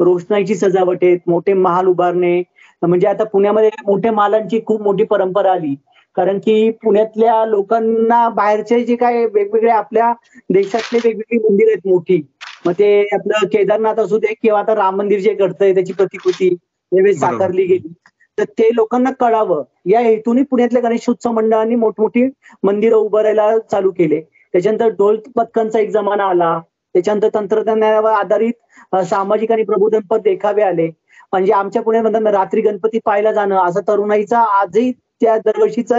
[0.00, 2.42] रोषणाईची सजावट आहेत मोठे महाल उभारणे
[2.82, 5.74] म्हणजे आता पुण्यामध्ये मोठ्या मालांची खूप मोठी परंपरा आली.
[6.16, 10.12] कारण की पुण्यातल्या लोकांना बाहेरचे जे काय वेगवेगळे आपल्या
[10.50, 12.20] देशातले वेगवेगळी मंदिर आहेत मोठी
[12.66, 17.18] मग ते आपलं केदारनाथ असू दे किंवा आता राम मंदिर जे घडतंय त्याची प्रतिकृती यावेळेस
[17.20, 17.92] साकारली गेली.
[18.38, 19.62] तर ते लोकांना कळावं.
[19.86, 22.28] या हेतूने पुण्यातल्या गणेश उत्सव मंडळांनी मोठमोठी
[22.62, 24.20] मंदिरं उभारायला चालू केले.
[24.54, 26.58] त्याच्यानंतर ढोल पथकांचा एक जमाना आला.
[26.94, 30.88] त्याच्यानंतर तंत्रज्ञानावर आधारित सामाजिक आणि प्रबोधनपद देखावे आले.
[31.32, 34.90] म्हणजे आमच्या पुण्यामध्ये रात्री गणपती पाहायला जाणं असं तरुणाईचा आजही
[35.22, 35.92] त्या दरवर्षीच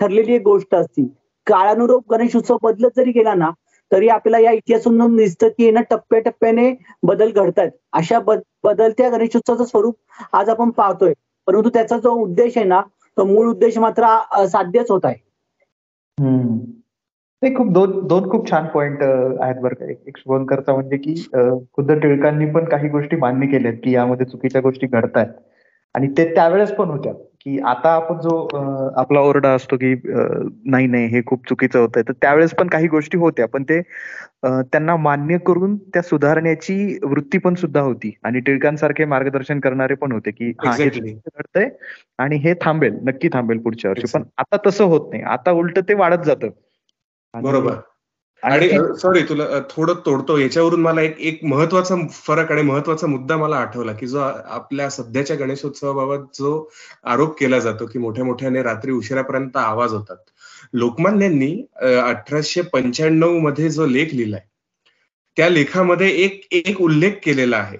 [0.00, 1.06] ठरलेली एक गोष्ट असती.
[1.46, 3.50] काळानुरूप गणेश उत्सव बदलत जरी गेला ना
[3.90, 6.72] तरी आपल्याला या इतिहासातून दिसतं की ना टप्प्याटप्प्याने
[7.02, 7.70] बदल घडतायत.
[7.92, 8.18] अशा
[8.64, 9.96] बदलत्या गणेशोत्सवाचं स्वरूप
[10.32, 11.12] आज आपण पाहतोय.
[11.46, 12.80] परंतु त्याचा जो उद्देश आहे ना
[13.16, 14.06] तो मूळ उद्देश मात्र
[14.46, 15.16] साध्यच होत आहे.
[17.42, 19.90] ते खूप दोन दोन खूप छान पॉइंट आहेत बरं का.
[19.90, 21.14] एक शुभंकरचा म्हणजे की
[21.76, 25.28] खुद्द टिळकांनी पण काही गोष्टी मान्य केल्यात की यामध्ये चुकीच्या गोष्टी घडतायत.
[25.94, 27.12] आणि ते त्यावेळेस पण होत्या.
[27.40, 28.36] की आता आपण जो
[28.96, 29.94] आपला ओरडा असतो की
[30.64, 33.80] नाही नाही हे खूप चुकीचं होतंय तर त्यावेळेस पण काही गोष्टी होत्या पण ते
[34.44, 38.12] त्यांना मान्य करून त्या सुधारण्याची वृत्ती पण सुद्धा होती.
[38.24, 41.68] आणि टिळकांसारखे मार्गदर्शन करणारे पण होते की घडतंय
[42.18, 44.06] आणि हे थांबेल नक्की थांबेल पुढच्या वर्षी.
[44.14, 45.22] पण आता तसं होत नाही.
[45.22, 46.48] आता उलट ते वाढत जातं.
[47.34, 47.74] बरोबर.
[48.42, 48.68] आणि
[48.98, 50.36] सॉरी तुला थोडं तोडतो.
[50.38, 55.36] याच्यावरून मला एक एक महत्त्वाचा फरक आणि महत्त्वाचा मुद्दा मला आठवला की जो आपल्या सध्याच्या
[55.36, 56.52] गणेशोत्सवाबाबत जो
[57.04, 60.16] आरोप केला जातो की मोठ्या मोठ्याने रात्री उशिरापर्यंत आवाज होतात.
[60.72, 64.40] लोकमान्यांनी अठराशे पंच्याण्णवमध्ये जो लेख लिहिलाय
[65.36, 67.76] त्या लेखामध्ये एक एक उल्लेख केलेला आहे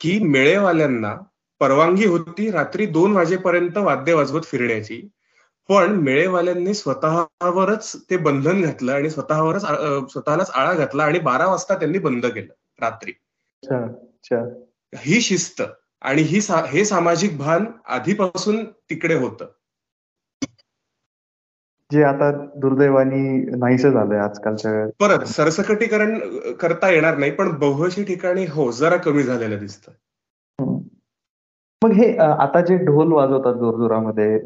[0.00, 1.14] की मेळेवाल्यांना
[1.60, 5.00] परवानगी होती रात्री दोन वाजेपर्यंत वाद्य वाजवत फिरण्याची.
[5.70, 9.64] पण मेळेवाल्यांनी स्वतःवरच ते बंधन घातलं आणि स्वतःवरच
[10.12, 13.12] स्वतःलाच आळा घातला आणि बारा वाजता त्यांनी बंद केलं रात्री.
[14.96, 15.62] ही शिस्त
[16.02, 19.46] आणि ही हे सामाजिक भान आधीपासून तिकडे होतं.
[21.92, 26.18] जे आता दुर्दैवानी नाहीस झालंय आजकालच्या परत सरसकटीकरण
[26.52, 29.92] करता येणार नाही पण बहुशी ठिकाणी हो जरा कमी झालेलं दिसतं.
[31.82, 34.38] मग हे आता जे ढोल वाजवतात जोरजोरामध्ये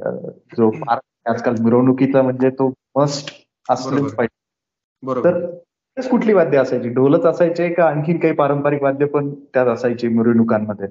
[0.57, 0.71] जो
[1.27, 3.31] आजकाल मिरवणुकीचा म्हणजे तो मस्ट
[3.69, 5.23] असलेच पाहिजे.
[5.25, 6.89] तर कुठली वाद्य असायची?
[6.89, 10.87] ढोलच असायचे का आणखीन काही पारंपरिक वाद्य पण त्यात असायची मिरवणुकांमध्ये?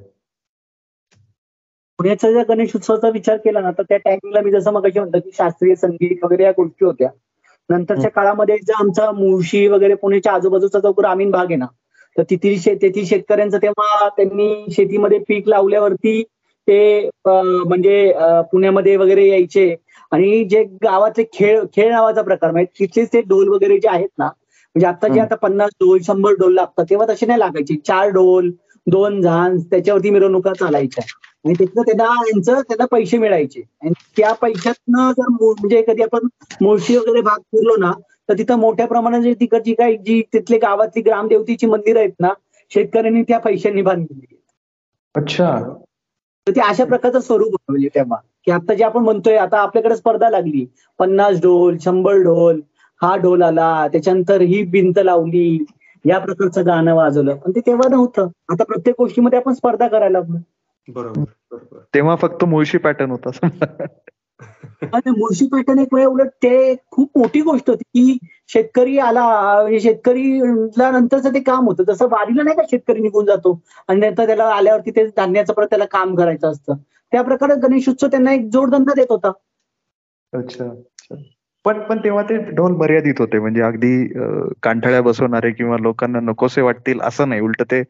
[2.00, 5.30] पुण्याचा जर गणेश उत्सवाचा विचार केला ना तर त्या टाइमिंगला मी जसं मग म्हणतो की
[5.34, 7.10] शास्त्रीय संगीत वगैरे या गोष्टी होत्या.
[7.70, 11.66] नंतरच्या काळामध्ये जर आमचा मुळशी वगैरे पुण्याच्या आजूबाजूचा जो ग्रामीण भाग आहे ना
[12.16, 16.24] तर तिथील तेथील शेतकऱ्यांचं तेव्हा त्यांनी शेतीमध्ये पीक लावल्यावरती
[16.68, 18.12] ते म्हणजे
[18.52, 19.76] पुण्यामध्ये वगैरे यायचे.
[20.12, 24.26] आणि जे गावातले खेळ खेळ नावाचा प्रकार म्हणजे तिथलेच ते डोल वगैरे जे आहेत ना
[24.26, 27.76] म्हणजे आता जे आता पन्नास डोल शंभर डोल लागतात तेव्हा तसे नाही लागायचे.
[27.88, 28.52] चार डोल
[28.88, 31.04] दोन झान त्याच्यावरती मिरवणुका चालायच्या.
[31.46, 33.62] आणि तिथनं त्यांना यांचं त्यांना पैसे मिळायचे.
[33.82, 36.28] आणि त्या पैशातनं जर म्हणजे कधी आपण
[36.62, 37.92] मुळशी वगैरे भाग फिरलो ना
[38.30, 42.30] तर तिथं मोठ्या प्रमाणात तिकडची काही जी तिथले गावातली ग्रामदेवतीची मंदिर आहेत ना
[42.72, 44.36] शेतकऱ्यांनी त्या पैशांनी बांधली
[45.16, 45.60] अच्छा.
[46.48, 48.18] तर ते अशा प्रकारचं स्वरूप म्हणजे तेव्हा.
[48.46, 50.66] की आता जे आपण म्हणतोय आता आपल्याकडे स्पर्धा लागली.
[51.00, 52.60] पन्नास ढोल शंभर ढोल
[53.02, 55.66] हा ढोल आला त्याच्यानंतर ही भिंत लावली
[56.06, 57.36] या प्रकारचं गाणं वाजवलं.
[57.36, 58.28] पण ते तेव्हा नव्हतं.
[58.50, 60.38] आता प्रत्येक गोष्टीमध्ये आपण स्पर्धा करायला लागलो.
[60.88, 61.78] बरोबर.
[61.96, 63.30] तेव्हा फक्त मुळशी पॅटर्न होता.
[65.08, 68.18] मुळशी पॅटर्न एक वेळ उलट ते खूप मोठी गोष्ट होती की
[68.50, 69.22] शेतकरी आला
[69.62, 71.84] म्हणजे शेतकरीला नंतरच ते काम होतं.
[71.84, 75.86] जसं वारीला नाही का शेतकरी निघून जातो आणि नंतर त्याला आल्यावरती ते धान्याचं परत त्याला
[75.92, 76.76] काम करायचं असतं.
[77.12, 79.32] त्या प्रकारे गणेश उत्सव त्यांना एक जोडधंदा देत होता.
[80.34, 80.66] अच्छा
[81.66, 83.40] पण पण तेव्हा ते ढोल मर्यादित होते.
[83.40, 83.94] म्हणजे अगदी
[84.64, 87.42] कांठाळ्या बसवणारे किंवा लोकांना नकोसे वाटतील असं नाही.
[87.42, 87.82] उलट ते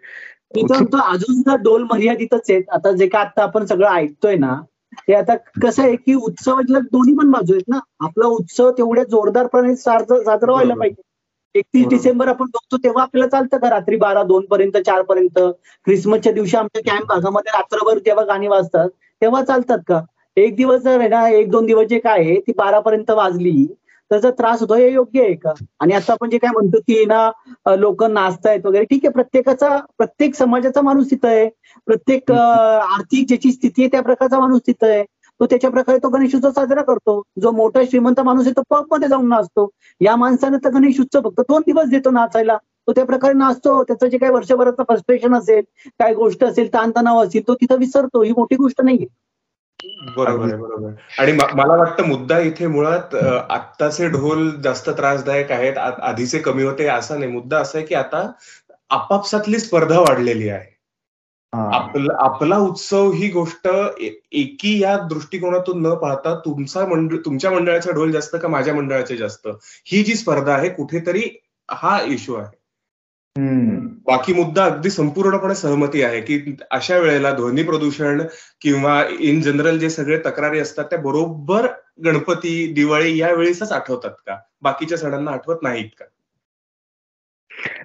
[0.55, 2.63] अजून सुद्धा डोल मर्यादितच आहेत.
[2.69, 4.55] आता जे काय आता आपण सगळं ऐकतोय ना
[4.99, 7.79] ते आता कसं आहे की उत्सवाच्या दोन्ही पण बाजू आहेत ना.
[7.99, 11.01] आपला उत्सव तेवढ्या जोरदारपणे साजरा व्हायला पाहिजे.
[11.55, 13.69] एकतीस डिसेंबर आपण बघतो तेव्हा आपल्याला चालतं का?
[13.69, 15.39] रात्री बारा दोन पर्यंत चार पर्यंत.
[15.87, 18.89] क्रिसमसच्या दिवशी आमच्या कॅम्प भागामध्ये रात्रभर जेव्हा गाणी वाजतात
[19.21, 20.01] तेव्हा चालतात का?
[20.37, 23.65] एक दिवस जर आहे ना एक दोन दिवस जे काय आहे ती बारापर्यंत वाजली
[24.13, 25.51] त्याचा त्रास होतो हे योग्य आहे का?
[25.79, 30.35] आणि आता आपण जे काय म्हणतो की ना लोक नाचतायत वगैरे ठीक आहे प्रत्येकाचा प्रत्येक
[30.35, 31.47] समाजाचा माणूस तिथं आहे.
[31.87, 35.03] प्रत्येक आर्थिक ज्याची स्थिती आहे त्या प्रकारचा माणूस तिथं आहे.
[35.39, 37.21] तो त्याच्या प्रकारे तो गणेश उत्सव साजरा करतो.
[37.41, 39.69] जो मोठा श्रीमंत माणूस आहे तो पबमध्ये जाऊन नाचतो.
[40.01, 42.57] या माणसानं तर गणेश उत्सव फक्त दोन दिवस देतो नाचायला.
[42.87, 43.83] तो त्या प्रकारे नाचतो.
[43.83, 45.61] त्याचं जे काही वर्षभराचं फ्रस्ट्रेशन असेल
[45.99, 48.21] काय गोष्ट असेल ताणतणाव असेल तो तिथं विसरतो.
[48.23, 49.05] ही मोठी गोष्ट नाहीये.
[50.15, 56.39] बरोबर आहे बरोबर आणि मला वाटतं मुद्दा इथे मुळात आत्ताचे ढोल जास्त त्रासदायक आहेत आधीचे
[56.39, 57.31] कमी होते असा नाही.
[57.31, 58.29] मुद्दा असा आहे की आता
[58.89, 60.71] आपापसातली स्पर्धा वाढलेली आहे.
[61.53, 63.67] आपला आपला उत्सव ही गोष्ट
[64.33, 69.47] एकी या दृष्टिकोनातून न पाहता तुमचा मंडळ तुमच्या मंडळाचा ढोल जास्त का माझ्या मंडळाचे जास्त?
[69.85, 71.23] ही जी स्पर्धा आहे कुठेतरी
[71.69, 72.62] हा इश्यू आहे.
[73.37, 78.21] बाकी मुद्दा अगदी संपूर्णपणे सहमती आहे की अशा वेळेला ध्वनी प्रदूषण
[78.61, 81.67] किंवा इन जनरल जे सगळे तक्रारी असतात त्या बरोबर
[82.05, 84.37] गणपती दिवाळी या वेळेसच आठवतात का?
[84.61, 86.05] बाकीच्या सणांना आठवत नाहीत का?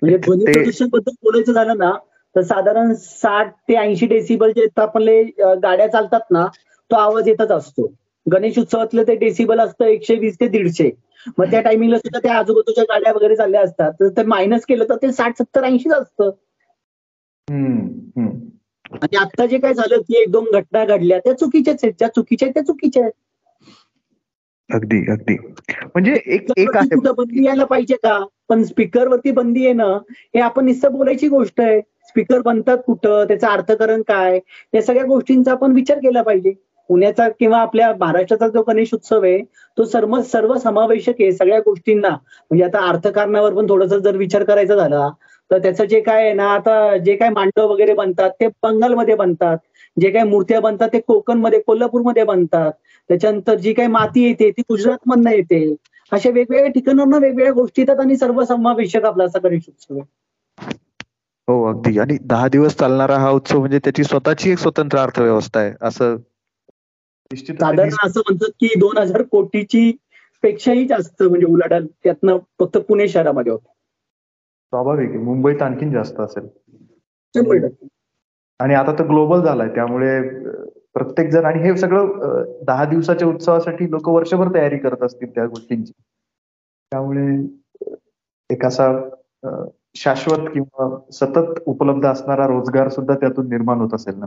[0.03, 1.93] म्हणजे ध्वनी प्रदूषणबद्दल बोलायचं झालं ना
[2.35, 5.23] तर साधारण साठ ते ऐंशी डेसिबल जे आपले
[5.63, 6.47] गाड्या चालतात ना
[6.91, 7.93] तो आवाज येतच असतो.
[8.33, 10.91] गणेश उत्सवातलं ते डेसिबल असतं एकशे वीस ते दीडशे.
[11.39, 13.93] मग त्या टायमिंगला सुद्धा त्या आजूबाजूच्या गाड्या वगैरे चालल्या असतात.
[13.93, 16.31] तर ते मायनस केलं तर ते साठ सत्तर ऐंशीच असतं.
[18.93, 21.93] आणि आता जे काय झालं की एक दोन घटना घडल्या त्या चुकीच्याच आहेत.
[21.99, 23.13] ज्या चुकीच्या आहेत त्या चुकीच्या आहेत.
[24.71, 25.37] अगदी अगदी.
[25.85, 28.19] म्हणजे एक एक कुठं बंदी यायला पाहिजे का?
[28.49, 29.99] पण स्पीकरवरती बंदी येणं
[30.35, 31.81] हे आपण नुसतं बोलायची गोष्ट आहे.
[31.81, 33.25] स्पीकर बनतात कुठं?
[33.25, 34.39] त्याचं अर्थकरण काय?
[34.75, 36.53] या सगळ्या गोष्टींचा आपण विचार केला पाहिजे.
[36.89, 39.39] पुण्याचा किंवा आपल्या महाराष्ट्राचा जो गणेश उत्सव आहे
[39.79, 42.09] तो सर्व सर्व समावेशक आहे सगळ्या गोष्टींना.
[42.09, 45.09] म्हणजे आता अर्थकारणावर पण थोडासा जर विचार करायचा झाला
[45.51, 49.57] तर त्याचं जे काय आहे ना आता जे काय मांडव वगैरे बनतात ते बंगालमध्ये बनतात.
[49.97, 52.73] जे काही मूर्त्या बनतात ते कोकणमध्ये कोल्हापूरमध्ये बनतात.
[53.11, 55.75] त्याच्यानंतर जी काही माती येते ती गुजरातमधनं येते.
[56.13, 60.05] अशा वेगवेगळ्या ठिकाणांना वेगवेगळ्या गोष्टी येतात आणि सर्व समावेशक आपला असा गणेश उत्सव आहे.
[61.49, 61.99] हो अगदी.
[61.99, 66.17] आणि दहा दिवस चालणारा हा उत्सव म्हणजे त्याची स्वतःची एक स्वतंत्र अर्थव्यवस्था आहे असं
[67.37, 69.91] साधारण असं म्हणतात की दोन हजार कोटीची
[70.43, 73.59] पेक्षाही जास्त म्हणजे उलाढाल त्यातनं फक्त पुणे शहरामध्ये होत.
[73.59, 75.19] स्वाभाविक आहे.
[75.19, 76.47] मुंबईत आणखीन जास्त असेल.
[78.61, 79.69] आणि आता तर ग्लोबल झालाय.
[79.69, 80.21] त्यामुळे
[80.95, 85.93] प्रत्येक जण आणि हे सगळं दहा दिवसाच्या उत्सवासाठी लोक वर्षभर तयारी करत असतील त्या गोष्टींची.
[86.93, 87.27] त्यामुळे
[88.51, 88.89] एक असा
[89.95, 94.27] शाश्वत किंवा सतत उपलब्ध असणारा रोजगार सुद्धा त्यातून निर्माण होत असेल ना?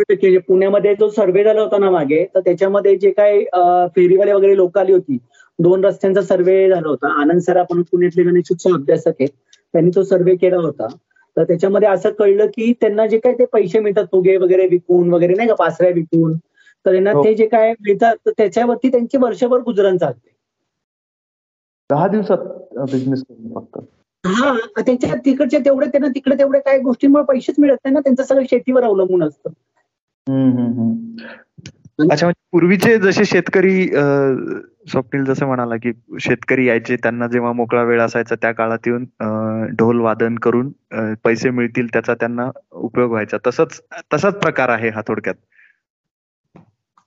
[0.00, 3.44] पुण्यामध्ये जो सर्व्हे झाला होता ना मागे तर त्याच्यामध्ये जे काही
[3.96, 5.18] फेरीवाले वगैरे लोक आली होती
[5.58, 7.08] दोन रस्त्यांचा सर्व्हे झाला होता.
[7.20, 10.86] आनंद सर आपण पुण्यातले गणेशोत्सव अभ्यासक आहे त्यांनी तो सर्व्हे केला होता.
[11.36, 15.34] तर त्याच्यामध्ये असं कळलं की त्यांना जे काही ते पैसे मिळतात फुगे वगैरे विकून वगैरे
[15.34, 16.36] नाही का पासऱ्या विकून
[16.86, 17.24] तर त्यांना हो.
[17.24, 20.28] ते जे काय मिळतात तर त्याच्यावरती त्यांची वर्षभर गुजरण चालते.
[21.90, 22.38] दहा दिवसात
[22.90, 23.22] बिझनेस
[23.54, 23.78] फक्त.
[24.24, 28.44] हा त्यांच्या तिकडच्या तेवढे त्यांना तिकडे तेवढे काही गोष्टींमुळे पैसेच मिळत नाही ना त्यांचं सगळं
[28.50, 29.50] शेतीवर अवलंबून असतं.
[31.98, 33.86] अच्छा म्हणजे पूर्वीचे जसे शेतकरी
[34.90, 39.04] स्वप्नील जसं म्हणाला की शेतकरी यायचे त्यांना जेव्हा मोकळा वेळ असायचा त्या काळात येऊन
[39.78, 40.70] ढोल वादन करून
[41.24, 43.36] पैसे मिळतील त्याचा त्यांना उपयोग व्हायचा.
[43.46, 43.80] तसंच
[44.14, 45.34] तसाच प्रकार आहे हा थोडक्यात.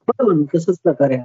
[0.07, 1.23] बरोबर तसंच प्रकार आहे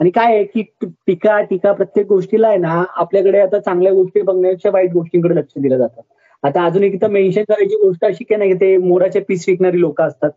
[0.00, 0.62] आणि काय आहे की
[1.06, 5.78] टीका टीका प्रत्येक गोष्टीला आहे ना आपल्याकडे आता चांगल्या गोष्टी बघण्याच्या वाईट गोष्टींकडे लक्ष दिलं
[5.78, 6.00] जातं.
[6.42, 10.30] आता अजून एक मेन्शन करायची गोष्ट अशी की नाही ते मोराचे पीस विकणारी लोक असतात.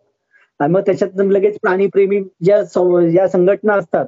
[0.60, 2.62] आणि मग त्याच्यात लगेच प्राणीप्रेमी ज्या
[3.10, 4.06] ज्या संघटना असतात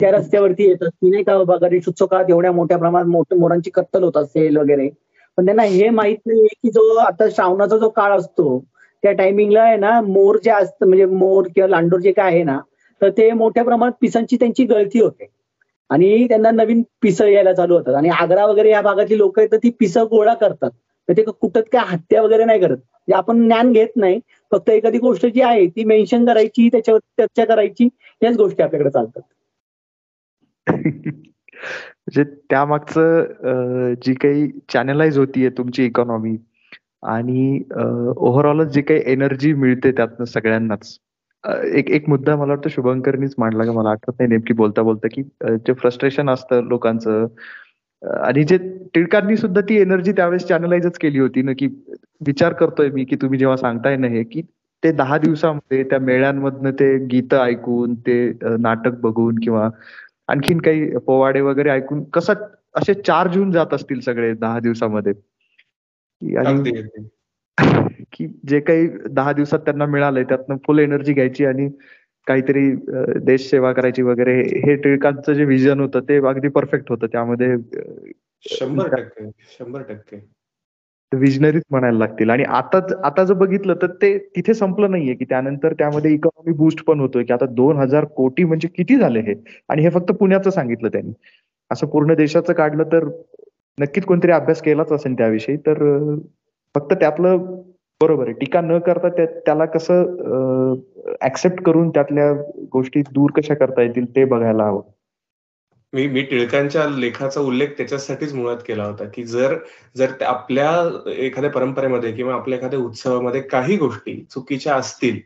[0.00, 0.88] त्या रस्त्यावरती येतात.
[0.90, 4.88] की नाही का बाबा गणेश काळात एवढ्या मोठ्या प्रमाणात मोठ्या मोरांची कत्तल होत असेल वगैरे.
[5.38, 8.58] पण त्यांना हे माहीत नाहीये की जो आता श्रावणाचा जो काळ असतो
[9.02, 12.58] त्या टायमिंगला आहे ना मोर जे असत म्हणजे मोर किंवा लांडोर जे काय आहे ना
[13.00, 15.26] तर ते मोठ्या प्रमाणात पिसांची त्यांची गळती होते.
[15.90, 17.94] आणि त्यांना नवीन पिसं यायला चालू होतात.
[17.94, 20.70] आणि आग्रा वगैरे या भागातली लोक आहेत तर ती पिसं गोळा करतात.
[21.08, 22.76] तर ते कुठं काय हत्या वगैरे नाही करत.
[22.76, 24.18] म्हणजे आपण ज्ञान घेत नाही
[24.52, 27.88] फक्त एखादी गोष्ट जी आहे ती मेन्शन करायची त्याच्यावर चर्चा करायची
[28.22, 29.22] याच गोष्टी आपल्याकडे चालतात.
[30.66, 36.36] म्हणजे त्यामागचं जी काही चॅनलाइज होतीये तुमची इकॉनॉमी
[37.02, 37.62] आणि
[38.16, 40.98] ओव्हरऑलच जी काही एनर्जी मिळते त्यातनं सगळ्यांनाच.
[41.74, 43.72] एक एक मुद्दा मला वाटतं शुभंकरनीच मांडला का?
[43.72, 47.26] मला आठवत नाही नेमकी बोलता बोलता की जे फ्रस्ट्रेशन असतं लोकांचं
[48.02, 48.56] आणि जे
[48.94, 51.66] टिळकांनी सुद्धा ती एनर्जी त्यावेळेस चॅनलाइजच केली होती ना की
[52.26, 54.42] विचार करतोय मी की तुम्ही जेव्हा सांगताय ना हे की
[54.82, 59.68] ते दहा दिवसामध्ये त्या मेळ्यांमधनं ते गीत ऐकून ते नाटक बघून किंवा
[60.28, 62.32] आणखीन काही पोवाडे वगैरे ऐकून कसं
[62.74, 65.12] असे चार्ज होऊन जात असतील सगळे दहा दिवसामध्ये.
[68.12, 71.68] की जे काही दहा दिवसात त्यांना मिळालंय त्यातनं फुल एनर्जी घ्यायची आणि
[72.26, 72.70] काहीतरी
[73.26, 74.34] देश सेवा करायची वगैरे
[74.66, 77.06] हे टिळकांचं जे विजन होतं ते अगदी परफेक्ट होतं.
[77.12, 77.54] त्यामध्ये
[78.44, 80.16] शंभर टक्के शंभर टक्के.
[81.12, 82.30] विजनरीच म्हणायला लागतील.
[82.30, 86.82] आणि आता आता जर बघितलं तर ते तिथे संपलं नाहीये की त्यानंतर त्यामध्ये इकॉनॉमी बूस्ट
[86.84, 89.34] पण होतोय की आता दोन हजार कोटी म्हणजे किती झाले हे?
[89.68, 91.12] आणि हे फक्त पुण्याचं सांगितलं त्यांनी.
[91.70, 93.08] असं पूर्ण देशाचं काढलं तर
[93.78, 95.82] नक्कीच कोणतरी अभ्यास केलाच असेल त्याविषयी तर
[96.74, 97.62] फक्त त्यातलं
[98.00, 98.32] बरोबर आहे.
[98.32, 100.74] टीका न करता त्याला कसं
[101.22, 102.32] ऍक्सेप्ट करून त्यातल्या
[102.72, 104.80] गोष्टी दूर कशा करता येतील ते बघायला हवं.
[105.92, 109.54] मी मी टिळकांच्या लेखाचा उल्लेख त्याच्यासाठीच मुळात केला होता की जर
[109.96, 110.70] जर आपल्या
[111.12, 115.20] एखाद्या परंपरेमध्ये किंवा आपल्या एखाद्या उत्सवामध्ये काही गोष्टी चुकीच्या असतील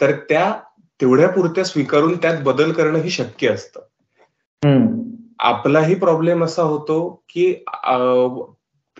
[0.00, 0.52] तर त्या
[1.00, 3.80] तेवढ्या पुरत्या स्वीकारून त्यात बदल करणं ही शक्य असतं.
[5.38, 7.64] आपलाही प्रॉब्लेम असा होतो की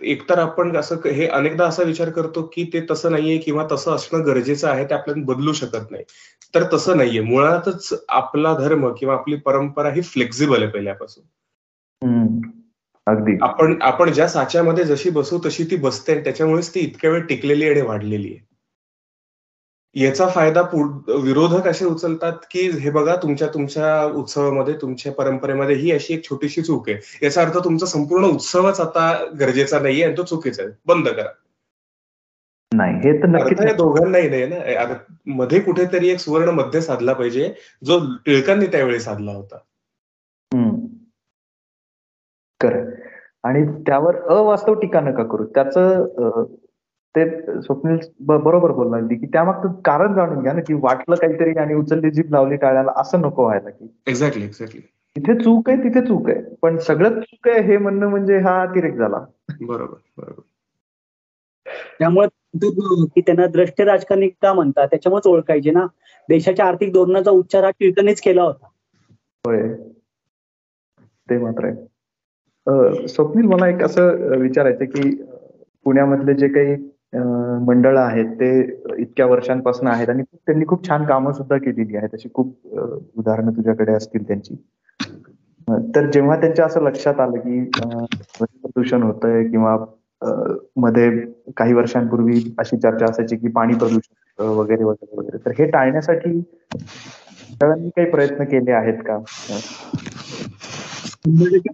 [0.03, 4.25] एकतर आपण असं हे अनेकदा असा विचार करतो की ते तसं नाहीये किंवा तसं असणं
[4.25, 6.03] गरजेचं आहे ते आपल्याला बदलू शकत नाही.
[6.55, 7.21] तर तसं नाहीये.
[7.21, 11.23] मुळातच आपला धर्म किंवा आपली परंपरा ही फ्लेक्झिबल आहे पहिल्यापासून.
[13.07, 13.37] अगदी.
[13.41, 17.81] आपण आपण ज्या साच्यामध्ये जशी बसू तशी ती बसते त्याच्यामुळेच ती इतक्या वेळ टिकलेली आणि
[17.81, 18.52] वाढलेली आहे.
[19.95, 20.61] याचा फायदा
[21.23, 26.61] विरोधक असे उचलतात की हे बघा तुमच्या तुमच्या उत्सवामध्ये तुमच्या परंपरेमध्ये ही अशी एक छोटीशी
[26.61, 26.97] चूक आहे.
[27.23, 30.71] याचा अर्थ तुमचा संपूर्ण उत्सवच आता गरजेचा नाहीये आणि तो चुकीचा आहे.
[30.85, 31.29] बंद करा.
[32.71, 34.93] नाही हे तर नक्कीच दोघांनाही नाही ना?
[35.25, 39.57] मध्ये कुठेतरी एक सुवर्ण मध्य साधला पाहिजे जो टिळकांनी त्यावेळी साधला होता.
[43.43, 45.45] आणि त्यावर अवास्तव टीका नका करू.
[45.45, 46.43] त्याचं
[47.15, 47.25] ते
[47.61, 52.31] स्वप्नील बरोबर बोलला की त्यामागचं कारण जाणून घ्या ना की वाटलं काहीतरी आणि उचलली जीभ
[52.31, 53.87] लावली टाळ्याला असं नको व्हायला की.
[54.07, 54.81] एक्झॅक्टली एक्झॅक्टली
[55.15, 58.95] तिथे चूक आहे तिथे चूक आहे पण सगळं चूक आहे हे म्हणणं म्हणजे हा अतिरेक
[58.95, 59.25] झाला.
[59.61, 60.41] बरोबर बरोबर.
[61.99, 62.27] त्यामुळे
[63.05, 65.85] की त्यांना द्रष्ट राजकारणी का म्हणतात त्याच्यामुळेच ओळखायचे ना.
[66.29, 68.65] देशाच्या आर्थिक धोरणाचा उच्चार हा टिळकनेच केला होता.
[69.45, 69.61] होय.
[71.29, 73.07] ते मात्र आहे.
[73.07, 75.09] स्वप्नील मला एक असं विचारायचं की
[75.85, 76.75] पुण्यामधले जे काही
[77.13, 78.49] मंडळ आहेत ते
[78.97, 82.09] इतक्या वर्षांपासून आहेत आणि त्यांनी खूप छान कामं सुद्धा केलेली आहेत.
[82.13, 82.55] अशी खूप
[83.15, 84.55] उदाहरणं तुझ्याकडे असतील त्यांची.
[85.95, 87.59] तर जेव्हा त्यांच्या असं लक्षात आलं की
[88.39, 89.77] प्रदूषण होतंय किंवा
[90.77, 91.09] मध्ये
[91.57, 97.89] काही वर्षांपूर्वी अशी चर्चा असायची की पाणी प्रदूषण वगैरे वगैरे वगैरे तर हे टाळण्यासाठी सगळ्यांनी
[97.89, 99.17] काही प्रयत्न केले आहेत का?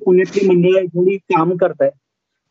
[0.05, 1.89] पुण्यातली मंडळ काम करताय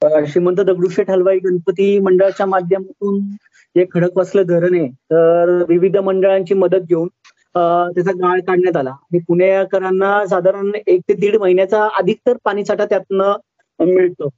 [0.03, 3.19] श्रीमंत दगडूशेठ हलवाई गणपती मंडळाच्या माध्यमातून
[3.77, 7.09] जे खडकवासलं धरण आहे तर विविध मंडळांची मदत घेऊन
[7.55, 8.91] त्याचा गाळ काढण्यात आला.
[8.91, 13.35] आणि पुणेकरांना साधारण एक ते दीड महिन्याचा अधिक तर पाणी साठा त्यातनं
[13.81, 14.29] मिळतो.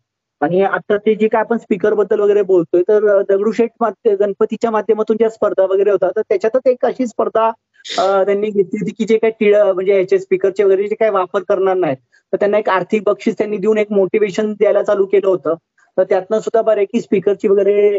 [0.40, 3.84] आणि आता ते जे काय आपण स्पीकरबद्दल वगैरे बोलतोय तर दगडूशेठ
[4.20, 7.50] गणपतीच्या माध्यमातून ज्या स्पर्धा वगैरे होतात तर त्याच्यातच एक अशी स्पर्धा
[7.86, 11.76] त्यांनी घेतली होती की जे काही टिळ म्हणजे याचे स्पीकरचे वगैरे जे काही वापर करणार
[11.76, 11.96] नाहीत.
[12.32, 15.54] तर त्यांना एक आर्थिक बक्षीस त्यांनी देऊन एक मोटिवेशन द्यायला चालू केलं होतं.
[15.96, 17.90] तर त्यातनं सुद्धा बरे की स्पीकरची वगैरे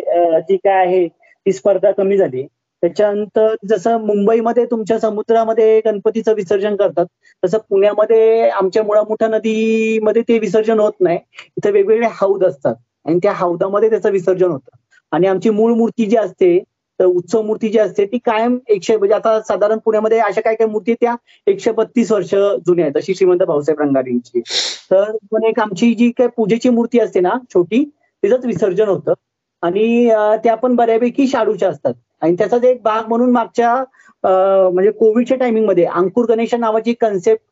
[0.42, 2.46] जी काय आहे ती स्पर्धा कमी झाली.
[2.84, 7.06] त्याच्यानंतर जसं मुंबईमध्ये तुमच्या समुद्रामध्ये गणपतीचं विसर्जन करतात
[7.44, 11.20] तसं पुण्यामध्ये आमच्या मुळामुठा नदीमध्ये ते विसर्जन होत नाही.
[11.58, 12.76] इथे वेगवेगळे हौद असतात
[13.06, 14.78] आणि त्या हौदामध्ये त्याचं विसर्जन होतं.
[15.12, 16.58] आणि आमची मूळ मूर्ती जी असते
[17.00, 20.68] तर उत्सव मूर्ती जी असते ती कायम एकशे म्हणजे आता साधारण पुण्यामध्ये अशा काय काय
[20.68, 21.16] मूर्ती त्या
[21.48, 22.34] एकशे बत्तीस वर्ष
[22.66, 24.42] जुन्या आहेत अशी श्रीमंत भाऊसाहेब रंगारींची.
[24.92, 27.84] तर पण एक आमची जी काय पूजेची मूर्ती असते ना छोटी
[28.24, 29.14] तिचंच विसर्जन होतं.
[29.64, 30.10] आणि
[30.44, 31.94] त्या पण बऱ्यापैकी शाडूच्या असतात.
[32.22, 33.76] आणि त्याचाच एक भाग म्हणून मागच्या
[34.24, 37.44] म्हणजे कोविडच्या टायमिंगमध्ये अंकुर गणेश नावाची कन्सेप्ट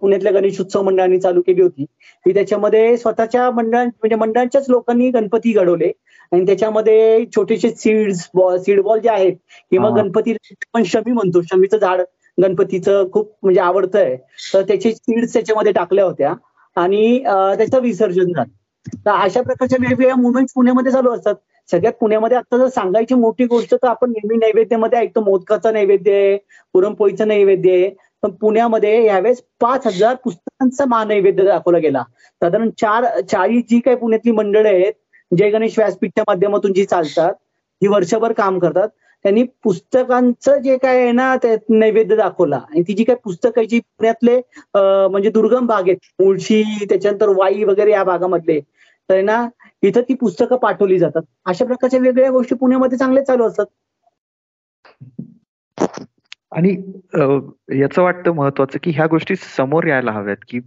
[0.00, 1.84] पुण्यातल्या गणेश उत्सव मंडळांनी चालू केली होती.
[2.26, 5.90] की त्याच्यामध्ये स्वतःच्या मंडळां म्हणजे मंडळांच्याच लोकांनी गणपती घडवले.
[6.32, 9.32] आणि त्याच्यामध्ये छोटेसे सीड्स बॉल सीड बॉल जे आहेत
[9.72, 10.34] किंवा गणपती
[10.74, 11.40] पण शमी म्हणतो.
[11.42, 12.00] शमीचं झाड
[12.38, 14.16] गणपतीचं खूप म्हणजे आवडतं आहे
[14.52, 16.34] तर त्याचे सीड्स त्याच्यामध्ये टाकल्या होत्या.
[16.76, 18.50] आणि त्याचं विसर्जन झालं.
[19.04, 21.34] तर अशा प्रकारच्या वेगवेगळ्या मुवमेंट पुण्यामध्ये चालू असतात.
[21.68, 26.36] सगळ्यात पुण्यामध्ये आता जर सांगायची मोठी गोष्ट तर आपण नेहमी नैवेद्यामध्ये ऐकतो मोदकाचा नैवेद्य आहे
[26.74, 27.88] पुरणपोळीचं नैवेद्य आहे.
[28.22, 32.02] पण पुण्यामध्ये यावेळेस पाच हजार पुस्तकांचा महानैवेद्य दाखवला गेला.
[32.42, 34.92] साधारण चार चाळीस जी काही पुण्यातली मंडळ आहेत
[35.32, 37.32] जय गणेश व्यासपीठच्या माध्यमातून जी चालतात
[37.82, 38.88] जी वर्षभर काम करतात
[39.24, 42.56] त्यांनी पुस्तकांचं जे काय आहे ना ते नैवेद्य दाखवला.
[42.56, 44.36] आणि ती जी काही पुस्तक आहे जी पुण्यातले
[44.74, 48.58] म्हणजे दुर्गम भाग आहेत मुळशी त्याच्यानंतर वाई वगैरे या भागामधले
[49.08, 49.44] तर ना
[49.84, 51.22] इथं ती पुस्तकं पाठवली जातात.
[51.46, 53.66] अशा प्रकारच्या वेगळ्या गोष्टी पुण्यामध्ये चांगल्या चालू असतात.
[56.52, 56.70] आणि
[57.80, 60.60] याचं वाटतं महत्वाचं की ह्या गोष्टी समोर यायला हव्यात की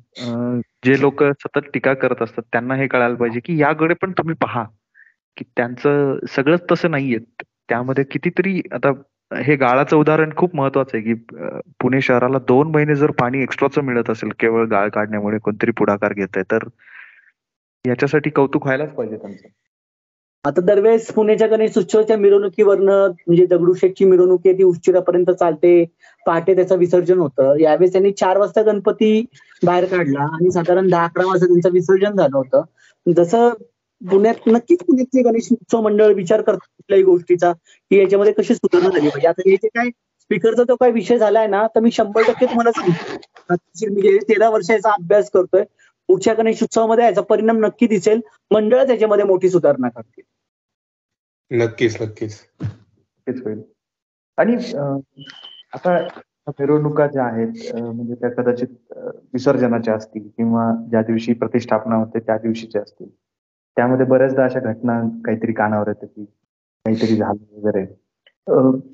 [0.86, 4.63] जे लोक सतत टीका करत असतात त्यांना हे कळायला पाहिजे की याकडे पण तुम्ही पहा.
[5.38, 7.18] की त्यांचं सगळंच तसं नाहीये
[7.70, 8.91] त्यामध्ये कितीतरी आता
[9.32, 11.13] हे गाळाचं उदाहरण खूप महत्वाचं आहे की
[11.80, 16.38] पुणे शहराला दोन महिने जर पाणी एक्स्ट्राचं मिळत असेल केवळ गाळ काढण्यामुळे कोणतरी पुढाकार घेत
[16.38, 16.68] आहे तर
[17.88, 19.48] याच्यासाठी कौतुक व्हायलाच पाहिजे त्यांचं.
[20.46, 25.84] आता दरवेळेस पुण्याच्या गणेश उत्सवाच्या मिरवणुकीवरनं म्हणजे दगडूशेठची मिरवणूक आहे ती उशिरापर्यंत चालते.
[26.26, 27.58] पहाटे त्याचं विसर्जन होतं.
[27.60, 29.26] यावेळेस त्यांनी चार वाजता गणपती
[29.64, 32.62] बाहेर काढला आणि साधारण दहा अकरा वाजता त्यांचं विसर्जन झालं होतं.
[33.18, 33.50] जसं
[34.02, 37.52] पुण्यात नक्कीच पुण्यातले गणेश उत्सव मंडळ विचार करतात कुठल्याही गोष्टीचा
[37.90, 39.28] की याच्यामध्ये कशी सुधारणा झाली पाहिजे.
[39.28, 39.90] आता हे जे काय
[40.22, 43.94] स्पीकरचा जो काही विषय झालाय ना तर मी शंभर टक्के तुम्हाला सांगतो.
[43.94, 45.64] मी तेरा वर्षाचा अभ्यास करतोय.
[46.08, 48.22] पुढच्या गणेश उत्सवामध्ये याचा परिणाम नक्की दिसेल.
[48.51, 50.24] मंडळ त्याच्यामध्ये मोठी सुधारणा करतील.
[51.51, 52.39] नक्कीच नक्कीच.
[53.28, 53.62] तेच होईल.
[54.38, 54.55] आणि
[55.74, 55.97] आता
[56.47, 58.93] मिरवणुका ज्या आहेत म्हणजे त्या कदाचित
[59.34, 63.10] विसर्जनाच्या असतील किंवा ज्या दिवशी प्रतिष्ठापना होते त्या दिवशीच्या असतील.
[63.78, 67.86] त्यामध्ये बऱ्याचदा अशा घटना काहीतरी कानावर येते की काहीतरी झालं वगैरे.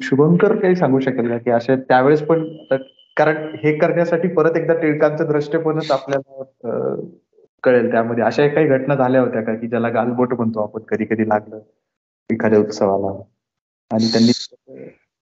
[0.02, 1.38] शुभंकर काही सांगू शकेल का?
[1.38, 2.44] की अशा त्यावेळेस पण
[3.18, 6.96] कारण हे करण्यासाठी परत एकदा टिळकांचं दृष्टीपणच आपल्याला
[7.64, 8.24] कळेल त्यामध्ये.
[8.24, 9.54] अशा काही घटना झाल्या होत्या का?
[9.56, 11.60] की ज्याला गालबोट म्हणतो आपण कधी कधी लागलं
[12.30, 13.22] एखाद्या उत्सवाला.
[13.92, 14.32] आणि त्यांनी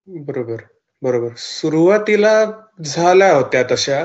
[0.06, 0.56] बरोबर
[1.02, 1.28] बरोबर.
[1.36, 2.44] सुरुवातीला
[2.84, 4.04] झाल्या होत्या तशा.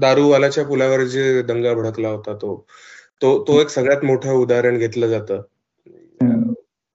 [0.00, 2.66] दारूवालाच्या पुलावर जे दंगा भडकला होता तो
[3.22, 5.42] तो तो एक सगळ्यात मोठं उदाहरण घेतलं जातं.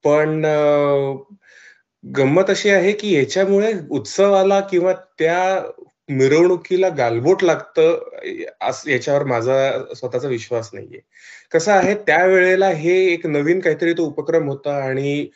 [0.04, 0.44] पण
[2.04, 5.62] गंमत अशी आहे की याच्यामुळे उत्सवाला किंवा त्या
[6.08, 8.20] मिरवणुकीला गालबोट लागतं
[8.88, 9.56] याच्यावर माझा
[9.94, 11.00] स्वतःचा विश्वास नाहीये.
[11.52, 15.28] कसं आहे त्यावेळेला हे एक नवीन काहीतरी तो उपक्रम होता आणि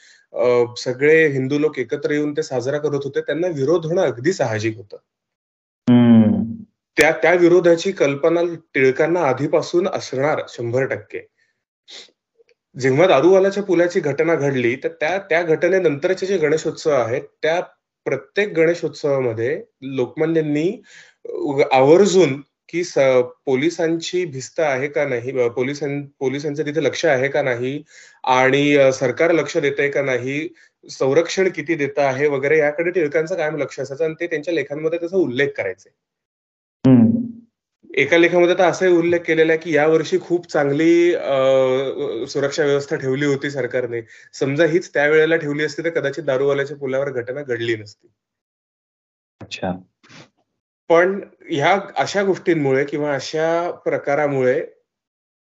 [0.78, 4.96] सगळे हिंदू लोक एकत्र येऊन ते साजरा करत होते त्यांना विरोध होणं अगदी साहजिक होतं.
[6.96, 8.40] त्या त्या विरोधाची कल्पना
[8.74, 11.26] टिळकांना आधीपासून असणार शंभर टक्के.
[12.76, 17.60] जेव्हा दारूवालाच्या पुलाची घटना घडली तर त्या त्या घटनेनंतरचे जे गणेशोत्सव आहेत त्या
[18.06, 19.60] प्रत्येक गणेशोत्सवामध्ये
[19.96, 20.70] लोकमान्यांनी
[21.72, 22.82] आवर्जून की
[23.46, 27.82] पोलिसांची भिस्त आहे का नाही पोलिसां पोलिसांचं तिथे लक्ष आहे का नाही
[28.24, 30.48] आणि सरकार लक्ष देत आहे का नाही
[30.90, 35.16] संरक्षण किती देत आहे वगैरे याकडे टिळकांचं कायम लक्ष असायचं आणि ते त्यांच्या लेखांमध्ये त्याचा
[35.16, 35.90] उल्लेख करायचे.
[37.92, 41.12] एका लेखामध्ये तर असाही उल्लेख केलेला आहे की यावर्षी खूप चांगली
[42.28, 44.00] सुरक्षा व्यवस्था ठेवली होती सरकारने.
[44.32, 48.08] समजा हीच त्यावेळेला ठेवली असती तर कदाचित दारूवाल्याच्या पुलावर घटना घडली नसती.
[49.40, 49.72] अच्छा.
[50.88, 51.20] पण
[51.50, 54.64] ह्या अशा गोष्टींमुळे किंवा अशा प्रकारामुळे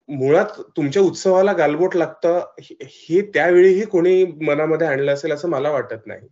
[0.09, 6.27] मुळात तुमच्या उत्सवाला गालबोट लागतं हे त्यावेळीही कोणी मनामध्ये आणलं असेल असं मला वाटत नाही.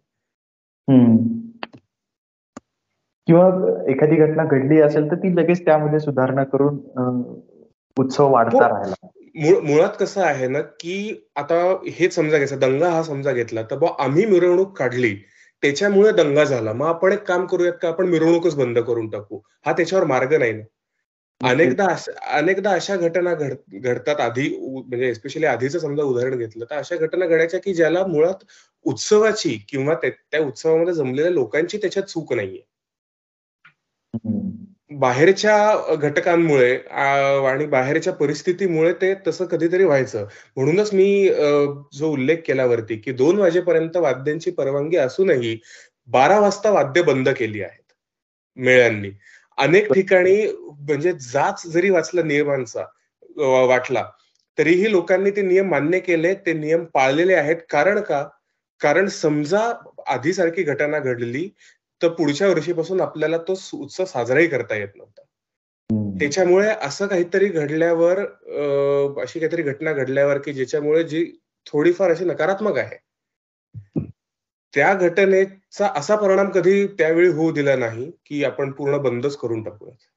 [3.27, 3.47] किंवा
[3.91, 6.77] एखादी घटना घडली असेल तर ती लगेच त्यामध्ये सुधारणा करून
[7.97, 8.67] उत्सव वाढता.
[8.67, 10.95] राहिला मुळात कसं आहे ना की
[11.35, 11.55] आता
[11.89, 15.13] हे समजा घ्यायचं दंगा हा समजा घेतला तर बा आम्ही मिरवणूक काढली
[15.63, 16.73] त्याच्यामुळे दंगा झाला.
[16.73, 19.39] मग आपण एक काम करूयात का आपण मिरवणूकच बंद करून टाकू.
[19.65, 20.63] हा त्याच्यावर मार्ग नाही ना.
[21.41, 21.85] अनेकदा
[22.37, 27.59] अनेकदा अशा घटना घडतात आधी म्हणजे एस्पेशली आधीचं समजा उदाहरण घेतलं तर अशा घटना घडायच्या
[27.59, 28.43] की ज्याला मुळात
[28.85, 32.61] उत्सवाची किंवा त्या उत्सवामध्ये जमलेल्या लोकांची त्याच्यात चूक नाहीये.
[34.99, 40.25] बाहेरच्या घटकांमुळे आणि बाहेरच्या परिस्थितीमुळे ते तसं कधीतरी व्हायचं.
[40.57, 41.29] म्हणूनच मी
[41.93, 45.57] जो उल्लेख केला वरती की दोन वाजेपर्यंत वाद्यांची परवानगी असूनही
[46.09, 47.93] बारा वाजता वाद्य बंद केली आहेत
[48.57, 49.11] मेळ्यांनी.
[49.57, 52.85] अनेक ठिकाणी म्हणजे जाच जरी वाचला नियमांचा
[53.67, 54.03] वाटला
[54.57, 57.55] तरीही लोकांनी ते नियम मान्य केले ते नियम पाळलेले आहेत.
[57.69, 58.23] कारण का?
[58.81, 59.59] कारण समजा
[60.07, 61.49] आधीसारखी घटना घडली
[62.03, 65.21] तर पुढच्या वर्षीपासून आपल्याला तो उत्सव साजराही करता येत नव्हता.
[66.19, 68.19] त्याच्यामुळे असं काहीतरी घडल्यावर
[69.21, 71.25] अशी काहीतरी घटना घडल्यावर की ज्याच्यामुळे जी
[71.65, 72.97] थोडीफार अशी नकारात्मक आहे
[74.75, 80.07] त्या घटनेचा असा परिणाम कधी त्यावेळी होऊ दिला नाही की आपण पूर्ण बंदच करून टाकूयात.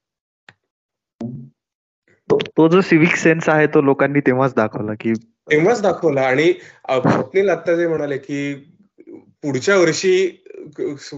[2.33, 5.13] तो जो सिव्हिक सेन्स आहे तो लोकांनी तेव्हाच दाखवला की
[5.51, 6.53] तेव्हाच दाखवला आणि
[6.89, 8.53] स्वप्नील आता जे म्हणाले की
[9.43, 10.44] पुढच्या वर्षी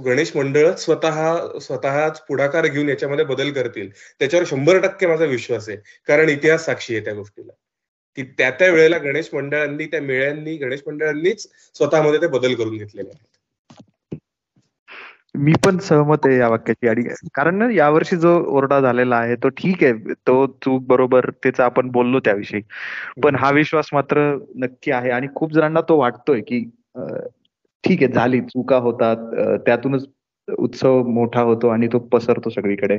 [0.05, 3.89] गणेश मंडळ स्वतः स्वतःच पुढाकार घेऊन याच्यामध्ये बदल करतील.
[4.19, 5.77] त्याच्यावर शंभर टक्के माझा विश्वास आहे.
[6.07, 7.51] कारण इतिहास साक्षी आहे त्या गोष्टीला.
[8.15, 13.09] की त्या त्या वेळेला गणेश मंडळांनी त्या मेळ्यांनी गणेश मंडळांनीच स्वतःमध्ये ते बदल करून घेतलेले
[13.09, 13.25] आहेत.
[15.35, 16.87] मी पण सहमत आहे या वाक्याची.
[16.87, 17.01] आणि
[17.33, 19.93] कारण यावर्षी जो ओरडा झालेला आहे तो ठीक आहे.
[20.13, 22.61] तो चूक बरोबर त्याचा आपण बोललो त्याविषयी.
[23.23, 25.09] पण हा विश्वास मात्र नक्की आहे.
[25.09, 26.69] आणि खूप जणांना तो वाटतोय की
[27.87, 29.17] ठीक आहे झाली चुका होतात.
[29.65, 30.05] त्यातूनच
[30.47, 32.97] उत्सव मोठा होतो आणि तो पसरतो सगळीकडे.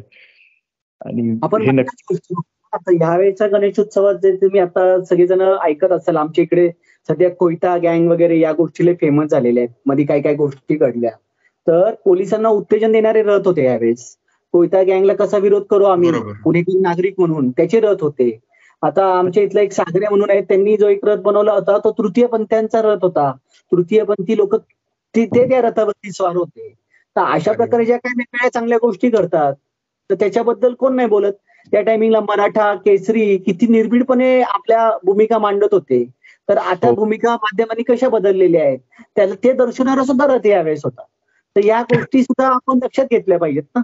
[1.00, 1.62] आणि आपण
[2.90, 6.68] ह्यावेळेचा गणेशोत्सवात जे तुम्ही आता सगळेजण ऐकत असाल आमच्या इकडे
[7.08, 9.74] सध्या कोयता गँग वगैरे या गोष्टी फेमस झालेल्या आहेत.
[9.86, 11.10] मध्ये काय काय गोष्टी घडल्या.
[11.66, 14.16] तर पोलिसांना उत्तेजन देणारे रथ होते यावेळेस.
[14.54, 16.10] कोयता गँगला कसा विरोध करू आम्ही.
[16.44, 18.38] पुणेतील नागरिक म्हणून त्याचे रथ होते.
[18.82, 22.26] आता आमच्या इथला एक सागरे म्हणून आहे त्यांनी जो एक रथ बनवला होता तो तृतीय
[22.26, 23.30] पंथ्यांचा रथ होता.
[23.72, 24.54] तृतीयपंथी लोक
[25.18, 26.68] ते ते त्या रथावरती स्वार होते.
[27.16, 29.54] तर अशा प्रकारे ज्या काही वेगवेगळ्या चांगल्या गोष्टी घडतात
[30.10, 31.32] तर त्याच्याबद्दल कोण नाही बोलत.
[31.72, 36.04] त्या टायमिंगला मराठा केसरी किती निर्भीडपणे आपल्या भूमिका मांडत होते.
[36.48, 36.94] तर आता हो.
[36.94, 38.78] भूमिका माध्यमांनी कशा बदललेल्या आहेत
[39.16, 41.02] त्याला ते दर्शवणारा सुद्धा रथ यावेळेस होता.
[41.56, 43.82] तर या गोष्टी सुद्धा आपण लक्षात घेतल्या पाहिजेत ना.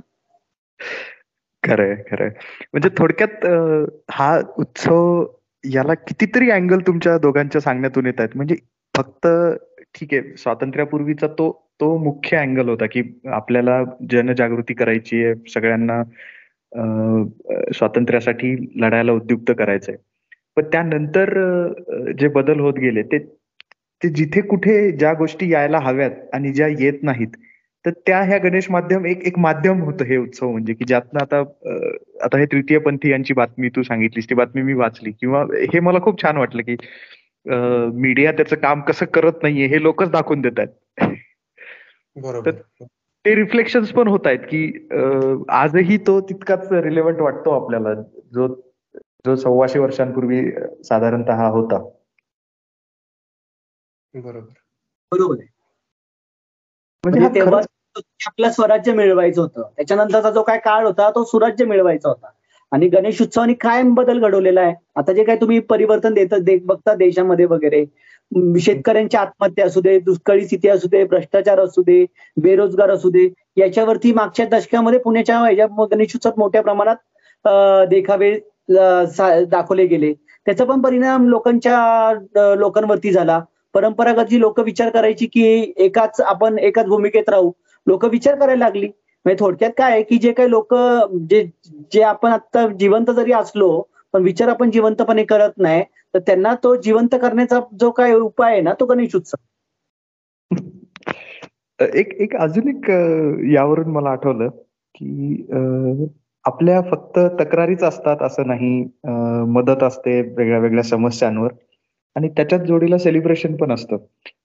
[1.62, 2.28] खरंय खरंय.
[2.72, 3.46] म्हणजे थोडक्यात
[4.10, 5.24] हा उत्सव
[5.64, 8.36] याला कितीतरी अँगल तुमच्या दोघांच्या सांगण्यातून येत आहेत.
[8.36, 8.56] म्हणजे
[8.94, 9.26] फक्त
[9.94, 16.02] ठीक आहे स्वातंत्र्यापूर्वीचा तो तो मुख्य अँगल होता की आपल्याला जनजागृती करायची आहे सगळ्यांना
[17.72, 19.96] स्वातंत्र्यासाठी लढायला उद्युक्त करायचंय.
[20.56, 21.32] पण त्यानंतर
[22.18, 23.18] जे बदल होत गेले ते
[24.02, 27.36] ते जिथे कुठे ज्या गोष्टी यायला हव्यात आणि ज्या येत नाहीत
[27.84, 31.38] तर त्या ह्या गणेश माध्यम एक एक माध्यम होतं हे उत्सव म्हणजे की ज्यातनं आता
[32.24, 35.42] आता हे तृतीयपंथी यांची बातमी तू सांगितलीस ती बातमी मी वाचली किंवा
[35.74, 36.76] हे मला खूप छान वाटलं की
[37.46, 41.14] मीडिया त्याचं काम कसं करत नाहीये हे लोकच दाखवून देत आहेत.
[42.16, 42.50] बरोबर.
[43.24, 44.88] ते रिफ्लेक्शन पण होत आहेत की
[45.48, 47.94] आजही तो तितकाच रिलेव्हंट वाटतो आपल्याला
[48.34, 48.48] जो
[49.26, 50.50] जो सव्वाशे वर्षांपूर्वी
[50.84, 51.78] साधारणतः होता.
[54.14, 54.46] बरोबर.
[55.12, 55.36] बरोबर.
[55.38, 55.48] आहे
[57.04, 57.60] म्हणजे म्हणजे तेव्हा
[58.26, 59.68] आपलं स्वराज्य मिळवायचं होतं.
[59.76, 62.26] त्याच्यानंतरचा जो काय काळ होता तो सुराज्य मिळवायचा होता.
[62.74, 64.74] आणि गणेश उत्सवाने कायम बदल घडवलेला आहे.
[64.96, 67.84] आता जे काय तुम्ही परिवर्तन देत बघता देशामध्ये वगैरे
[68.60, 72.04] शेतकऱ्यांची आत्महत्या असू दे दुष्काळी स्थिती असू दे भ्रष्टाचार असू दे
[72.42, 78.32] बेरोजगार असू दे याच्यावरती मागच्या दशकामध्ये पुण्याच्या ह्याच्या गणेश मोठ्या प्रमाणात देखावे
[78.70, 80.12] दाखवले गेले.
[80.46, 83.40] त्याचा पण परिणाम लोकांच्या लोकांवरती झाला.
[83.74, 87.50] परंपरागत जी लोक विचार करायची की एकाच आपण एकाच भूमिकेत राहू
[87.86, 88.88] लोक विचार करायला लागली.
[89.24, 90.74] म्हणजे थोडक्यात काय आहे की जे काही लोक
[91.30, 91.42] जे
[91.92, 93.70] जे आपण आता जिवंत जरी असलो
[94.14, 95.82] पण विचार आपण जिवंतपणे करत नाही
[96.14, 99.36] तर त्यांना तो जिवंत करण्याचा जो काय उपाय आहे ना तो गणेश उत्सव.
[101.80, 102.90] एक एक अजून एक
[103.52, 104.48] यावरून मला आठवलं
[104.94, 105.46] की
[106.44, 108.84] आपल्या फक्त तक्रारीच असतात असं नाही.
[109.48, 111.52] मदत असते वेगळ्या वेगळ्या समस्यांवर.
[112.16, 113.96] आणि त्याच्यात जोडीला सेलिब्रेशन पण असतं.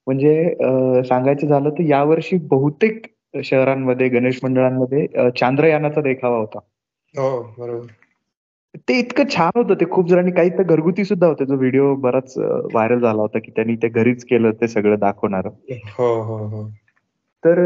[0.08, 5.06] म्हणजे सांगायचं झालं तर यावर्षी बहुतेक शहरांमध्ये गणेश मंडळांमध्ये
[5.40, 6.60] चांद्रयानाचा देखावा होता.
[7.16, 7.86] हो बरोबर.
[8.90, 11.46] ते इतकं छान होतं ते खूप जणांनी काही तर घरगुती सुद्धा होते.
[11.46, 15.48] जो व्हिडिओ बराच व्हायरल झाला होता की त्यांनी ते घरीच केलं ते सगळं दाखवणार.
[15.98, 16.68] हो हो हो.
[17.44, 17.60] तर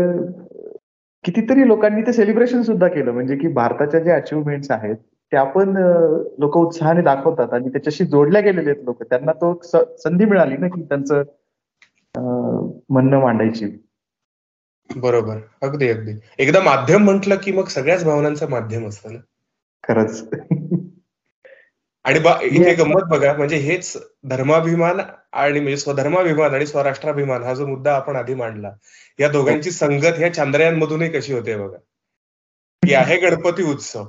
[1.23, 3.11] कितीतरी लोकांनी ते सेलिब्रेशन सुद्धा केलं.
[3.11, 4.95] म्हणजे की भारताच्या जे अचिव्हमेंट्स आहेत
[5.31, 5.75] त्या पण
[6.39, 9.03] लोक उत्साहाने दाखवतात आणि त्याच्याशी जोडल्या गेलेले आहेत लोक.
[9.03, 9.53] त्यांना तो
[10.03, 11.23] संधी मिळाली ना की त्यांचं
[12.89, 13.65] म्हणणं मांडायची.
[14.95, 15.37] बरोबर.
[15.61, 16.11] अगदी अगदी.
[16.39, 19.19] एकदा माध्यम म्हटलं की मग सगळ्याच भावनांचं माध्यम असतं ना?
[19.83, 20.23] खरंच.
[22.05, 22.73] आणि बा इथे.
[22.73, 24.99] गंमत बघा म्हणजे हेच धर्माभिमान
[25.33, 28.71] आणि म्हणजे स्वधर्माभिमान आणि स्वराष्ट्राभिमान हा जो मुद्दा आपण आधी मांडला
[29.19, 31.77] या दोघांची संगत ह्या चांद्रयान मधूनही कशी होते बघा?
[32.83, 34.05] की आहे गणपती उत्सव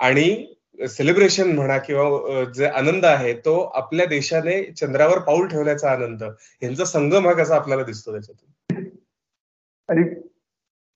[0.00, 0.46] आणि
[0.88, 6.22] सेलिब्रेशन म्हणा किंवा जे आनंद आहे तो आपल्या देशाने चंद्रावर पाऊल ठेवण्याचा आनंद
[6.62, 8.50] यांचा संगम हा कसा आपल्याला दिसतो त्याच्यातून?
[9.88, 10.02] आणि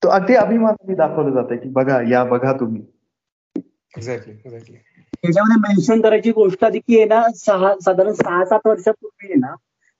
[0.01, 2.81] तो अगदी अभिमानाने दाखवलं जातं की बघा या बघा तुम्ही.
[3.93, 4.75] एक्झॅक्टली एक्झॅक्टली
[5.13, 9.53] त्याच्यामध्ये मेन्शन करायची गोष्ट आधी की आहे ना सहा साधारण सहा सात वर्षापूर्वी आहे ना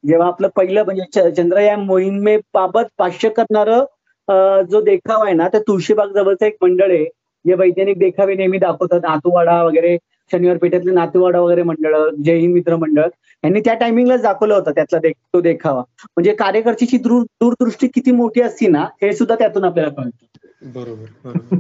[0.04, 3.86] जेव्हा आपलं पहिलं म्हणजे चंद्रयान मोहिमेबाबत भाष्य करणारं
[4.28, 7.06] अं, जो देखावा आहे ना त्या तुळशीबाग जवळचं एक मंडळ आहे
[7.46, 9.96] जे वैज्ञानिक देखावे नेहमी दाखवतात नातूवाडा वगैरे.
[10.32, 13.06] शनिवार पेठेतले नातूवाडा वगैरे मंडळ जय हिंद मित्र मंडळ
[13.44, 15.80] यांनी त्या टायमिंगलाच दाखवलं होतं त्यातला दे- तो देखावा.
[16.04, 20.26] म्हणजे कार्यकर्त्याची दूर दूरदृष्टी किती मोठी असती ना हे सुद्धा त्यातून आपल्याला कळतं.
[20.74, 21.56] बरोबर बरोबर.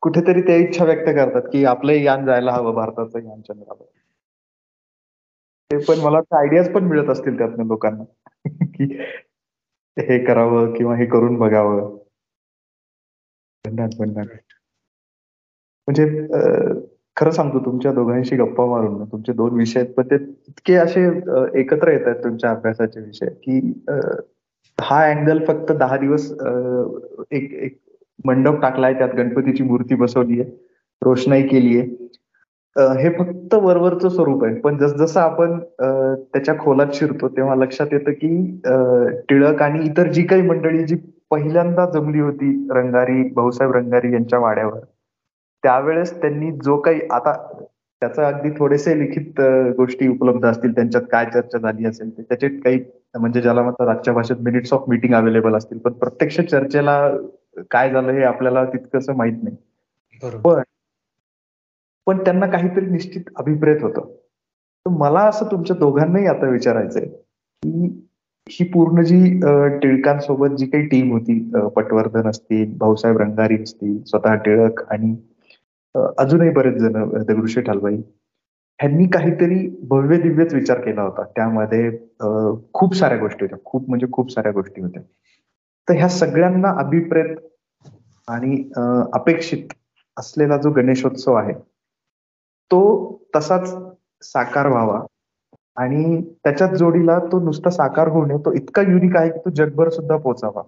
[0.00, 3.84] कुठेतरी त्या इच्छा व्यक्त करतात की आपलं यान जायला हवं भारताचं यान चंद्रावर.
[5.72, 8.04] ते पण मला आयडियाज पण मिळत असतील त्यातनं लोकांना.
[8.74, 8.98] की
[9.98, 11.98] हे करावं किंवा हे करून बघावं.
[15.88, 16.04] म्हणजे
[17.16, 20.14] खरं सांगतो तुमच्या दोघांशी गप्पा मारून ना, तुमचे दोन विषय आहेत पण ते
[20.48, 21.04] इतके असे
[21.60, 23.60] एकत्र येत आहेत तुमच्या अभ्यासाचे विषय की
[24.78, 26.30] हा अँगल फक्त दहा दिवस
[27.32, 27.78] एक एक
[28.24, 30.50] मंडप टाकलाय त्यात गणपतीची मूर्ती बसवली आहे
[31.02, 31.86] रोषणाई केली आहे.
[32.76, 38.60] हे फक्त वरवरचं स्वरूप आहे पण जसजसं आपण त्याच्या खोलात शिरतो तेव्हा लक्षात येतं की
[39.28, 40.96] टिळक आणि इतर जी काही मंडळी जी
[41.30, 44.78] पहिल्यांदा जमली होती रंगारी भाऊसाहेब रंगारी यांच्या वाड्यावर
[45.64, 47.32] त्यावेळेस त्यांनी जो काही आता
[48.02, 49.40] त्याचा अगदी थोडेसे लिखित
[49.76, 50.72] गोष्टी उपलब्ध असतील.
[50.74, 52.78] त्यांच्यात काय चर्चा झाली असेल त्याचे काही
[53.14, 55.78] म्हणजे ज्याला म्हणतात आजच्या भाषेत मिनिट्स ऑफ मीटिंग अवेलेबल असतील.
[55.78, 56.96] पण प्रत्यक्ष चर्चेला
[57.70, 59.56] काय झालं हे आपल्याला तितकंसं माहीत नाही.
[60.44, 60.62] पण
[62.06, 64.10] पण त्यांना काहीतरी निश्चित अभिप्रेत होतं.
[64.86, 67.86] तर मला असं तुमच्या दोघांनाही आता विचारायचंय की
[68.46, 69.18] ही पूर्ण जी
[69.82, 71.38] टिळकांसोबत जी काही टीम होती
[71.76, 75.14] पटवर्धन असतील भाऊसाहेब रंगारी असतील स्वतः टिळक आणि
[75.94, 77.96] अजूनही बरेच जण दगडूशेठ हलवाई
[78.78, 79.58] ह्यांनी काहीतरी
[79.88, 81.22] भव्य दिव्यच विचार केला होता.
[81.36, 81.90] त्यामध्ये
[82.74, 83.58] खूप साऱ्या गोष्टी होत्या.
[83.64, 85.02] खूप म्हणजे खूप साऱ्या गोष्टी होत्या.
[85.88, 87.36] तर ह्या सगळ्यांना अभिप्रेत
[88.28, 88.56] आणि
[89.12, 89.72] अपेक्षित
[90.16, 91.52] असलेला जो गणेशोत्सव आहे
[92.70, 92.80] तो
[93.36, 93.74] तसाच
[94.22, 95.00] साकार व्हावा
[95.76, 100.16] आणि त्याच्याच जोडीला तो नुसता साकार होणे तो इतका युनिक आहे की तो जगभर सुद्धा
[100.16, 100.62] पोचावा.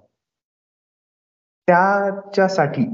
[1.69, 2.85] त्याच्यासाठी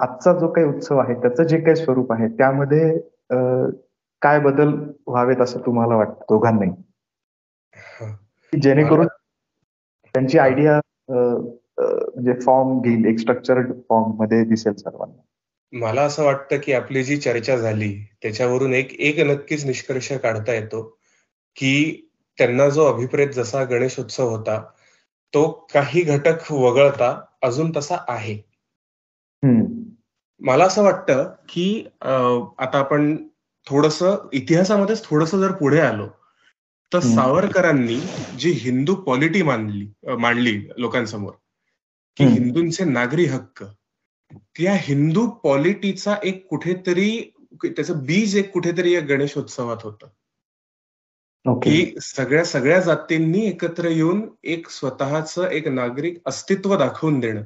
[0.00, 2.98] आजचा जो काही उत्सव आहे त्याचं जे काही स्वरूप आहे त्यामध्ये
[4.22, 4.72] काय बदल
[5.06, 6.70] व्हावेत असं तुम्हाला वाटतं दोघांनाही?
[8.52, 15.20] जेणेकरून त्यांची आयडिया म्हणजे फॉर्म घेईल एक स्ट्रक्चर्ड फॉर्ममध्ये दिसेल सर्वांना?
[15.72, 17.92] मला असं वाटतं की आपली जी चर्चा झाली
[18.22, 20.82] त्याच्यावरून एक एक नक्कीच निष्कर्ष काढता येतो
[21.56, 22.02] की
[22.38, 24.60] त्यांना जो अभिप्रेत जसा गणेशोत्सव होता
[25.34, 28.55] तो काही घटक वगळता अजून तसा आहे.
[30.46, 31.86] मला असं वाटतं की
[32.58, 33.28] आता आपण
[33.66, 34.02] थोडस
[34.32, 36.08] इतिहासामध्येच थोडस जर पुढे आलो
[36.92, 38.00] तर सावरकरांनी
[38.38, 41.32] जी हिंदू पॉलिटी मानली मांडली लोकांसमोर
[42.16, 43.64] की हिंदूंचे नागरी हक्क
[44.32, 47.32] त्या हिंदू पॉलिटीचा एक कुठेतरी
[47.64, 50.06] त्याचं बीज एक कुठेतरी या गणेशोत्सवात होतं.
[51.60, 57.42] की सगळ्या सगळ्या जातींनी एकत्र येऊन एक स्वतःच एक नागरिक अस्तित्व दाखवून देणं.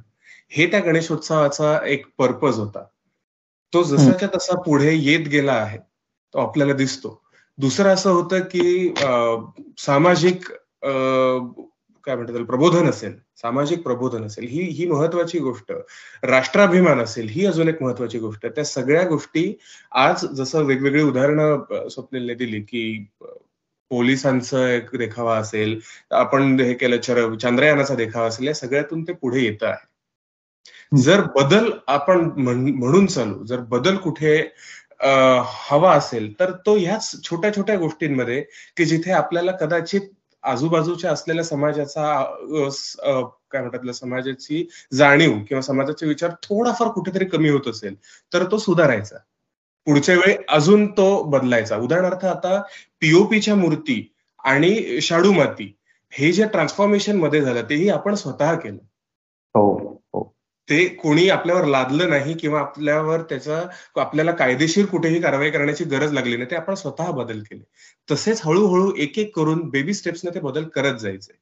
[0.52, 2.85] हे त्या गणेशोत्सवाचा एक पर्पज होता.
[3.72, 7.20] तो जसाच्या तसा पुढे येत गेला आहे तो आपल्याला दिसतो.
[7.59, 8.94] दुसरं असं होतं की
[9.78, 10.51] सामाजिक
[12.06, 15.72] काय म्हणतात प्रबोधन असेल सामाजिक प्रबोधन असेल ही ही महत्वाची गोष्ट.
[16.22, 18.47] राष्ट्राभिमान असेल ही अजून एक महत्वाची गोष्ट.
[18.47, 19.52] त्या सगळ्या गोष्टी
[19.93, 23.06] आज जसं वेगवेगळी उदाहरणं स्वप्नीलने दिली की
[23.90, 25.78] पोलिसांचं एक देखावा असेल
[26.10, 29.89] आपण हे केलं चंद्रयानाचा देखावा असेल या सगळ्यातून ते पुढे येत आहे.
[30.99, 34.51] जर बदल आपण म्हणून चालू जर बदल कुठे
[35.45, 38.45] हवा असेल तर तो ह्याच छोट्या छोट्या गोष्टींमध्ये
[38.77, 40.01] की जिथे आपल्याला कदाचित
[40.43, 42.23] आजूबाजूच्या असलेल्या समाजाचा
[43.51, 47.95] काय म्हणतात समाजाची जाणीव किंवा समाजाचे विचार थोडाफार कुठेतरी कमी होत असेल
[48.33, 49.17] तर तो सुधारायचा.
[49.87, 51.77] पुढच्या वेळी अजून तो बदलायचा.
[51.77, 52.61] उदाहरणार्थ आता
[53.01, 54.12] पीओपीच्या मूर्ती
[54.45, 55.77] आणि शाडू माती
[56.12, 58.79] हे जे ट्रान्सफॉर्मेशनमध्ये झालं तेही आपण स्वतः केलं.
[59.55, 59.99] हो.
[60.70, 63.62] ते कोणी आपल्यावर लादलं नाही किंवा आपल्यावर त्याचा
[64.01, 67.62] आपल्याला कायदेशीर कुठेही कारवाई करण्याची गरज लागली नाही ते आपण स्वतः बदल केले.
[68.10, 71.32] तसेच हळूहळू एक एक करून बेबी स्टेप्सने ते बदल करत जायचे.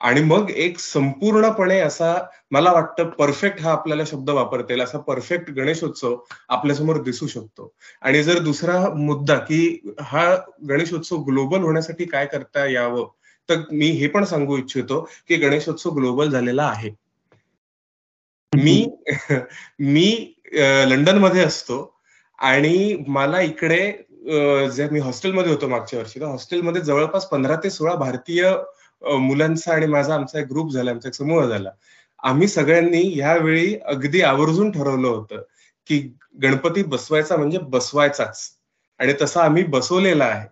[0.00, 2.14] आणि मग एक संपूर्णपणे असा
[2.50, 6.16] मला वाटतं परफेक्ट हा आपल्याला शब्द वापरता असा परफेक्ट गणेशोत्सव
[6.48, 7.72] आपल्यासमोर दिसू शकतो.
[8.02, 10.34] आणि जर दुसरा मुद्दा की हा
[10.68, 13.08] गणेशोत्सव ग्लोबल होण्यासाठी काय करता यावं
[13.48, 16.90] तर मी हे पण सांगू इच्छितो की गणेशोत्सव ग्लोबल झालेला आहे.
[18.52, 18.74] मी
[19.80, 20.34] मी
[20.88, 21.76] लंडनमध्ये असतो
[22.38, 23.80] आणि मला इकडे
[24.72, 28.50] जे मी हॉस्टेलमध्ये होतो मागच्या वर्षी तर हॉस्टेलमध्ये जवळपास पंधरा ते सोळा भारतीय
[29.02, 31.70] मुलांचा आणि माझा आमचा एक ग्रुप झाला आमचा एक समूह झाला.
[32.22, 35.42] आम्ही सगळ्यांनी यावेळी अगदी आवर्जून ठरवलं होतं
[35.86, 35.98] की
[36.42, 38.40] गणपती बसवायचा म्हणजे बसवायचाच.
[39.00, 40.46] आणि तसा आम्ही बसवलेला आहे.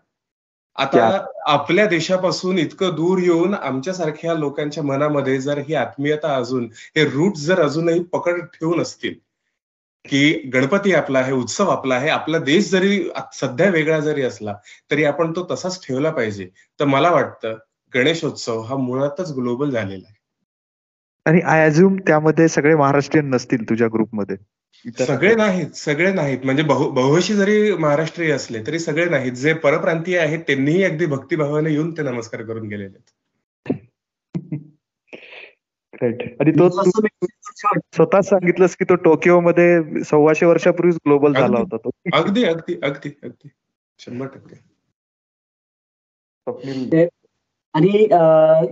[0.79, 7.37] आता आपल्या देशापासून इतकं दूर येऊन आमच्यासारख्या लोकांच्या मनामध्ये जर ही आत्मीयता अजून हे रूट
[7.37, 9.15] जर अजूनही पकड ठेवून असतील
[10.05, 14.55] की गणपती आपला आहे उत्सव आपला आहे आपला देश जरी सध्या वेगळा जरी असला
[14.91, 16.49] तरी आपण तो तसाच ठेवला पाहिजे.
[16.81, 17.57] तर मला वाटतं
[17.93, 20.15] गणेशोत्सव हा मुळातच ग्लोबल झालेला आहे.
[21.27, 24.37] आणि आय अज्युम त्यामध्ये सगळे महाराष्ट्रीयन नसतील तुझ्या ग्रुपमध्ये
[24.99, 26.39] सगळे नाहीत सगळे नाहीत.
[26.45, 29.33] म्हणजे बहुशी जरी महाराष्ट्रीय असले तरी सगळे नाहीत.
[29.33, 32.99] जे परप्रांतीय आहेत त्यांनीही अगदी भक्तिभावाने येऊन ते नमस्कार करून गेलेले
[36.41, 36.83] आणि तो
[37.93, 41.91] स्वतः सांगितलंस की तो टोकियो मध्ये सव्वाशे वर्षापूर्वीच ग्लोबल झाला होता तो.
[42.13, 43.49] अगदी अगदी अगदी अगदी.
[43.99, 44.77] शंभर टक्के.
[47.75, 48.09] आणि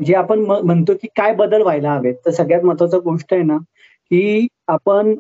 [0.05, 3.57] जे आपण म्हणतो की काय बदल व्हायला हवेत तर सगळ्यात महत्वाची गोष्ट आहे ना
[4.11, 5.15] की आपण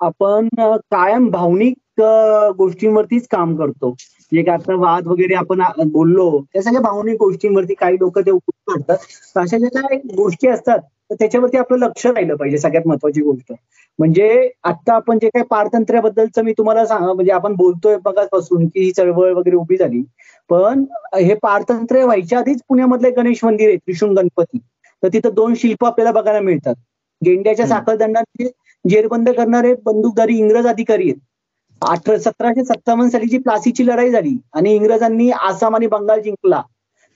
[0.00, 0.48] आपण
[0.90, 2.00] कायम भावनिक
[2.58, 3.94] गोष्टींवरतीच काम करतो.
[4.32, 5.60] जे काय आता वाद वगैरे आपण
[5.92, 8.30] बोललो त्या सगळ्या भावनिक गोष्टींवरती काही लोक ते
[8.68, 8.96] करतात.
[9.36, 10.78] अशा ज्या काही गोष्टी असतात
[11.10, 13.52] तर त्याच्यावरती आपलं लक्ष राहिलं पाहिजे सगळ्यात महत्वाची गोष्ट.
[13.98, 14.28] म्हणजे
[14.64, 19.32] आता आपण जे काही पारतंत्र्याबद्दलचं मी तुम्हाला सांग म्हणजे आपण बोलतोय बघापासून की ही चळवळ
[19.34, 20.02] वगैरे उभी झाली.
[20.50, 20.84] पण
[21.16, 24.58] हे पारतंत्र्य व्हायच्या आधीच पुण्यामधले गणेश मंदिर आहे त्रिशूण गणपती.
[25.02, 26.74] तर तिथं दोन शिल्प आपल्याला बघायला मिळतात.
[27.22, 28.48] गेंड्याच्या साखळदंडाचे
[28.84, 31.20] जेरबंद करणारे बंदूकधारी इंग्रज अधिकारी आहेत.
[31.82, 36.62] अठरा सतराशे सत्तावन्न साली जी प्लासीची लढाई झाली आणि इंग्रजांनी आसाम आणि बंगाल जिंकला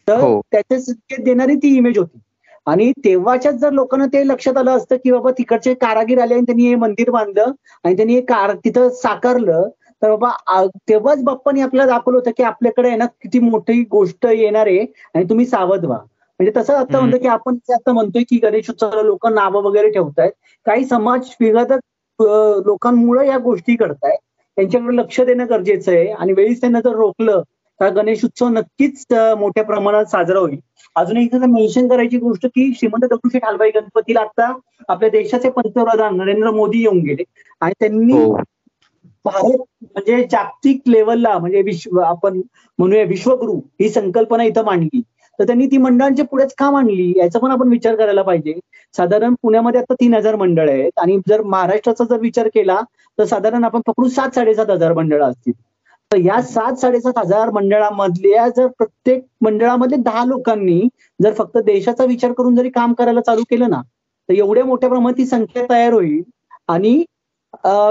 [0.09, 0.41] तर हो.
[0.53, 2.19] त्याचे संकेत देणारी ती इमेज होती.
[2.67, 6.67] आणि तेव्हाच्याच जर लोकांना ते लक्षात आलं असतं की बाबा तिकडचे कारागीर आले आणि त्यांनी
[6.69, 7.53] हे मंदिर बांधलं
[7.85, 9.69] आणि त्यांनी हे कार तिथं साकारलं
[10.03, 14.67] तर बाबा तेव्हाच बाप्पानी आपल्याला दाखवलं होतं की आपल्याकडे आहे ना किती मोठी गोष्ट येणार
[14.67, 15.99] आहे आणि तुम्ही सावध व्हा.
[16.41, 17.01] म्हणजे तसं आता.
[17.01, 20.33] म्हणतो की आपण आता म्हणतोय की गणेश उत्सवाला लोक नावं वगैरे ठेवतायत
[20.67, 22.23] काही समाज विघातक
[22.67, 24.19] लोकांमुळे या गोष्टी घडतायत
[24.59, 26.09] त्यांच्याकडे लक्ष देणं गरजेचं आहे.
[26.09, 27.43] आणि वेळीच त्यांना जर रोखलं
[27.81, 29.07] तर गणेश उत्सव नक्कीच
[29.39, 30.59] मोठ्या प्रमाणात साजरा होईल.
[30.97, 34.53] अजून एक मेन्शन करायची गोष्ट की श्रीमंत दगडूशेठ हलवाई गणपतीला आता
[34.89, 37.23] आपल्या देशाचे पंतप्रधान नरेंद्र मोदी येऊन गेले.
[37.61, 38.35] आणि त्यांनी हो.
[39.25, 42.41] भारत म्हणजे जागतिक लेवलला म्हणजे विश्व आपण
[42.79, 45.03] म्हणूया विश्वगुरु ही संकल्पना इथं मांडली.
[45.41, 48.53] तर त्यांनी ती मंडळांच्या पुढेच का मांडली याचा पण आपण विचार करायला पाहिजे.
[48.95, 52.81] साधारण पुण्यामध्ये आता तीन हजार मंडळ आहेत आणि जर महाराष्ट्राचा जर विचार केला
[53.19, 55.53] तर साधारण आपण पकडू सात साडेसात हजार मंडळं असतील.
[56.11, 60.81] तर या सात साडेसात हजार मंडळामधल्या जर प्रत्येक मंडळामध्ये दहा लोकांनी
[61.21, 63.81] जर फक्त देशाचा विचार करून जरी काम करायला चालू केलं ना
[64.29, 66.23] तर एवढ्या मोठ्या प्रमाणात ती संख्या तयार होईल
[66.69, 67.03] आणि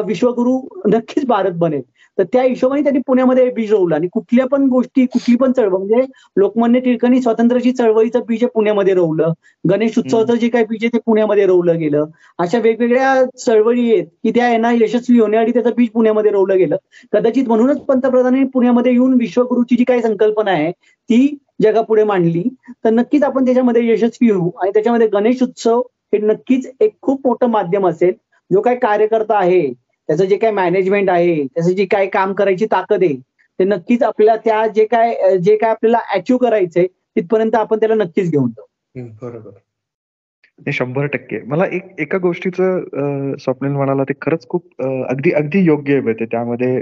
[0.05, 0.59] विश्वगुरु
[0.89, 1.81] नक्कीच भारत बनेल.
[2.19, 6.01] तर त्या हिशोबाने त्यांनी पुण्यामध्ये बीज रोवलं आणि कुठल्या पण गोष्टी कुठली पण चळवळ म्हणजे
[6.37, 9.31] लोकमान्य टिळकांनी स्वातंत्र्याची चळवळीचं बीज पुण्यामध्ये रोवलं.
[9.69, 12.05] गणेश उत्सवाचं जे काही बीज आहे ते पुण्यामध्ये रोवलं गेलं.
[12.39, 16.75] अशा वेगवेगळ्या चळवळी आहेत की त्या यांना यशस्वी होण्यासाठी त्याचं बीज पुण्यामध्ये रोवलं गेलं.
[17.13, 22.43] कदाचित म्हणूनच पंतप्रधानांनी पुण्यामध्ये येऊन विश्वगुरूची जी काही संकल्पना आहे ती जगापुढे मांडली.
[22.85, 24.49] तर नक्कीच आपण त्याच्यामध्ये यशस्वी होऊ.
[24.61, 25.81] आणि त्याच्यामध्ये गणेश उत्सव
[26.13, 28.13] हे नक्कीच एक खूप मोठं माध्यम असेल.
[28.51, 29.61] जो काही कार्यकर्ता आहे
[30.09, 33.15] त्याचं जे काही मॅनेजमेंट आहे त्याचं जी काही काम करायची ताकद आहे
[33.59, 38.31] ते नक्कीच आपल्याला त्या जे काय जे काय आपल्याला अचीव्ह करायचंय तिथपर्यंत आपण त्याला नक्कीच
[38.31, 39.07] घेऊन जाऊ.
[39.21, 40.71] बरोबर.
[40.71, 41.39] शंभर टक्के.
[41.47, 46.75] मला एक एका गोष्टीचं स्वप्नील म्हणाला ते खरंच खूप अगदी अगदी योग्य आहे त्यामध्ये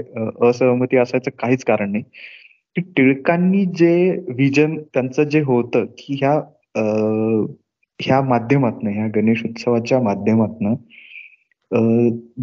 [0.48, 2.02] असहमती असायचं काहीच कारण नाही.
[2.76, 6.32] की टिळकांनी जे विजन त्यांचं जे होतं की ह्या
[8.00, 10.74] ह्या माध्यमातनं ह्या गणेश उत्सवाच्या माध्यमातनं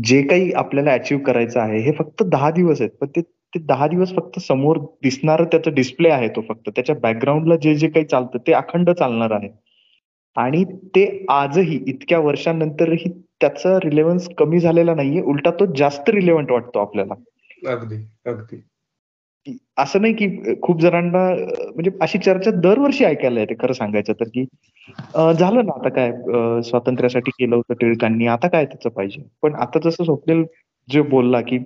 [0.04, 2.92] जे काही आपल्याला अचीव करायचं आहे हे फक्त दहा दिवस आहेत.
[3.02, 6.70] पण ते ते दहा दिवस फक्त समोर दिसणार त्याचा डिस्प्ले आहे तो फक्त.
[6.70, 9.50] त्याच्या बॅकग्राऊंडला जे जे काही चालतं ते अखंड चालणार आहे.
[10.36, 13.10] आणि ते आजही इतक्या वर्षांनंतरही
[13.42, 15.22] त्याचा रिलेव्हन्स कमी झालेला नाहीये.
[15.22, 17.14] उलटा तो जास्त रिलेव्हंट वाटतो आपल्याला.
[17.68, 17.96] अगदी
[18.26, 18.62] अगदी.
[19.78, 21.28] असं नाही की खूप जणांना
[21.76, 24.44] म्हणजे अशी चर्चा दरवर्षी ऐकायला येते खरं सांगायचं तर की
[25.34, 26.12] झालं ना आता काय
[26.64, 29.22] स्वातंत्र्यासाठी केलं होतं टिळकांनी आता काय त्याचं पाहिजे?
[29.42, 30.44] पण आता जसं स्वप्नील
[30.88, 31.58] जे बोलला की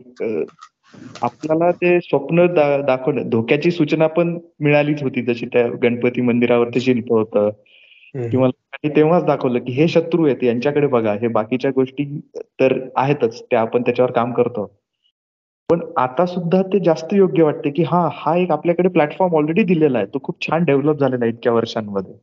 [1.21, 2.45] आपल्याला ते स्वप्न
[2.85, 7.49] दाखवणं धोक्याची सूचना पण मिळालीच होती जशी त्या गणपती मंदिरावरती शिल्प होतं.
[8.15, 8.49] किंवा
[8.85, 12.05] तेव्हाच दाखवलं की हे शत्रू आहेत यांच्याकडे बघा हे बाकीच्या गोष्टी
[12.59, 14.65] तर आहेतच त्या आपण त्याच्यावर काम करतो.
[15.69, 19.97] पण आता सुद्धा ते जास्त योग्य वाटते की हा हा एक आपल्याकडे प्लॅटफॉर्म ऑलरेडी दिलेला
[19.97, 20.07] आहे.
[20.07, 22.13] तो खूप छान डेव्हलप झालेला आहे इतक्या वर्षांमध्ये.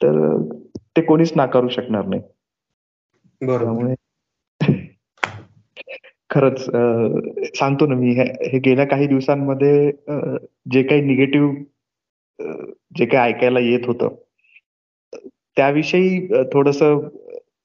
[0.00, 0.42] तर
[0.96, 2.22] ते कोणीच नाकारू शकणार नाही.
[3.40, 3.94] बरोबर.
[6.30, 6.60] खरंच
[7.58, 9.90] सांगतो ना मी हे गेल्या काही दिवसांमध्ये
[10.72, 11.54] जे काही निगेटिव्ह
[12.96, 14.14] जे काही ऐकायला येत होतं
[15.56, 16.82] त्याविषयी थोडस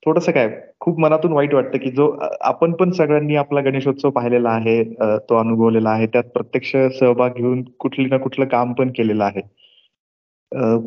[0.06, 0.50] थोडस काय
[0.80, 2.08] खूप मनातून वाईट वाटतं की जो
[2.42, 4.84] आपण पण सगळ्यांनी आपला गणेशोत्सव पाहिलेला आहे
[5.30, 9.42] तो अनुभवलेला आहे त्यात प्रत्यक्ष सहभाग घेऊन कुठली ना कुठलं काम पण केलेलं आहे.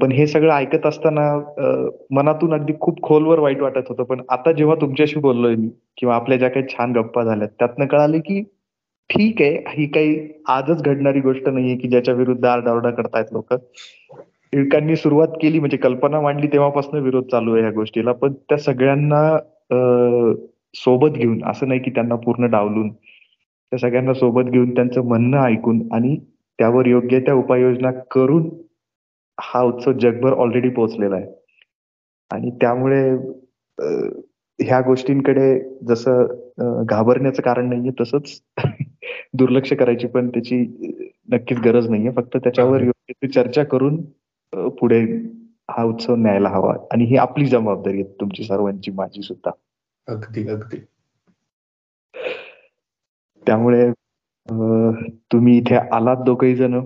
[0.00, 1.22] पण हे सगळं ऐकत असताना
[2.10, 4.02] मनातून अगदी खूप खोलवर वाईट वाटत होतं.
[4.04, 8.18] पण आता जेव्हा तुमच्याशी बोललोय मी किंवा आपल्या ज्या काही छान गप्पा झाल्यात त्यातनं कळाले
[8.20, 8.42] की
[9.10, 10.16] ठीक आहे ही काही
[10.48, 13.54] आजच घडणारी गोष्ट नाहीये की ज्याच्या विरुद्ध आरडाओरडा करतायत लोक.
[14.52, 18.12] टिळकांनी सुरुवात केली म्हणजे कल्पना मांडली तेव्हापासून विरोध चालू आहे या गोष्टीला.
[18.12, 19.22] पण त्या सगळ्यांना
[19.70, 19.76] अ,
[20.74, 25.80] सोबत घेऊन असं नाही की त्यांना पूर्ण डावलून त्या सगळ्यांना सोबत घेऊन त्यांचं म्हणणं ऐकून
[25.92, 26.16] आणि
[26.58, 28.48] त्यावर योग्य त्या उपाययोजना करून
[29.38, 31.26] हा उत्सव जगभर ऑलरेडी पोहोचलेला आहे.
[32.30, 33.02] आणि त्यामुळे
[34.58, 35.58] ह्या गोष्टींकडे
[35.88, 38.40] जसं घाबरण्याचं कारण नाहीये तसंच
[39.34, 40.56] दुर्लक्ष करायची पण त्याची
[41.28, 42.10] नक्कीच गरज नाहीये.
[42.16, 44.00] फक्त त्याच्यावर योग्य ती चर्चा करून
[44.52, 45.00] पुढे
[45.70, 49.50] हा उत्सव न्यायला हवा आणि ही आपली जबाबदारी आहे तुमची सर्वांची माझी सुद्धा.
[50.08, 50.76] अगदी अगदी.
[53.46, 53.90] त्यामुळे
[55.32, 56.80] तुम्ही इथे आलात दोघही जण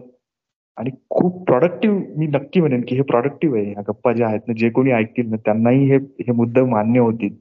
[0.79, 3.73] आणि खूप प्रॉडक्टिव्ह मी नक्की म्हणेन की हे प्रॉडक्टिव्ह आहे.
[3.73, 7.35] ह्या गप्पा ज्या आहेत ना जे कोणी ऐकतील ना त्यांनाही हे हे मुद्दे मान्य होतील.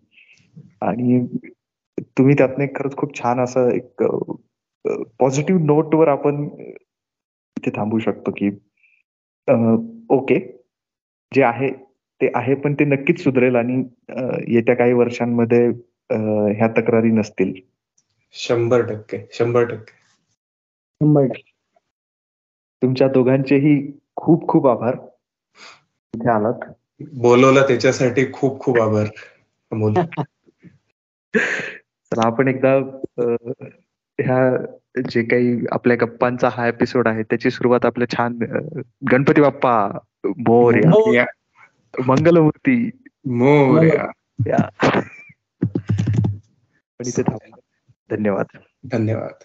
[0.81, 1.26] आणि
[2.18, 4.03] तुम्ही त्यातनं एक खरंच खूप छान असं एक
[5.19, 6.43] पॉझिटिव्ह नोटवर आपण
[7.57, 8.49] इथे थांबू शकतो की
[10.11, 10.39] ओके.
[11.31, 11.69] जे आहे
[12.21, 13.83] ते आहे पण ते नक्कीच सुधरेल आणि
[14.47, 15.67] येत्या काही वर्षांमध्ये
[16.55, 17.53] ह्या तक्रारी नसतील.
[18.31, 19.93] शंभर टक्के शंभर टक्के.
[21.01, 21.49] शंभर टक्के.
[22.81, 24.95] तुमच्या दोघांचेही खूप खूप आभार.
[26.15, 26.69] इथे आलात.
[27.13, 29.05] बोलवलं त्याच्यासाठी खूप खूप आभार.
[29.71, 29.93] अमोल
[32.11, 32.73] चला आपण एकदा
[34.19, 34.39] ह्या
[34.97, 38.39] जे काही आपल्या गप्पांचा हा एपिसोड आहे त्याची सुरुवात आपल्या छान
[39.11, 39.88] गणपती बाप्पा
[40.23, 41.26] मोर्या
[42.07, 42.89] मंगलमूर्ती.
[43.26, 44.07] मोर्या
[48.09, 48.57] धन्यवाद.
[48.91, 49.43] धन्यवाद.